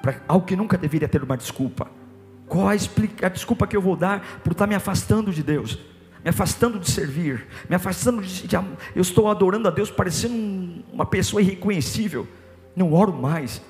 para 0.00 0.22
algo 0.26 0.46
que 0.46 0.56
nunca 0.56 0.78
deveria 0.78 1.06
ter 1.06 1.22
uma 1.22 1.36
desculpa. 1.36 1.88
Qual 2.48 2.68
a, 2.68 2.72
a 2.72 3.28
desculpa 3.28 3.66
que 3.66 3.76
eu 3.76 3.82
vou 3.82 3.94
dar 3.94 4.40
por 4.42 4.52
estar 4.52 4.66
me 4.66 4.74
afastando 4.74 5.30
de 5.30 5.42
Deus? 5.42 5.78
me 6.22 6.28
afastando 6.28 6.78
de 6.78 6.90
servir, 6.90 7.46
me 7.66 7.74
afastando 7.74 8.20
de, 8.20 8.46
de, 8.46 8.54
eu 8.54 9.00
estou 9.00 9.30
adorando 9.30 9.66
a 9.68 9.70
Deus 9.70 9.90
parecendo 9.90 10.34
um, 10.34 10.84
uma 10.92 11.06
pessoa 11.06 11.40
irreconhecível, 11.40 12.28
não 12.76 12.92
oro 12.92 13.10
mais. 13.10 13.62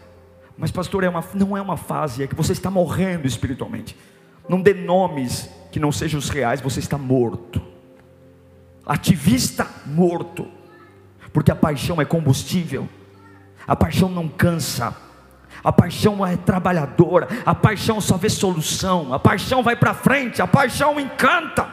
Mas 0.58 0.72
pastor, 0.72 1.04
é 1.04 1.08
uma, 1.08 1.24
não 1.32 1.56
é 1.56 1.62
uma 1.62 1.76
fase, 1.76 2.24
é 2.24 2.26
que 2.26 2.34
você 2.34 2.50
está 2.50 2.68
morrendo 2.68 3.24
espiritualmente. 3.24 3.96
Não 4.50 4.60
dê 4.60 4.74
nomes 4.74 5.48
que 5.70 5.78
não 5.78 5.92
sejam 5.92 6.18
os 6.18 6.28
reais, 6.28 6.60
você 6.60 6.80
está 6.80 6.98
morto. 6.98 7.62
Ativista 8.84 9.64
morto. 9.86 10.44
Porque 11.32 11.52
a 11.52 11.54
paixão 11.54 12.00
é 12.00 12.04
combustível. 12.04 12.88
A 13.64 13.76
paixão 13.76 14.08
não 14.08 14.26
cansa. 14.26 14.92
A 15.62 15.70
paixão 15.70 16.26
é 16.26 16.36
trabalhadora. 16.36 17.28
A 17.46 17.54
paixão 17.54 18.00
só 18.00 18.16
vê 18.16 18.28
solução. 18.28 19.14
A 19.14 19.20
paixão 19.20 19.62
vai 19.62 19.76
para 19.76 19.94
frente. 19.94 20.42
A 20.42 20.48
paixão 20.48 20.98
encanta. 20.98 21.68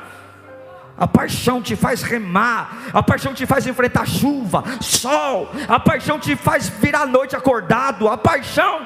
A 0.96 1.08
paixão 1.08 1.60
te 1.64 1.76
faz 1.76 2.04
remar, 2.04 2.90
a 2.94 3.04
paixão 3.04 3.32
te 3.32 3.46
faz 3.46 3.68
enfrentar 3.68 4.08
chuva, 4.08 4.64
sol, 4.82 5.52
a 5.68 5.80
paixão 5.80 6.20
te 6.20 6.36
faz 6.36 6.70
virar 6.70 7.02
a 7.02 7.06
noite 7.06 7.36
acordado, 7.36 8.08
a 8.08 8.18
paixão 8.18 8.82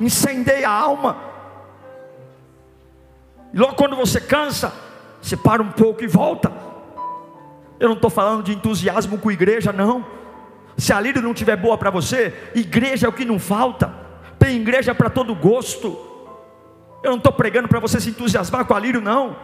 incendeia 0.00 0.68
a 0.68 0.72
alma. 0.72 1.33
E 3.54 3.58
logo 3.58 3.74
quando 3.74 3.94
você 3.94 4.20
cansa, 4.20 4.74
você 5.22 5.36
para 5.36 5.62
um 5.62 5.70
pouco 5.70 6.02
e 6.02 6.08
volta. 6.08 6.52
Eu 7.78 7.88
não 7.88 7.94
estou 7.94 8.10
falando 8.10 8.42
de 8.42 8.52
entusiasmo 8.52 9.16
com 9.16 9.30
igreja, 9.30 9.72
não. 9.72 10.04
Se 10.76 10.92
a 10.92 11.00
líder 11.00 11.22
não 11.22 11.32
tiver 11.32 11.56
boa 11.56 11.78
para 11.78 11.88
você, 11.88 12.50
igreja 12.54 13.06
é 13.06 13.08
o 13.08 13.12
que 13.12 13.24
não 13.24 13.38
falta. 13.38 13.94
Tem 14.40 14.60
igreja 14.60 14.92
para 14.92 15.08
todo 15.08 15.34
gosto. 15.34 15.96
Eu 17.02 17.12
não 17.12 17.18
estou 17.18 17.32
pregando 17.32 17.68
para 17.68 17.78
você 17.78 18.00
se 18.00 18.10
entusiasmar 18.10 18.64
com 18.64 18.74
a 18.74 18.78
lírio, 18.80 19.00
não. 19.00 19.36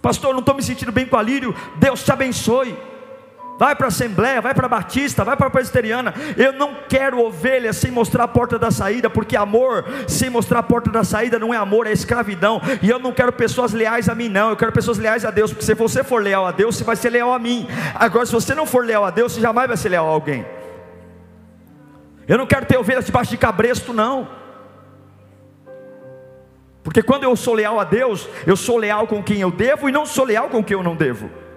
Pastor, 0.00 0.32
não 0.32 0.40
estou 0.40 0.54
me 0.54 0.62
sentindo 0.62 0.92
bem 0.92 1.06
com 1.06 1.16
a 1.16 1.22
Lírio. 1.22 1.54
Deus 1.76 2.02
te 2.02 2.12
abençoe 2.12 2.76
vai 3.58 3.74
para 3.74 3.86
a 3.86 3.88
Assembleia, 3.88 4.40
vai 4.40 4.54
para 4.54 4.66
a 4.66 4.68
Batista, 4.68 5.24
vai 5.24 5.36
para 5.36 5.48
a 5.48 5.50
Presbiteriana. 5.50 6.14
Eu 6.36 6.52
não 6.52 6.76
quero 6.88 7.20
ovelha 7.20 7.72
sem 7.72 7.90
mostrar 7.90 8.24
a 8.24 8.28
porta 8.28 8.56
da 8.58 8.70
saída, 8.70 9.10
porque 9.10 9.36
amor 9.36 9.84
sem 10.06 10.30
mostrar 10.30 10.60
a 10.60 10.62
porta 10.62 10.90
da 10.90 11.02
saída 11.02 11.38
não 11.38 11.52
é 11.52 11.56
amor, 11.56 11.86
é 11.86 11.92
escravidão. 11.92 12.62
E 12.80 12.88
eu 12.88 13.00
não 13.00 13.12
quero 13.12 13.32
pessoas 13.32 13.72
leais 13.72 14.08
a 14.08 14.14
mim, 14.14 14.28
não. 14.28 14.50
Eu 14.50 14.56
quero 14.56 14.70
pessoas 14.70 14.96
leais 14.96 15.24
a 15.24 15.32
Deus, 15.32 15.50
porque 15.50 15.64
se 15.64 15.74
você 15.74 16.04
for 16.04 16.22
leal 16.22 16.46
a 16.46 16.52
Deus, 16.52 16.76
você 16.76 16.84
vai 16.84 16.94
ser 16.94 17.10
leal 17.10 17.34
a 17.34 17.38
mim. 17.38 17.66
Agora, 17.96 18.24
se 18.24 18.32
você 18.32 18.54
não 18.54 18.64
for 18.64 18.84
leal 18.84 19.04
a 19.04 19.10
Deus, 19.10 19.32
você 19.32 19.40
jamais 19.40 19.66
vai 19.66 19.76
ser 19.76 19.88
leal 19.88 20.06
a 20.06 20.10
alguém. 20.10 20.46
Eu 22.28 22.38
não 22.38 22.46
quero 22.46 22.64
ter 22.64 22.78
ovelhas 22.78 23.06
debaixo 23.06 23.32
de 23.32 23.38
cabresto, 23.38 23.92
não. 23.92 24.28
Porque 26.84 27.02
quando 27.02 27.24
eu 27.24 27.34
sou 27.34 27.54
leal 27.54 27.80
a 27.80 27.84
Deus, 27.84 28.28
eu 28.46 28.56
sou 28.56 28.76
leal 28.76 29.06
com 29.06 29.22
quem 29.22 29.40
eu 29.40 29.50
devo 29.50 29.88
e 29.88 29.92
não 29.92 30.06
sou 30.06 30.24
leal 30.24 30.48
com 30.48 30.62
quem 30.62 30.76
eu 30.76 30.82
não 30.82 30.94
devo. 30.94 31.47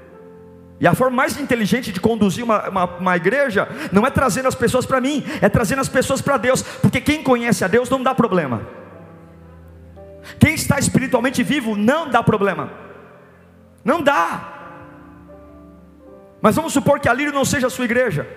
E 0.81 0.87
a 0.87 0.95
forma 0.95 1.15
mais 1.15 1.39
inteligente 1.39 1.91
de 1.91 1.99
conduzir 1.99 2.43
uma, 2.43 2.67
uma, 2.67 2.85
uma 2.85 3.15
igreja 3.15 3.67
não 3.91 4.03
é 4.05 4.09
trazendo 4.09 4.47
as 4.47 4.55
pessoas 4.55 4.83
para 4.83 4.99
mim, 4.99 5.23
é 5.39 5.47
trazendo 5.47 5.79
as 5.79 5.87
pessoas 5.87 6.23
para 6.23 6.37
Deus, 6.37 6.63
porque 6.63 6.99
quem 6.99 7.21
conhece 7.21 7.63
a 7.63 7.67
Deus 7.67 7.87
não 7.87 8.01
dá 8.01 8.15
problema. 8.15 8.63
Quem 10.39 10.55
está 10.55 10.79
espiritualmente 10.79 11.43
vivo 11.43 11.75
não 11.75 12.09
dá 12.09 12.23
problema. 12.23 12.71
Não 13.85 14.01
dá. 14.01 14.53
Mas 16.41 16.55
vamos 16.55 16.73
supor 16.73 16.99
que 16.99 17.07
a 17.07 17.13
Lírio 17.13 17.31
não 17.31 17.45
seja 17.45 17.67
a 17.67 17.69
sua 17.69 17.85
igreja. 17.85 18.27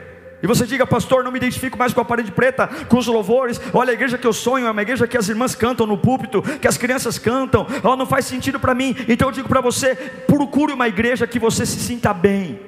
E 0.45 0.47
você 0.47 0.66
diga, 0.66 0.86
pastor, 0.86 1.24
não 1.24 1.32
me 1.32 1.38
identifico 1.38 1.78
mais 1.78 1.95
com 1.95 2.03
a 2.03 2.05
parede 2.05 2.30
preta, 2.30 2.68
com 2.86 2.99
os 2.99 3.07
louvores. 3.07 3.59
Olha, 3.72 3.92
a 3.92 3.95
igreja 3.95 4.18
que 4.18 4.26
eu 4.26 4.32
sonho 4.34 4.66
é 4.66 4.70
uma 4.70 4.82
igreja 4.82 5.09
que 5.09 5.16
as 5.16 5.26
irmãs 5.26 5.55
cantam 5.55 5.86
no 5.86 5.97
púlpito, 5.97 6.42
que 6.42 6.68
as 6.68 6.76
crianças 6.76 7.18
cantam. 7.18 7.66
Ela 7.82 7.97
não 7.97 8.05
faz 8.05 8.26
sentido 8.26 8.61
para 8.61 8.74
mim. 8.74 8.95
Então 9.09 9.28
eu 9.28 9.32
digo 9.32 9.49
para 9.49 9.62
você: 9.62 9.95
procure 10.26 10.74
uma 10.74 10.86
igreja 10.86 11.26
que 11.26 11.38
você 11.38 11.64
se 11.64 11.80
sinta 11.80 12.12
bem. 12.12 12.61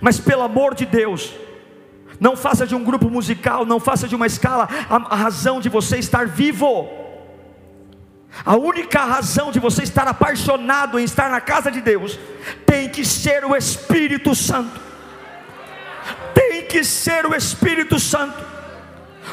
Mas 0.00 0.20
pelo 0.20 0.42
amor 0.42 0.76
de 0.76 0.86
Deus, 0.86 1.34
não 2.20 2.36
faça 2.36 2.64
de 2.64 2.76
um 2.76 2.84
grupo 2.84 3.10
musical, 3.10 3.66
não 3.66 3.80
faça 3.80 4.06
de 4.06 4.14
uma 4.14 4.28
escala 4.28 4.68
a, 4.88 5.16
razão 5.16 5.58
de 5.58 5.68
você 5.68 5.98
estar 5.98 6.28
vivo. 6.28 6.88
A 8.44 8.54
única 8.54 9.04
razão 9.04 9.50
de 9.50 9.58
você 9.58 9.82
estar 9.82 10.06
apaixonado 10.06 11.00
em 11.00 11.02
estar 11.02 11.28
na 11.28 11.40
casa 11.40 11.68
de 11.68 11.80
Deus 11.80 12.16
tem 12.64 12.88
que 12.88 13.04
ser 13.04 13.44
o 13.44 13.56
Espírito 13.56 14.36
Santo 14.36 14.92
tem 16.34 16.51
que 16.72 16.82
ser 16.82 17.26
o 17.26 17.34
Espírito 17.34 18.00
Santo 18.00 18.51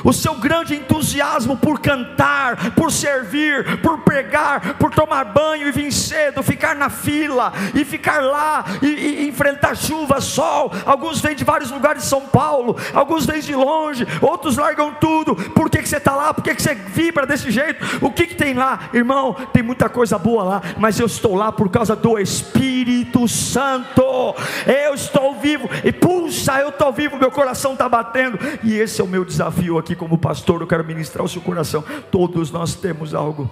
o 0.04 0.14
seu 0.14 0.36
grande 0.36 0.76
entusiasmo 0.76 1.58
por 1.58 1.80
cantar, 1.80 2.72
por 2.72 2.92
servir, 2.92 3.80
por 3.82 4.00
pregar, 4.00 4.76
por 4.76 4.92
tomar 4.92 5.26
banho 5.26 5.68
e 5.68 5.72
vir 5.72 5.92
cedo, 5.92 6.44
ficar 6.44 6.76
na 6.76 6.90
fila 6.90 7.52
e 7.74 7.84
ficar 7.86 8.22
lá 8.22 8.66
e, 8.82 8.88
e 8.88 9.28
enfrentar 9.28 9.76
chuva, 9.76 10.22
sol. 10.22 10.72
Alguns 10.86 11.22
vêm 11.22 11.36
de 11.36 11.44
vários 11.44 11.72
lugares 11.72 12.04
de 12.04 12.10
São 12.10 12.22
Paulo, 12.22 12.76
alguns 12.94 13.26
vêm 13.26 13.42
de 13.42 13.54
longe, 13.54 14.06
outros 14.22 14.58
largam 14.58 14.94
tudo. 15.00 15.36
Por 15.36 15.70
que, 15.70 15.82
que 15.82 15.90
você 15.90 15.98
está 15.98 16.16
lá? 16.16 16.34
Por 16.34 16.44
que, 16.44 16.56
que 16.56 16.62
você 16.62 16.76
vibra 16.76 17.26
desse 17.26 17.52
jeito? 17.52 17.84
O 18.02 18.12
que, 18.12 18.28
que 18.28 18.36
tem 18.36 18.54
lá, 18.54 18.90
irmão? 18.94 19.36
Tem 19.54 19.64
muita 19.64 19.90
coisa 19.90 20.18
boa 20.18 20.44
lá, 20.44 20.62
mas 20.78 21.00
eu 21.00 21.06
estou 21.06 21.36
lá 21.36 21.52
por 21.52 21.70
causa 21.70 21.96
do 21.96 22.18
Espírito 22.18 23.28
Santo. 23.28 24.36
Eu 24.66 24.94
estou 24.94 25.36
vivo 25.36 25.70
e 25.84 25.92
pulsa, 25.92 26.60
eu 26.60 26.70
estou 26.70 26.92
vivo, 26.92 27.18
meu 27.18 27.32
coração 27.32 27.74
está 27.74 27.88
batendo, 27.88 28.40
e 28.64 28.76
esse 28.76 29.02
é 29.02 29.04
o 29.04 29.08
meu 29.08 29.24
desafio 29.24 29.78
aqui 29.78 29.89
aqui 29.90 29.96
como 29.96 30.20
pastor, 30.20 30.62
eu 30.62 30.68
quero 30.68 30.86
ministrar 30.86 31.26
o 31.26 31.28
seu 31.28 31.42
coração. 31.42 31.84
Todos 32.12 32.52
nós 32.52 32.76
temos 32.76 33.16
algo. 33.16 33.50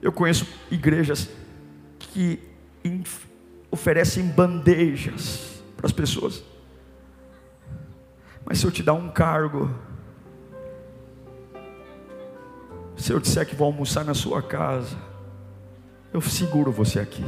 Eu 0.00 0.12
conheço 0.12 0.46
igrejas 0.70 1.28
que 1.98 2.40
oferecem 3.70 4.24
bandejas 4.24 5.62
para 5.76 5.86
as 5.86 5.92
pessoas. 5.92 6.44
Mas 8.44 8.58
se 8.58 8.66
eu 8.66 8.70
te 8.70 8.82
dar 8.84 8.92
um 8.92 9.08
cargo, 9.08 9.74
se 12.96 13.12
eu 13.12 13.18
disser 13.18 13.46
que 13.46 13.56
vou 13.56 13.66
almoçar 13.66 14.04
na 14.04 14.14
sua 14.14 14.40
casa, 14.40 14.96
eu 16.12 16.20
seguro 16.20 16.70
você 16.70 17.00
aqui. 17.00 17.24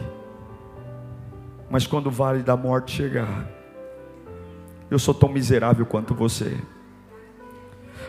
Mas 1.68 1.84
quando 1.84 2.06
o 2.06 2.10
vale 2.12 2.44
da 2.44 2.56
morte 2.56 2.92
chegar, 2.92 3.50
eu 4.88 5.00
sou 5.00 5.12
tão 5.12 5.28
miserável 5.28 5.84
quanto 5.84 6.14
você. 6.14 6.56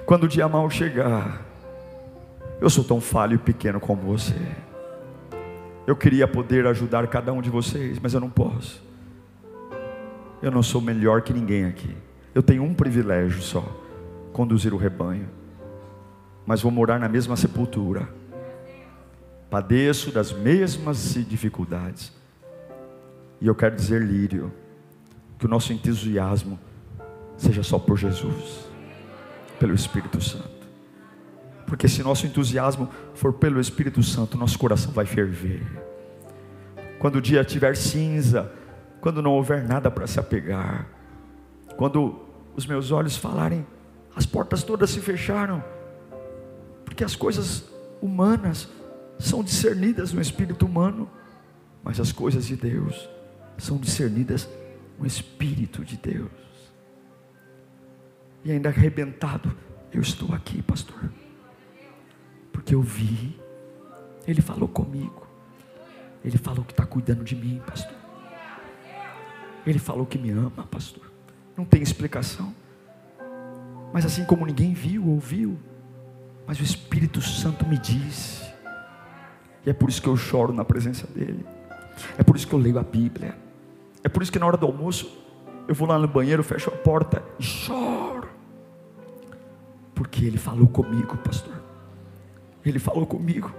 Quando 0.08 0.24
o 0.24 0.28
dia 0.30 0.47
mal 0.47 0.70
chegar, 0.70 1.45
eu 2.62 2.70
sou 2.70 2.82
tão 2.82 3.01
falho 3.01 3.36
e 3.36 3.38
pequeno 3.38 3.78
como 3.78 4.03
você. 4.03 4.39
Eu 5.86 5.97
queria 5.97 6.26
poder 6.26 6.66
ajudar 6.66 7.05
cada 7.08 7.34
um 7.34 7.41
de 7.41 7.49
vocês, 7.49 7.99
mas 7.99 8.14
eu 8.14 8.22
não 8.22 8.30
posso. 8.30 8.82
Eu 10.41 10.49
não 10.49 10.64
sou 10.64 10.80
melhor 10.80 11.24
que 11.24 11.34
ninguém 11.34 11.66
aqui. 11.66 11.93
Eu 12.34 12.41
tenho 12.41 12.64
um 12.64 12.74
privilégio 12.74 13.41
só: 13.41 13.62
conduzir 14.32 14.74
o 14.74 14.78
rebanho. 14.78 15.28
Mas 16.45 16.62
vou 16.62 16.72
morar 16.72 17.01
na 17.01 17.10
mesma 17.10 17.36
sepultura. 17.36 18.08
Padeço 19.49 20.10
das 20.10 20.32
mesmas 20.32 21.16
dificuldades. 21.16 22.14
E 23.41 23.47
eu 23.47 23.53
quero 23.53 23.76
dizer, 23.76 24.01
Lírio, 24.01 24.53
que 25.38 25.45
o 25.45 25.49
nosso 25.49 25.74
entusiasmo 25.74 26.58
seja 27.36 27.62
só 27.62 27.78
por 27.78 27.97
Jesus 27.97 28.68
pelo 29.60 29.74
Espírito 29.74 30.22
Santo. 30.22 30.68
Porque 31.66 31.88
se 31.88 32.01
nosso 32.01 32.26
entusiasmo 32.26 32.89
for 33.14 33.34
pelo 33.34 33.60
Espírito 33.60 34.01
Santo, 34.01 34.38
nosso 34.38 34.58
coração 34.58 34.91
vai 34.91 35.05
ferver. 35.05 35.62
Quando 36.99 37.18
o 37.18 37.22
dia 37.22 37.43
tiver 37.43 37.76
cinza, 37.76 38.51
quando 39.01 39.22
não 39.22 39.32
houver 39.32 39.68
nada 39.68 39.91
para 39.91 40.08
se 40.08 40.20
apegar, 40.20 40.88
quando 41.76 42.26
os 42.55 42.66
meus 42.66 42.91
olhos 42.91 43.18
falarem, 43.18 43.66
as 44.16 44.26
portas 44.26 44.64
todas 44.64 44.89
se 44.89 44.99
fecharam, 44.99 45.64
porque 46.86 47.03
as 47.03 47.16
coisas 47.16 47.66
humanas 48.01 48.70
são 49.20 49.43
discernidas 49.43 50.14
no 50.14 50.22
espírito 50.22 50.66
humano, 50.66 51.10
mas 51.84 51.99
as 51.99 52.12
coisas 52.12 52.47
de 52.47 52.55
Deus 52.55 53.08
são 53.58 53.78
discernidas 53.78 54.49
no 54.97 55.05
espírito 55.05 55.84
de 55.84 55.97
Deus 55.97 56.47
e 58.44 58.52
ainda 58.52 58.70
arrebentado, 58.70 59.56
eu 59.92 60.02
estou 60.02 60.34
aqui, 60.34 60.62
pastor. 60.62 61.10
Porque 62.52 62.76
eu 62.76 62.82
vi, 62.82 63.40
ele 64.28 64.42
falou 64.42 64.68
comigo, 64.68 65.28
ele 66.24 66.38
falou 66.38 66.64
que 66.64 66.74
está 66.74 66.86
cuidando 66.86 67.24
de 67.24 67.36
mim, 67.36 67.62
pastor. 67.66 67.96
Ele 69.66 69.80
falou 69.80 70.06
que 70.06 70.18
me 70.18 70.30
ama, 70.30 70.66
pastor. 70.70 71.12
Não 71.58 71.66
tem 71.66 71.82
explicação. 71.82 72.54
Mas 73.92 74.06
assim 74.06 74.24
como 74.24 74.46
ninguém 74.46 74.74
viu, 74.74 75.08
ouviu, 75.08 75.58
mas 76.46 76.60
o 76.60 76.64
Espírito 76.64 77.22
Santo 77.22 77.66
me 77.66 77.78
disse. 77.78 78.46
E 79.66 79.70
é 79.70 79.74
por 79.74 79.90
isso 79.90 80.02
que 80.02 80.08
eu 80.08 80.16
choro 80.16 80.54
na 80.54 80.64
presença 80.64 81.06
dele. 81.08 81.46
É 82.18 82.24
por 82.24 82.36
isso 82.36 82.48
que 82.48 82.54
eu 82.54 82.60
leio 82.60 82.80
a 82.80 82.84
Bíblia. 82.84 83.36
É 84.04 84.10
por 84.10 84.24
isso 84.24 84.32
que 84.32 84.40
na 84.40 84.46
hora 84.46 84.56
do 84.56 84.66
almoço 84.66 85.12
eu 85.68 85.76
vou 85.76 85.88
lá 85.88 86.00
no 86.00 86.08
banheiro, 86.08 86.44
fecho 86.44 86.70
a 86.70 86.78
porta 86.78 87.22
e 87.38 87.44
choro. 87.44 88.16
Porque 89.98 90.26
Ele 90.26 90.38
falou 90.38 90.68
comigo, 90.68 91.18
pastor. 91.18 91.56
Ele 92.64 92.78
falou 92.78 93.08
comigo. 93.08 93.52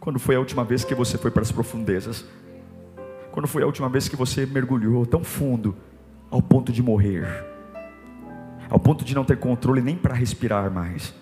Quando 0.00 0.18
foi 0.18 0.34
a 0.34 0.40
última 0.40 0.64
vez 0.64 0.84
que 0.84 0.96
você 0.96 1.16
foi 1.16 1.30
para 1.30 1.42
as 1.42 1.52
profundezas? 1.52 2.24
Quando 3.30 3.46
foi 3.46 3.62
a 3.62 3.66
última 3.66 3.88
vez 3.88 4.08
que 4.08 4.16
você 4.16 4.44
mergulhou 4.44 5.06
tão 5.06 5.22
fundo 5.22 5.76
ao 6.28 6.42
ponto 6.42 6.72
de 6.72 6.82
morrer? 6.82 7.24
Ao 8.68 8.80
ponto 8.80 9.04
de 9.04 9.14
não 9.14 9.24
ter 9.24 9.38
controle 9.38 9.80
nem 9.80 9.96
para 9.96 10.12
respirar 10.12 10.72
mais? 10.72 11.14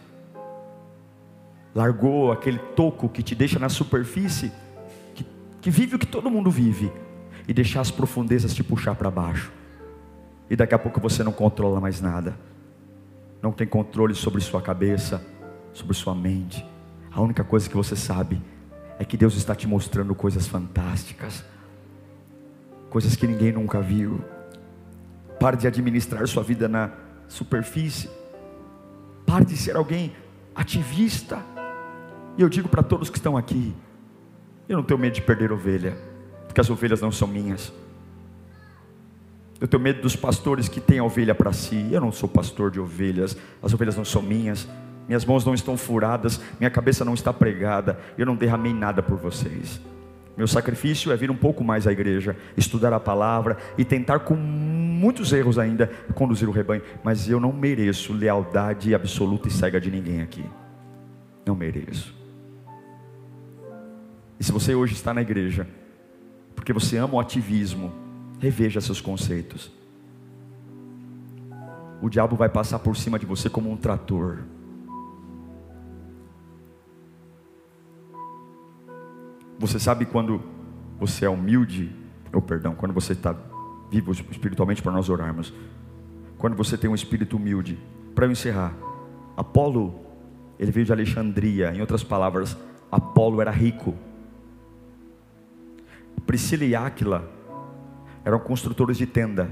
Largou 1.75 2.33
aquele 2.33 2.59
toco 2.59 3.07
que 3.07 3.23
te 3.23 3.35
deixa 3.35 3.59
na 3.59 3.69
superfície, 3.69 4.51
que, 5.15 5.27
que 5.61 5.71
vive 5.71 5.97
o 5.97 5.99
que 5.99 6.07
todo 6.07 6.31
mundo 6.31 6.51
vive, 6.51 6.91
e 7.47 7.53
deixar 7.53 7.83
as 7.83 7.91
profundezas 7.91 8.55
te 8.55 8.65
puxar 8.65 8.95
para 8.95 9.11
baixo. 9.11 9.53
E 10.49 10.57
daqui 10.57 10.75
a 10.75 10.79
pouco 10.79 11.01
você 11.01 11.23
não 11.23 11.33
controla 11.33 11.81
mais 11.81 12.01
nada 12.01 12.35
não 13.45 13.53
tem 13.53 13.67
controle 13.67 14.15
sobre 14.15 14.41
sua 14.41 14.63
cabeça, 14.63 15.23
sobre 15.75 15.95
sua 15.95 16.15
mente. 16.15 16.67
A 17.13 17.21
única 17.21 17.45
coisa 17.45 17.69
que 17.69 17.77
você 17.77 17.95
sabe 17.95 18.41
é 18.99 19.05
que 19.05 19.19
Deus 19.19 19.37
está 19.37 19.55
te 19.55 19.69
mostrando 19.69 20.15
coisas 20.15 20.49
fantásticas, 20.49 21.45
coisas 22.89 23.15
que 23.15 23.27
ninguém 23.27 23.53
nunca 23.53 23.83
viu. 23.83 24.25
Pare 25.39 25.59
de 25.59 25.67
administrar 25.67 26.27
sua 26.27 26.43
vida 26.43 26.67
na 26.69 26.91
superfície. 27.29 28.09
Pare 29.27 29.45
de 29.45 29.59
ser 29.59 29.77
alguém 29.77 30.17
ativista. 30.55 31.43
E 32.39 32.43
eu 32.43 32.49
digo 32.49 32.71
para 32.71 32.83
todos 32.83 33.11
que 33.11 33.19
estão 33.19 33.37
aqui: 33.37 33.75
eu 34.67 34.79
não 34.79 34.85
tenho 34.85 34.99
medo 34.99 35.13
de 35.13 35.21
perder 35.21 35.53
ovelha, 35.53 35.99
porque 36.47 36.63
as 36.63 36.71
ovelhas 36.71 37.03
não 37.03 37.13
são 37.13 37.29
minhas. 37.29 37.71
Eu 39.61 39.69
tenho 39.69 39.83
medo 39.83 40.03
dos 40.03 40.17
pastores 40.17 40.69
que 40.69 40.81
têm 40.81 40.99
a 40.99 41.05
ovelha 41.05 41.35
para 41.35 41.53
si. 41.53 41.89
Eu 41.91 42.01
não 42.01 42.13
sou 42.13 42.29
pastor 42.29 42.71
de 42.71 42.81
ovelhas, 42.81 43.37
as 43.63 43.73
ovelhas 43.73 43.97
não 43.97 44.05
são 44.05 44.21
minhas. 44.23 44.69
Minhas 45.07 45.25
mãos 45.25 45.45
não 45.45 45.55
estão 45.55 45.77
furadas, 45.77 46.41
minha 46.59 46.71
cabeça 46.71 47.05
não 47.05 47.15
está 47.15 47.33
pregada. 47.33 47.99
Eu 48.17 48.27
não 48.27 48.37
derramei 48.37 48.73
nada 48.73 49.03
por 49.03 49.19
vocês. 49.19 49.81
Meu 50.37 50.49
sacrifício 50.49 51.13
é 51.13 51.17
vir 51.17 51.31
um 51.31 51.37
pouco 51.37 51.63
mais 51.63 51.87
à 51.87 51.93
igreja, 51.93 52.37
estudar 52.57 52.93
a 52.93 52.99
palavra 52.99 53.57
e 53.79 53.85
tentar, 53.85 54.21
com 54.21 54.35
muitos 54.35 55.33
erros 55.33 55.59
ainda, 55.59 55.87
conduzir 56.15 56.49
o 56.49 56.53
rebanho. 56.53 56.83
Mas 57.05 57.29
eu 57.29 57.39
não 57.39 57.53
mereço 57.53 58.13
lealdade 58.13 58.95
absoluta 58.95 59.47
e 59.47 59.51
cega 59.51 59.81
de 59.81 59.91
ninguém 59.91 60.23
aqui. 60.23 60.45
Não 61.47 61.55
mereço. 61.55 62.15
E 64.41 64.43
se 64.43 64.51
você 64.51 64.75
hoje 64.75 64.95
está 64.95 65.15
na 65.15 65.23
igreja, 65.23 65.69
porque 66.57 66.73
você 66.73 66.97
ama 66.97 67.15
o 67.15 67.21
ativismo, 67.21 67.93
reveja 68.45 68.79
seus 68.81 69.01
conceitos. 69.01 69.73
O 72.03 72.11
diabo 72.11 72.37
vai 72.37 72.51
passar 72.51 72.79
por 72.79 72.95
cima 72.95 73.19
de 73.19 73.25
você 73.25 73.49
como 73.49 73.71
um 73.73 73.77
trator. 73.77 74.41
Você 79.59 79.79
sabe 79.79 80.05
quando 80.05 80.43
você 81.01 81.25
é 81.25 81.31
humilde, 81.31 81.91
ou 82.35 82.43
perdão, 82.43 82.75
quando 82.75 82.93
você 82.93 83.15
está 83.15 83.35
vivo 83.91 84.13
espiritualmente 84.13 84.83
para 84.83 84.93
nós 84.93 85.09
orarmos. 85.09 85.55
Quando 86.37 86.55
você 86.55 86.77
tem 86.77 86.91
um 86.91 86.95
espírito 86.95 87.39
humilde. 87.39 87.79
Para 88.15 88.27
eu 88.27 88.31
encerrar, 88.31 88.77
Apolo, 89.37 90.05
ele 90.59 90.71
veio 90.71 90.85
de 90.85 90.93
Alexandria, 90.93 91.75
em 91.75 91.81
outras 91.81 92.05
palavras, 92.05 92.57
Apolo 92.93 93.41
era 93.41 93.51
rico. 93.51 93.95
Priscila 96.27 96.65
e 96.65 96.77
Áquila 96.77 97.44
eram 98.25 98.39
construtores 98.39 98.97
de 98.97 99.07
tenda. 99.07 99.51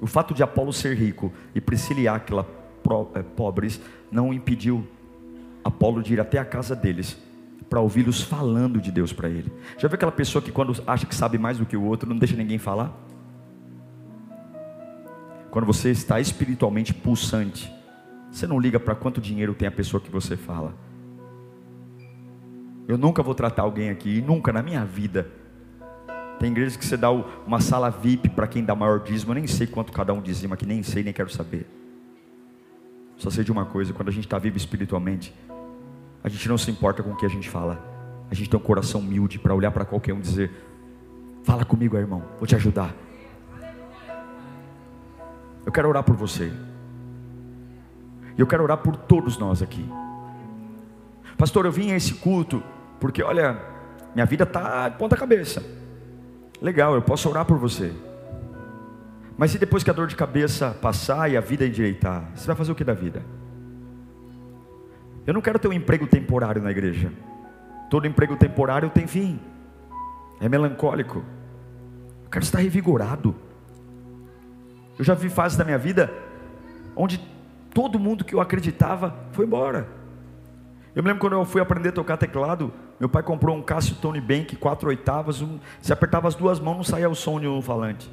O 0.00 0.06
fato 0.06 0.32
de 0.32 0.42
Apolo 0.42 0.72
ser 0.72 0.96
rico 0.96 1.32
e 1.54 1.60
Priscila 1.60 2.00
e 2.00 2.08
Áquila 2.08 2.46
eh, 3.14 3.22
pobres 3.22 3.80
não 4.10 4.32
impediu 4.32 4.86
Apolo 5.64 6.02
de 6.02 6.14
ir 6.14 6.20
até 6.20 6.38
a 6.38 6.44
casa 6.44 6.74
deles 6.74 7.18
para 7.68 7.80
ouvi-los 7.80 8.22
falando 8.22 8.80
de 8.80 8.90
Deus 8.90 9.12
para 9.12 9.28
ele. 9.28 9.52
Já 9.76 9.88
viu 9.88 9.96
aquela 9.96 10.12
pessoa 10.12 10.40
que 10.40 10.50
quando 10.50 10.82
acha 10.86 11.04
que 11.04 11.14
sabe 11.14 11.36
mais 11.36 11.58
do 11.58 11.66
que 11.66 11.76
o 11.76 11.82
outro, 11.82 12.08
não 12.08 12.16
deixa 12.16 12.36
ninguém 12.36 12.58
falar? 12.58 12.92
Quando 15.50 15.66
você 15.66 15.90
está 15.90 16.20
espiritualmente 16.20 16.94
pulsante, 16.94 17.70
você 18.30 18.46
não 18.46 18.58
liga 18.58 18.78
para 18.78 18.94
quanto 18.94 19.20
dinheiro 19.20 19.54
tem 19.54 19.66
a 19.66 19.70
pessoa 19.70 20.00
que 20.00 20.10
você 20.10 20.36
fala. 20.36 20.74
Eu 22.86 22.96
nunca 22.96 23.22
vou 23.22 23.34
tratar 23.34 23.62
alguém 23.62 23.90
aqui, 23.90 24.22
nunca 24.22 24.52
na 24.52 24.62
minha 24.62 24.84
vida. 24.84 25.30
Tem 26.38 26.50
igrejas 26.50 26.76
que 26.76 26.84
você 26.84 26.96
dá 26.96 27.10
uma 27.10 27.60
sala 27.60 27.90
VIP 27.90 28.28
para 28.28 28.46
quem 28.46 28.64
dá 28.64 28.74
maior 28.74 29.00
dízimo, 29.00 29.32
eu 29.32 29.34
nem 29.34 29.46
sei 29.46 29.66
quanto 29.66 29.92
cada 29.92 30.12
um 30.12 30.22
dizima 30.22 30.54
aqui, 30.54 30.64
nem 30.64 30.82
sei, 30.82 31.02
nem 31.02 31.12
quero 31.12 31.30
saber. 31.30 31.66
Só 33.16 33.28
sei 33.30 33.42
de 33.42 33.50
uma 33.50 33.64
coisa, 33.64 33.92
quando 33.92 34.08
a 34.08 34.12
gente 34.12 34.26
está 34.26 34.38
vivo 34.38 34.56
espiritualmente, 34.56 35.34
a 36.22 36.28
gente 36.28 36.48
não 36.48 36.56
se 36.56 36.70
importa 36.70 37.02
com 37.02 37.10
o 37.10 37.16
que 37.16 37.26
a 37.26 37.28
gente 37.28 37.50
fala. 37.50 37.82
A 38.30 38.34
gente 38.34 38.48
tem 38.48 38.58
um 38.58 38.62
coração 38.62 39.00
humilde 39.00 39.38
para 39.38 39.54
olhar 39.54 39.72
para 39.72 39.84
qualquer 39.84 40.12
um 40.12 40.18
e 40.18 40.22
dizer: 40.22 40.50
Fala 41.42 41.64
comigo, 41.64 41.96
irmão, 41.96 42.22
vou 42.38 42.46
te 42.46 42.54
ajudar. 42.54 42.94
Eu 45.66 45.72
quero 45.72 45.88
orar 45.88 46.04
por 46.04 46.14
você. 46.14 46.52
E 48.36 48.40
eu 48.40 48.46
quero 48.46 48.62
orar 48.62 48.78
por 48.78 48.94
todos 48.94 49.36
nós 49.36 49.60
aqui. 49.60 49.84
Pastor, 51.36 51.66
eu 51.66 51.72
vim 51.72 51.90
a 51.90 51.96
esse 51.96 52.14
culto 52.14 52.62
porque, 53.00 53.22
olha, 53.22 53.60
minha 54.14 54.26
vida 54.26 54.44
está 54.44 54.88
de 54.88 54.96
ponta 54.96 55.16
cabeça. 55.16 55.77
Legal, 56.60 56.94
eu 56.94 57.02
posso 57.02 57.28
orar 57.28 57.44
por 57.44 57.58
você. 57.58 57.92
Mas 59.36 59.54
e 59.54 59.58
depois 59.58 59.84
que 59.84 59.90
a 59.90 59.92
dor 59.92 60.08
de 60.08 60.16
cabeça 60.16 60.76
passar 60.82 61.30
e 61.30 61.36
a 61.36 61.40
vida 61.40 61.64
endireitar? 61.66 62.30
Você 62.34 62.46
vai 62.46 62.56
fazer 62.56 62.72
o 62.72 62.74
que 62.74 62.82
da 62.82 62.94
vida? 62.94 63.22
Eu 65.24 65.32
não 65.32 65.40
quero 65.40 65.58
ter 65.58 65.68
um 65.68 65.72
emprego 65.72 66.06
temporário 66.06 66.60
na 66.60 66.70
igreja. 66.70 67.12
Todo 67.88 68.06
emprego 68.06 68.36
temporário 68.36 68.90
tem 68.90 69.06
fim. 69.06 69.38
É 70.40 70.48
melancólico. 70.48 71.18
Eu 72.24 72.30
quero 72.30 72.44
estar 72.44 72.58
revigorado. 72.58 73.34
Eu 74.98 75.04
já 75.04 75.14
vi 75.14 75.28
fases 75.28 75.56
da 75.56 75.64
minha 75.64 75.78
vida 75.78 76.12
onde 76.96 77.18
todo 77.72 77.98
mundo 77.98 78.24
que 78.24 78.34
eu 78.34 78.40
acreditava 78.40 79.14
foi 79.30 79.46
embora. 79.46 79.97
Eu 80.98 81.04
me 81.04 81.10
lembro 81.10 81.20
quando 81.20 81.34
eu 81.34 81.44
fui 81.44 81.60
aprender 81.60 81.90
a 81.90 81.92
tocar 81.92 82.16
teclado, 82.16 82.72
meu 82.98 83.08
pai 83.08 83.22
comprou 83.22 83.56
um 83.56 83.62
Cássio 83.62 83.94
Tony 84.02 84.20
Bank, 84.20 84.56
quatro 84.56 84.88
oitavas, 84.88 85.40
um, 85.40 85.60
se 85.80 85.92
apertava 85.92 86.26
as 86.26 86.34
duas 86.34 86.58
mãos 86.58 86.76
não 86.76 86.82
saía 86.82 87.08
o 87.08 87.14
som 87.14 87.38
de 87.38 87.46
um 87.46 87.62
falante. 87.62 88.10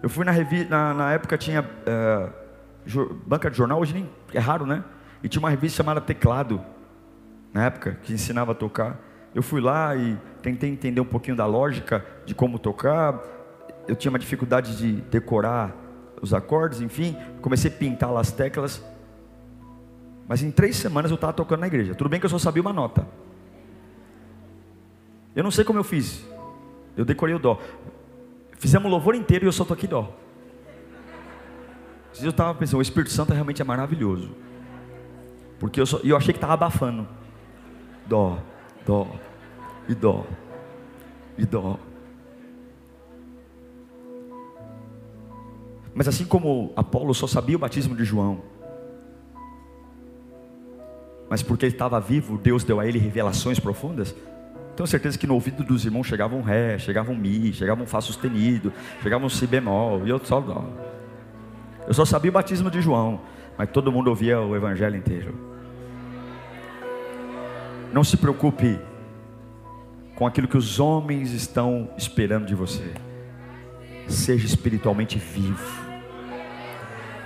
Eu 0.00 0.08
fui 0.08 0.24
na 0.24 0.30
revista, 0.30 0.70
na, 0.70 0.94
na 0.94 1.12
época 1.12 1.36
tinha 1.36 1.62
uh, 1.62 3.14
banca 3.26 3.50
de 3.50 3.56
jornal, 3.56 3.80
hoje 3.80 3.94
nem 3.94 4.08
é 4.32 4.38
raro, 4.38 4.64
né? 4.64 4.84
E 5.24 5.28
tinha 5.28 5.40
uma 5.40 5.50
revista 5.50 5.78
chamada 5.78 6.00
Teclado, 6.00 6.62
na 7.52 7.64
época, 7.64 7.98
que 8.04 8.12
ensinava 8.12 8.52
a 8.52 8.54
tocar. 8.54 8.96
Eu 9.34 9.42
fui 9.42 9.60
lá 9.60 9.96
e 9.96 10.16
tentei 10.40 10.70
entender 10.70 11.00
um 11.00 11.04
pouquinho 11.04 11.36
da 11.36 11.46
lógica 11.46 12.06
de 12.24 12.32
como 12.32 12.60
tocar. 12.60 13.20
Eu 13.88 13.96
tinha 13.96 14.12
uma 14.12 14.20
dificuldade 14.20 14.78
de 14.78 15.00
decorar 15.10 15.74
os 16.22 16.32
acordes, 16.32 16.80
enfim. 16.80 17.16
Comecei 17.42 17.72
a 17.72 17.74
pintar 17.74 18.12
lá 18.12 18.20
as 18.20 18.30
teclas. 18.30 18.80
Mas 20.28 20.42
em 20.42 20.50
três 20.50 20.76
semanas 20.76 21.10
eu 21.10 21.14
estava 21.14 21.32
tocando 21.32 21.60
na 21.60 21.66
igreja. 21.66 21.94
Tudo 21.94 22.10
bem 22.10 22.18
que 22.18 22.26
eu 22.26 22.30
só 22.30 22.38
sabia 22.38 22.60
uma 22.60 22.72
nota. 22.72 23.06
Eu 25.34 25.44
não 25.44 25.50
sei 25.50 25.64
como 25.64 25.78
eu 25.78 25.84
fiz. 25.84 26.24
Eu 26.96 27.04
decorei 27.04 27.34
o 27.34 27.38
dó. 27.38 27.60
Fizemos 28.58 28.86
o 28.86 28.90
louvor 28.90 29.14
inteiro 29.14 29.44
e 29.44 29.48
eu 29.48 29.52
só 29.52 29.64
toquei 29.64 29.88
dó. 29.88 30.12
Eu 32.20 32.30
estava 32.30 32.54
pensando, 32.54 32.78
o 32.78 32.82
Espírito 32.82 33.12
Santo 33.12 33.32
realmente 33.32 33.60
é 33.60 33.64
maravilhoso. 33.64 34.30
Porque 35.58 35.80
eu, 35.80 35.86
só, 35.86 35.98
eu 35.98 36.16
achei 36.16 36.32
que 36.32 36.38
estava 36.38 36.54
abafando. 36.54 37.06
Dó, 38.06 38.38
dó, 38.86 39.06
e 39.88 39.94
dó, 39.94 40.24
e 41.36 41.44
dó. 41.44 41.78
Mas 45.94 46.08
assim 46.08 46.24
como 46.24 46.72
Apolo 46.76 47.14
só 47.14 47.26
sabia 47.26 47.56
o 47.56 47.58
batismo 47.58 47.94
de 47.94 48.04
João, 48.04 48.42
mas 51.28 51.42
porque 51.42 51.66
ele 51.66 51.74
estava 51.74 52.00
vivo, 52.00 52.38
Deus 52.38 52.64
deu 52.64 52.80
a 52.80 52.86
ele 52.86 52.98
revelações 52.98 53.58
profundas. 53.58 54.14
Tenho 54.76 54.86
certeza 54.86 55.18
que 55.18 55.26
no 55.26 55.34
ouvido 55.34 55.64
dos 55.64 55.84
irmãos 55.84 56.06
chegava 56.06 56.36
um 56.36 56.42
ré, 56.42 56.78
chegava 56.78 57.10
um 57.10 57.16
mi, 57.16 57.52
chegava 57.52 57.82
um 57.82 57.86
fá 57.86 58.00
sustenido, 58.00 58.72
chegava 59.02 59.24
um 59.24 59.28
si 59.28 59.46
bemol, 59.46 60.06
e 60.06 60.26
só 60.26 60.40
dó. 60.40 60.64
Eu 61.86 61.94
só 61.94 62.04
sabia 62.04 62.30
o 62.30 62.34
batismo 62.34 62.70
de 62.70 62.80
João, 62.80 63.20
mas 63.56 63.70
todo 63.70 63.90
mundo 63.90 64.08
ouvia 64.08 64.40
o 64.40 64.54
evangelho 64.54 64.96
inteiro. 64.96 65.34
Não 67.92 68.04
se 68.04 68.16
preocupe 68.16 68.78
com 70.14 70.26
aquilo 70.26 70.48
que 70.48 70.56
os 70.56 70.78
homens 70.78 71.32
estão 71.32 71.90
esperando 71.96 72.46
de 72.46 72.54
você. 72.54 72.92
Seja 74.08 74.46
espiritualmente 74.46 75.18
vivo. 75.18 75.86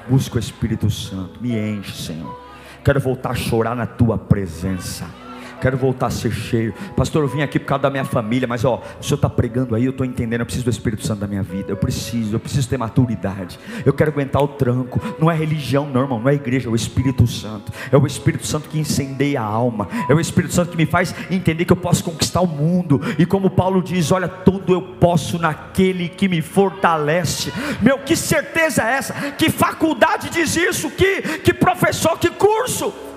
Busca 0.09 0.37
o 0.37 0.39
Espírito 0.39 0.91
Santo. 0.91 1.43
Me 1.43 1.57
enche, 1.57 1.93
Senhor. 1.93 2.50
Quero 2.85 3.01
voltar 3.01 3.31
a 3.31 3.35
chorar 3.35 3.77
na 3.77 3.87
tua 3.87 4.17
presença. 4.17 5.20
Quero 5.61 5.77
voltar 5.77 6.07
a 6.07 6.11
ser 6.11 6.33
cheio. 6.33 6.75
Pastor, 6.97 7.23
eu 7.23 7.29
vim 7.29 7.43
aqui 7.43 7.59
por 7.59 7.67
causa 7.67 7.83
da 7.83 7.91
minha 7.91 8.05
família, 8.05 8.49
mas 8.49 8.65
ó, 8.65 8.83
o 9.01 9.03
senhor 9.03 9.17
está 9.17 9.29
pregando 9.29 9.75
aí, 9.75 9.85
eu 9.85 9.91
estou 9.91 10.07
entendendo. 10.07 10.41
Eu 10.41 10.47
preciso 10.47 10.65
do 10.65 10.71
Espírito 10.71 11.07
Santo 11.07 11.21
da 11.21 11.27
minha 11.27 11.43
vida. 11.43 11.71
Eu 11.71 11.77
preciso, 11.77 12.35
eu 12.35 12.41
preciso 12.41 12.69
ter 12.69 12.79
maturidade. 12.79 13.59
Eu 13.85 13.93
quero 13.93 14.11
aguentar 14.11 14.43
o 14.43 14.49
tranco. 14.49 15.01
Não 15.19 15.31
é 15.31 15.35
religião, 15.35 15.87
não, 15.87 16.03
irmão. 16.03 16.21
Não 16.21 16.29
é 16.29 16.35
igreja, 16.35 16.69
é 16.69 16.73
o 16.73 16.75
Espírito 16.75 17.27
Santo. 17.27 17.73
É 17.93 17.97
o 17.97 18.07
Espírito 18.07 18.47
Santo 18.47 18.69
que 18.69 18.79
incendeia 18.79 19.41
a 19.41 19.45
alma. 19.45 19.89
É 20.09 20.15
o 20.15 20.21
Espírito 20.21 20.55
Santo 20.55 20.71
que 20.71 20.77
me 20.77 20.87
faz 20.87 21.15
entender 21.31 21.65
que 21.65 21.73
eu 21.73 21.77
posso 21.77 22.03
conquistar 22.03 22.41
o 22.41 22.47
mundo. 22.47 23.01
E 23.19 23.27
como 23.27 23.51
Paulo 23.51 23.83
diz: 23.83 24.11
olha, 24.11 24.29
tudo 24.29 24.73
eu 24.73 24.83
posso 24.83 25.39
naquele 25.39 26.09
que 26.09 26.29
me 26.29 26.41
fortalece. 26.41 27.53
Meu, 27.81 27.99
que 27.99 28.17
certeza 28.17 28.83
é 28.83 28.93
essa? 28.93 29.15
Que 29.33 29.51
faculdade 29.51 30.31
diz 30.31 30.57
isso? 30.57 30.91
Que, 30.91 31.23
que 31.39 31.53
professor, 31.53 32.19
que 32.19 32.31
curso? 32.31 33.10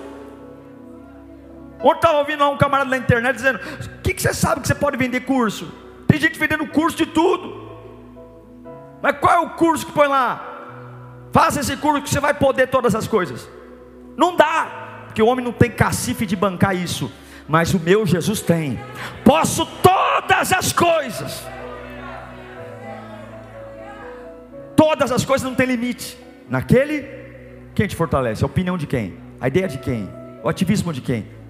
Ontem 1.84 1.98
estava 1.98 2.18
ouvindo 2.18 2.40
lá 2.40 2.48
um 2.48 2.56
camarada 2.56 2.88
na 2.88 2.96
internet 2.96 3.36
dizendo: 3.36 3.58
O 3.58 4.00
que, 4.02 4.14
que 4.14 4.22
você 4.22 4.32
sabe 4.32 4.62
que 4.62 4.66
você 4.66 4.74
pode 4.74 4.96
vender 4.96 5.20
curso? 5.20 5.70
Tem 6.06 6.18
gente 6.18 6.38
vendendo 6.38 6.66
curso 6.66 6.96
de 6.96 7.04
tudo. 7.04 7.62
Mas 9.02 9.18
qual 9.18 9.34
é 9.34 9.40
o 9.40 9.50
curso 9.50 9.84
que 9.84 9.92
põe 9.92 10.08
lá? 10.08 10.52
Faça 11.30 11.60
esse 11.60 11.76
curso 11.76 12.00
que 12.00 12.08
você 12.08 12.20
vai 12.20 12.32
poder 12.32 12.68
todas 12.68 12.94
as 12.94 13.06
coisas. 13.06 13.46
Não 14.16 14.34
dá, 14.34 15.04
porque 15.06 15.20
o 15.20 15.26
homem 15.26 15.44
não 15.44 15.52
tem 15.52 15.70
cacife 15.70 16.24
de 16.24 16.34
bancar 16.34 16.74
isso. 16.74 17.12
Mas 17.46 17.74
o 17.74 17.78
meu 17.78 18.06
Jesus 18.06 18.40
tem. 18.40 18.80
Posso 19.22 19.66
todas 19.66 20.54
as 20.54 20.72
coisas. 20.72 21.46
Todas 24.74 25.12
as 25.12 25.22
coisas 25.22 25.46
não 25.46 25.54
tem 25.54 25.66
limite. 25.66 26.16
Naquele, 26.48 27.06
quem 27.74 27.86
te 27.86 27.94
fortalece? 27.94 28.42
A 28.42 28.46
opinião 28.46 28.78
de 28.78 28.86
quem? 28.86 29.18
A 29.38 29.48
ideia 29.48 29.68
de 29.68 29.76
quem? 29.76 30.08
O 30.42 30.48
ativismo 30.48 30.90
de 30.90 31.02
quem? 31.02 31.43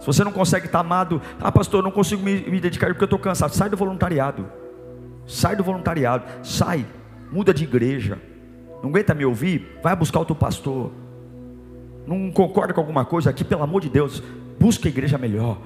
Se 0.00 0.06
você 0.06 0.24
não 0.24 0.32
consegue 0.32 0.66
estar 0.66 0.80
amado, 0.80 1.20
ah, 1.38 1.52
pastor, 1.52 1.84
não 1.84 1.90
consigo 1.90 2.22
me, 2.22 2.40
me 2.40 2.58
dedicar 2.58 2.88
porque 2.88 3.04
eu 3.04 3.06
estou 3.06 3.18
cansado. 3.18 3.54
Sai 3.54 3.68
do 3.68 3.76
voluntariado. 3.76 4.46
Sai 5.26 5.54
do 5.54 5.62
voluntariado. 5.62 6.24
Sai. 6.42 6.86
Muda 7.30 7.52
de 7.52 7.64
igreja. 7.64 8.18
Não 8.82 8.88
aguenta 8.88 9.14
me 9.14 9.26
ouvir? 9.26 9.78
Vai 9.82 9.94
buscar 9.94 10.18
outro 10.20 10.34
pastor. 10.34 10.90
Não 12.06 12.30
concorda 12.30 12.72
com 12.72 12.80
alguma 12.80 13.04
coisa 13.04 13.28
aqui, 13.28 13.44
pelo 13.44 13.62
amor 13.62 13.82
de 13.82 13.90
Deus, 13.90 14.22
busca 14.58 14.88
a 14.88 14.90
igreja 14.90 15.18
melhor. 15.18 15.58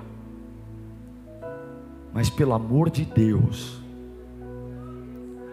Mas 2.12 2.28
pelo 2.28 2.52
amor 2.52 2.90
de 2.90 3.04
Deus, 3.04 3.80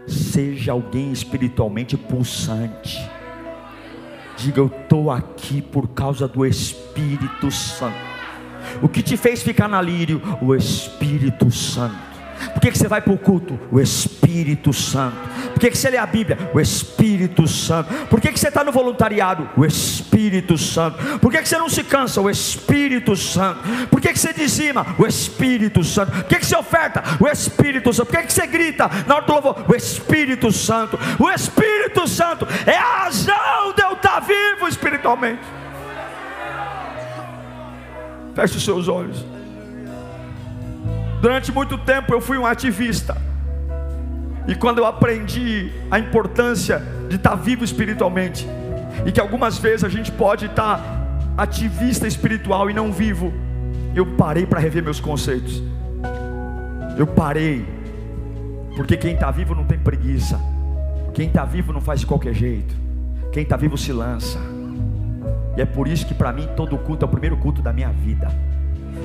seja 0.08 0.72
alguém 0.72 1.12
espiritualmente 1.12 1.96
pulsante. 1.96 3.00
Diga, 4.38 4.60
eu 4.60 4.68
estou 4.68 5.12
aqui 5.12 5.62
por 5.62 5.88
causa 5.90 6.28
do 6.28 6.46
Espírito 6.46 7.52
Santo. 7.52 8.11
O 8.82 8.90
que 8.90 9.02
te 9.02 9.18
fez 9.18 9.42
ficar 9.42 9.68
na 9.68 9.82
lírio? 9.82 10.22
O 10.42 10.56
Espírito 10.56 11.50
Santo. 11.52 12.12
Por 12.54 12.62
que, 12.62 12.72
que 12.72 12.78
você 12.78 12.88
vai 12.88 13.02
para 13.02 13.14
o 13.14 13.18
culto? 13.18 13.60
O 13.72 13.80
Espírito 13.80 14.74
Santo. 14.74 15.16
Por 15.52 15.60
que, 15.60 15.70
que 15.70 15.78
você 15.78 15.90
lê 15.90 15.98
a 15.98 16.06
Bíblia? 16.06 16.38
O 16.54 16.60
Espírito 16.60 17.48
Santo. 17.48 17.94
Por 18.08 18.20
que, 18.20 18.32
que 18.32 18.40
você 18.40 18.48
está 18.48 18.64
no 18.64 18.72
voluntariado? 18.72 19.50
O 19.56 19.66
Espírito 19.66 20.58
Santo. 20.58 21.20
Por 21.20 21.32
que, 21.32 21.42
que 21.42 21.48
você 21.48 21.58
não 21.58 21.70
se 21.70 21.84
cansa? 21.84 22.22
O 22.22 22.30
Espírito 22.30 23.16
Santo. 23.16 23.62
Por 23.90 24.02
que, 24.02 24.12
que 24.12 24.20
você 24.20 24.34
dizima? 24.34 24.86
O 24.98 25.06
Espírito 25.06 25.84
Santo. 25.84 26.12
Por 26.12 26.24
que, 26.24 26.40
que 26.40 26.46
você 26.46 26.58
oferta? 26.58 27.04
O 27.20 27.28
Espírito 27.28 27.94
Santo. 27.94 28.08
Por 28.08 28.20
que, 28.20 28.28
que 28.28 28.34
você 28.34 28.48
grita 28.48 28.90
na 29.08 29.16
hora 29.16 29.26
do 29.26 29.34
louvor? 29.34 29.66
O 29.68 29.76
Espírito 29.76 30.52
Santo. 30.52 31.00
O 31.20 31.30
Espírito 31.30 32.08
Santo 32.08 32.48
é 32.66 32.76
a 32.76 33.04
razão 33.04 33.74
de 33.76 33.84
eu 33.84 33.94
estar 33.94 34.20
vivo 34.22 34.68
espiritualmente. 34.68 35.61
Feche 38.36 38.58
os 38.58 38.64
seus 38.64 38.88
olhos. 38.88 39.26
Durante 41.22 41.52
muito 41.52 41.78
tempo 41.78 42.14
eu 42.14 42.22
fui 42.22 42.38
um 42.38 42.46
ativista. 42.46 43.16
E 44.48 44.56
quando 44.56 44.80
eu 44.80 44.86
aprendi 44.86 45.72
a 45.90 46.00
importância 46.00 46.82
de 47.08 47.16
estar 47.18 47.36
vivo 47.36 47.64
espiritualmente, 47.64 48.48
e 49.06 49.12
que 49.12 49.20
algumas 49.20 49.58
vezes 49.58 49.84
a 49.84 49.90
gente 49.90 50.12
pode 50.12 50.48
estar 50.48 50.82
ativista 51.38 52.08
espiritual 52.08 52.70
e 52.70 52.74
não 52.74 52.92
vivo, 52.92 53.34
eu 53.96 54.06
parei 54.16 54.46
para 54.46 54.60
rever 54.60 54.84
meus 54.84 55.00
conceitos. 55.00 55.62
Eu 56.98 57.08
parei, 57.08 57.66
porque 58.76 58.98
quem 58.98 59.14
está 59.14 59.30
vivo 59.32 59.54
não 59.56 59.64
tem 59.64 59.78
preguiça, 59.78 60.40
quem 61.14 61.28
está 61.28 61.46
vivo 61.46 61.72
não 61.72 61.82
faz 61.82 62.00
de 62.00 62.06
qualquer 62.06 62.34
jeito, 62.34 62.76
quem 63.32 63.44
está 63.44 63.56
vivo 63.56 63.78
se 63.78 63.92
lança. 63.94 64.40
E 65.56 65.62
é 65.62 65.66
por 65.66 65.88
isso 65.88 66.06
que 66.06 66.14
para 66.14 66.32
mim 66.32 66.48
todo 66.56 66.78
culto 66.78 67.06
é 67.06 67.08
o 67.08 67.10
primeiro 67.10 67.38
culto 67.38 67.62
da 67.62 67.74
minha 67.74 67.90
vida. 67.90 68.32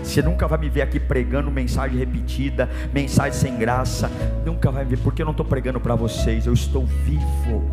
Você 0.02 0.22
nunca 0.22 0.46
vai 0.46 0.58
me 0.58 0.68
ver 0.68 0.82
aqui 0.82 1.00
pregando 1.00 1.50
mensagem 1.50 1.98
repetida, 1.98 2.68
mensagem 2.92 3.32
sem 3.32 3.56
graça. 3.56 4.10
Nunca 4.44 4.70
vai 4.70 4.84
me 4.84 4.90
ver, 4.90 5.02
porque 5.02 5.22
eu 5.22 5.26
não 5.26 5.32
estou 5.32 5.44
pregando 5.44 5.80
para 5.80 5.94
vocês. 5.94 6.46
Eu 6.46 6.52
estou 6.52 6.86
vivo, 6.86 7.64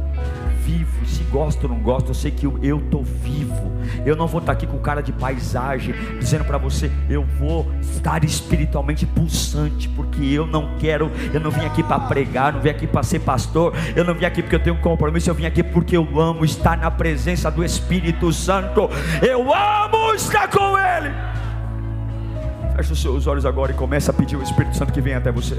vivo. 0.65 1.05
Se 1.05 1.23
gosto 1.23 1.63
ou 1.63 1.69
não 1.69 1.79
gosto, 1.79 2.09
eu 2.09 2.13
sei 2.13 2.31
que 2.31 2.45
eu 2.45 2.79
estou 2.79 3.03
vivo. 3.03 3.71
Eu 4.05 4.15
não 4.15 4.27
vou 4.27 4.39
estar 4.39 4.53
aqui 4.53 4.65
com 4.65 4.77
cara 4.79 5.01
de 5.01 5.11
paisagem, 5.11 5.93
dizendo 6.19 6.45
para 6.45 6.57
você, 6.57 6.91
eu 7.09 7.23
vou 7.39 7.71
estar 7.81 8.23
espiritualmente 8.23 9.05
pulsante, 9.05 9.89
porque 9.89 10.23
eu 10.23 10.45
não 10.45 10.77
quero, 10.79 11.11
eu 11.33 11.39
não 11.39 11.51
vim 11.51 11.65
aqui 11.65 11.83
para 11.83 11.99
pregar, 11.99 12.53
não 12.53 12.61
vim 12.61 12.69
aqui 12.69 12.87
para 12.87 13.03
ser 13.03 13.19
pastor, 13.19 13.73
eu 13.95 14.03
não 14.03 14.13
vim 14.13 14.25
aqui 14.25 14.41
porque 14.41 14.55
eu 14.55 14.63
tenho 14.63 14.75
um 14.75 14.81
compromisso, 14.81 15.29
eu 15.29 15.35
vim 15.35 15.45
aqui 15.45 15.63
porque 15.63 15.97
eu 15.97 16.19
amo 16.19 16.45
estar 16.45 16.77
na 16.77 16.89
presença 16.89 17.51
do 17.51 17.63
Espírito 17.63 18.31
Santo. 18.31 18.89
Eu 19.21 19.53
amo 19.53 20.13
estar 20.13 20.47
com 20.49 20.77
Ele. 20.77 21.13
Feche 22.75 22.93
os 22.93 23.01
seus 23.01 23.27
olhos 23.27 23.45
agora 23.45 23.71
e 23.71 23.75
comece 23.75 24.09
a 24.09 24.13
pedir 24.13 24.35
o 24.35 24.41
Espírito 24.41 24.75
Santo 24.75 24.91
que 24.91 25.01
venha 25.01 25.17
até 25.17 25.31
você. 25.31 25.57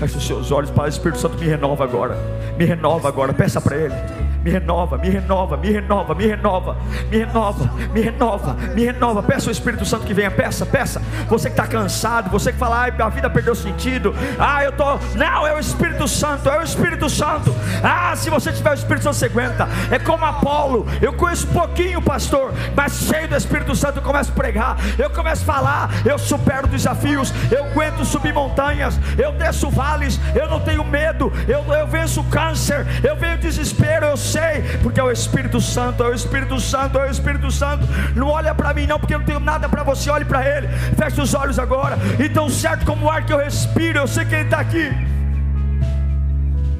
Feche 0.00 0.16
os 0.16 0.26
seus 0.26 0.50
olhos 0.50 0.70
para 0.70 0.84
o 0.84 0.88
Espírito 0.88 1.20
Santo 1.20 1.36
me 1.36 1.46
renova 1.46 1.84
agora. 1.84 2.16
Me 2.56 2.64
renova 2.64 3.06
agora. 3.06 3.34
Peça 3.34 3.60
para 3.60 3.76
Ele 3.76 4.29
me 4.42 4.50
renova, 4.50 4.96
me 4.96 5.08
renova, 5.08 5.56
me 5.56 5.70
renova, 5.70 6.14
me 6.14 6.26
renova, 6.26 6.76
me 7.10 7.18
renova, 7.18 7.70
me 7.92 8.00
renova, 8.00 8.54
me 8.74 8.84
renova. 8.84 9.22
Peça 9.22 9.48
o 9.48 9.52
Espírito 9.52 9.84
Santo 9.84 10.06
que 10.06 10.14
venha, 10.14 10.30
peça, 10.30 10.64
peça. 10.64 11.02
Você 11.28 11.48
que 11.48 11.60
está 11.60 11.66
cansado, 11.66 12.30
você 12.30 12.52
que 12.52 12.58
fala, 12.58 12.80
ai, 12.80 12.94
a 12.98 13.08
vida 13.08 13.28
perdeu 13.28 13.54
sentido. 13.54 14.14
Ah, 14.38 14.64
eu 14.64 14.72
tô. 14.72 14.98
Não, 15.16 15.46
é 15.46 15.54
o 15.54 15.58
Espírito 15.58 16.08
Santo, 16.08 16.48
é 16.48 16.58
o 16.58 16.62
Espírito 16.62 17.08
Santo. 17.08 17.54
Ah, 17.82 18.14
se 18.16 18.30
você 18.30 18.52
tiver 18.52 18.70
o 18.70 18.74
Espírito 18.74 19.02
Santo, 19.02 19.16
você 19.16 19.26
aguenta. 19.26 19.68
É 19.90 19.98
como 19.98 20.24
Apolo. 20.24 20.86
Eu 21.00 21.12
conheço 21.12 21.46
pouquinho, 21.48 22.00
pastor, 22.00 22.52
mas 22.74 22.92
cheio 22.92 23.28
do 23.28 23.36
Espírito 23.36 23.74
Santo, 23.74 23.98
eu 23.98 24.02
começo 24.02 24.30
a 24.30 24.34
pregar, 24.34 24.76
eu 24.98 25.10
começo 25.10 25.42
a 25.42 25.54
falar, 25.54 25.90
eu 26.04 26.18
supero 26.18 26.66
desafios, 26.66 27.32
eu 27.50 27.64
aguento 27.64 28.04
subir 28.04 28.32
montanhas, 28.32 28.98
eu 29.18 29.32
desço 29.32 29.70
vales, 29.70 30.20
eu 30.34 30.48
não 30.48 30.60
tenho 30.60 30.84
medo, 30.84 31.32
eu, 31.48 31.62
eu 31.72 31.86
venço 31.86 32.22
câncer, 32.24 32.86
eu 33.02 33.16
venho 33.16 33.38
desespero, 33.38 34.06
eu 34.06 34.16
sei, 34.30 34.62
porque 34.82 35.00
é 35.00 35.02
o 35.02 35.10
Espírito 35.10 35.60
Santo, 35.60 36.02
é 36.04 36.08
o 36.08 36.14
Espírito 36.14 36.60
Santo, 36.60 36.98
é 36.98 37.08
o 37.08 37.10
Espírito 37.10 37.50
Santo. 37.50 37.86
Não 38.14 38.28
olha 38.28 38.54
para 38.54 38.72
mim, 38.72 38.86
não, 38.86 38.98
porque 38.98 39.14
eu 39.14 39.18
não 39.18 39.26
tenho 39.26 39.40
nada 39.40 39.68
para 39.68 39.82
você, 39.82 40.10
olhe 40.10 40.24
para 40.24 40.46
Ele. 40.46 40.68
Feche 40.96 41.20
os 41.20 41.34
olhos 41.34 41.58
agora. 41.58 41.98
Então, 42.18 42.48
certo 42.48 42.84
como 42.84 43.06
o 43.06 43.10
ar 43.10 43.24
que 43.24 43.32
eu 43.32 43.38
respiro, 43.38 43.98
eu 43.98 44.06
sei 44.06 44.24
que 44.24 44.34
Ele 44.34 44.44
está 44.44 44.60
aqui. 44.60 44.90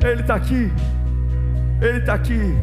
Ele 0.03 0.20
está 0.20 0.34
aqui. 0.34 0.72
Ele 1.80 1.98
está 1.98 2.14
aqui. 2.14 2.62